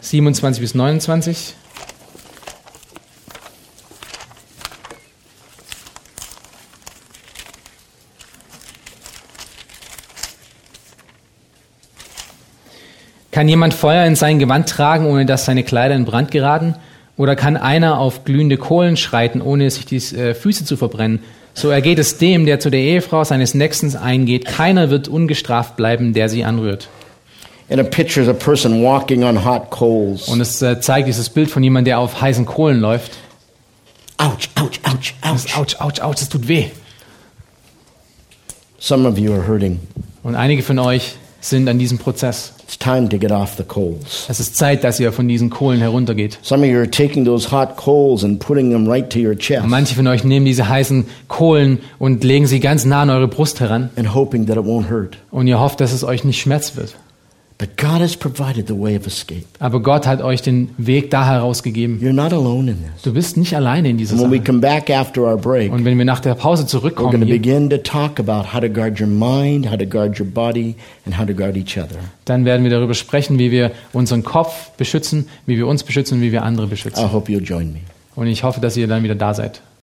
27 0.00 0.60
bis 0.60 0.74
29. 0.74 1.54
Kann 13.32 13.48
jemand 13.48 13.74
Feuer 13.74 14.06
in 14.06 14.14
sein 14.14 14.38
Gewand 14.38 14.68
tragen, 14.68 15.06
ohne 15.06 15.26
dass 15.26 15.44
seine 15.44 15.64
Kleider 15.64 15.96
in 15.96 16.04
Brand 16.04 16.30
geraten? 16.30 16.76
Oder 17.16 17.36
kann 17.36 17.56
einer 17.56 17.98
auf 17.98 18.24
glühende 18.24 18.56
Kohlen 18.56 18.96
schreiten, 18.96 19.40
ohne 19.40 19.70
sich 19.70 19.86
die 19.86 19.96
äh, 19.96 20.34
Füße 20.34 20.64
zu 20.64 20.76
verbrennen? 20.76 21.20
So 21.54 21.70
ergeht 21.70 22.00
es 22.00 22.18
dem, 22.18 22.46
der 22.46 22.58
zu 22.58 22.70
der 22.70 22.80
Ehefrau 22.80 23.22
seines 23.22 23.54
Nächsten 23.54 23.96
eingeht. 23.96 24.44
Keiner 24.44 24.90
wird 24.90 25.06
ungestraft 25.06 25.76
bleiben, 25.76 26.12
der 26.12 26.28
sie 26.28 26.44
anrührt. 26.44 26.88
And 27.70 27.80
a 27.80 27.84
picture 27.84 28.22
is 28.22 28.28
a 28.28 28.34
person 28.34 28.82
walking 28.82 29.22
on 29.22 29.44
hot 29.44 29.70
coals. 29.70 30.28
Und 30.28 30.40
es 30.40 30.60
äh, 30.60 30.80
zeigt 30.80 31.08
dieses 31.08 31.30
Bild 31.30 31.50
von 31.50 31.62
jemandem, 31.62 31.86
der 31.86 31.98
auf 32.00 32.20
heißen 32.20 32.44
Kohlen 32.44 32.80
läuft. 32.80 33.12
Ouch, 34.18 34.48
ouch, 34.56 34.80
ouch, 34.84 35.14
ouch. 35.22 35.56
ouch, 35.56 35.80
ouch, 35.80 36.02
ouch, 36.02 36.14
das 36.14 36.28
tut 36.28 36.46
weh. 36.48 36.66
Some 38.78 39.08
of 39.08 39.16
you 39.16 39.32
are 39.32 39.46
hurting. 39.46 39.80
Und 40.22 40.34
einige 40.34 40.62
von 40.62 40.78
euch 40.78 41.14
sind 41.40 41.68
an 41.68 41.78
diesem 41.78 41.98
Prozess. 41.98 42.52
It's 42.74 42.78
time 42.84 43.08
to 43.10 43.18
get 43.18 43.30
off 43.30 43.54
the 43.56 43.62
coals. 43.62 44.26
Es 44.28 44.40
ist 44.40 44.56
Zeit, 44.56 44.82
dass 44.82 44.98
ihr 44.98 45.12
von 45.12 45.28
diesen 45.28 45.48
Kohlen 45.48 45.78
heruntergeht. 45.78 46.40
Some 46.42 46.64
of 46.66 46.72
you 46.72 46.78
are 46.78 46.90
taking 46.90 47.24
those 47.24 47.52
hot 47.52 47.76
coals 47.76 48.24
and 48.24 48.40
putting 48.40 48.70
them 48.72 48.88
right 48.88 49.08
to 49.10 49.20
your 49.20 49.36
chest 49.36 49.62
Und 49.62 49.70
manche 49.70 49.94
von 49.94 50.06
euch 50.08 50.24
nehmen 50.24 50.44
diese 50.44 50.68
heißen 50.68 51.04
Kohlen 51.28 51.78
und 52.00 52.24
legen 52.24 52.48
sie 52.48 52.58
ganz 52.58 52.84
nah 52.84 53.02
an 53.02 53.10
eure 53.10 53.28
Brust 53.28 53.60
heran. 53.60 53.90
and 53.94 54.12
hoping 54.12 54.46
that 54.46 54.56
it 54.56 54.64
won't 54.64 54.90
hurt. 54.90 55.18
Und 55.30 55.46
ihr 55.46 55.60
hofft, 55.60 55.80
dass 55.80 55.92
es 55.92 56.02
euch 56.02 56.24
nicht 56.24 56.40
schmerz 56.40 56.74
wird. 56.74 56.96
But 57.56 57.76
God 57.76 58.00
has 58.00 58.16
provided 58.16 58.66
the 58.66 58.76
way 58.76 58.96
of 58.96 59.06
escape. 59.06 59.44
Aber 59.60 59.80
Gott 59.80 60.08
hat 60.08 60.20
euch 60.22 60.42
den 60.42 60.70
Weg 60.76 61.10
da 61.12 61.24
herausgegeben. 61.24 62.00
You're 62.00 62.12
not 62.12 62.32
alone 62.32 62.68
in 62.72 62.78
this. 62.78 63.02
Du 63.02 63.12
bist 63.12 63.36
nicht 63.36 63.54
alleine 63.54 63.90
in 63.90 63.96
dieser 63.96 64.14
And 64.14 64.22
when 64.24 64.30
we 64.32 64.36
Sache. 64.38 64.46
come 64.46 64.60
back 64.60 64.90
after 64.90 65.22
our 65.22 65.36
break, 65.36 65.72
Und 65.72 65.84
wenn 65.84 65.96
wir 65.96 66.04
nach 66.04 66.18
der 66.18 66.34
Pause 66.34 66.64
we're 66.64 66.66
going 66.66 66.68
zurückkommen, 66.68 67.20
to 67.20 67.26
begin 67.26 67.70
to 67.70 67.78
talk 67.78 68.18
about 68.18 68.52
how 68.52 68.60
to 68.60 68.68
guard 68.68 69.00
your 69.00 69.06
mind, 69.06 69.70
how 69.70 69.78
to 69.78 69.86
guard 69.86 70.18
your 70.18 70.28
body, 70.28 70.74
and 71.06 71.16
how 71.16 71.24
to 71.24 71.32
guard 71.32 71.56
each 71.56 71.78
other. 71.78 72.00
dann 72.24 72.44
werden 72.44 72.64
wir 72.64 72.70
darüber 72.72 72.94
sprechen, 72.94 73.38
wie 73.38 73.52
wir 73.52 73.70
unseren 73.92 74.24
Kopf 74.24 74.70
beschützen, 74.72 75.28
wie 75.46 75.56
wir 75.56 75.68
uns 75.68 75.84
beschützen 75.84 76.18
und 76.18 76.24
wie 76.24 76.32
wir 76.32 76.42
andere 76.42 76.66
beschützen. 76.66 77.04
I 77.04 77.12
hope 77.12 77.30
you'll 77.30 77.44
join 77.44 77.72
me. 77.72 77.80
Und 78.16 78.26
ich 78.26 78.42
hoffe, 78.42 78.60
dass 78.60 78.76
ihr 78.76 78.88
dann 78.88 79.04
wieder 79.04 79.14
da 79.14 79.32
seid. 79.32 79.60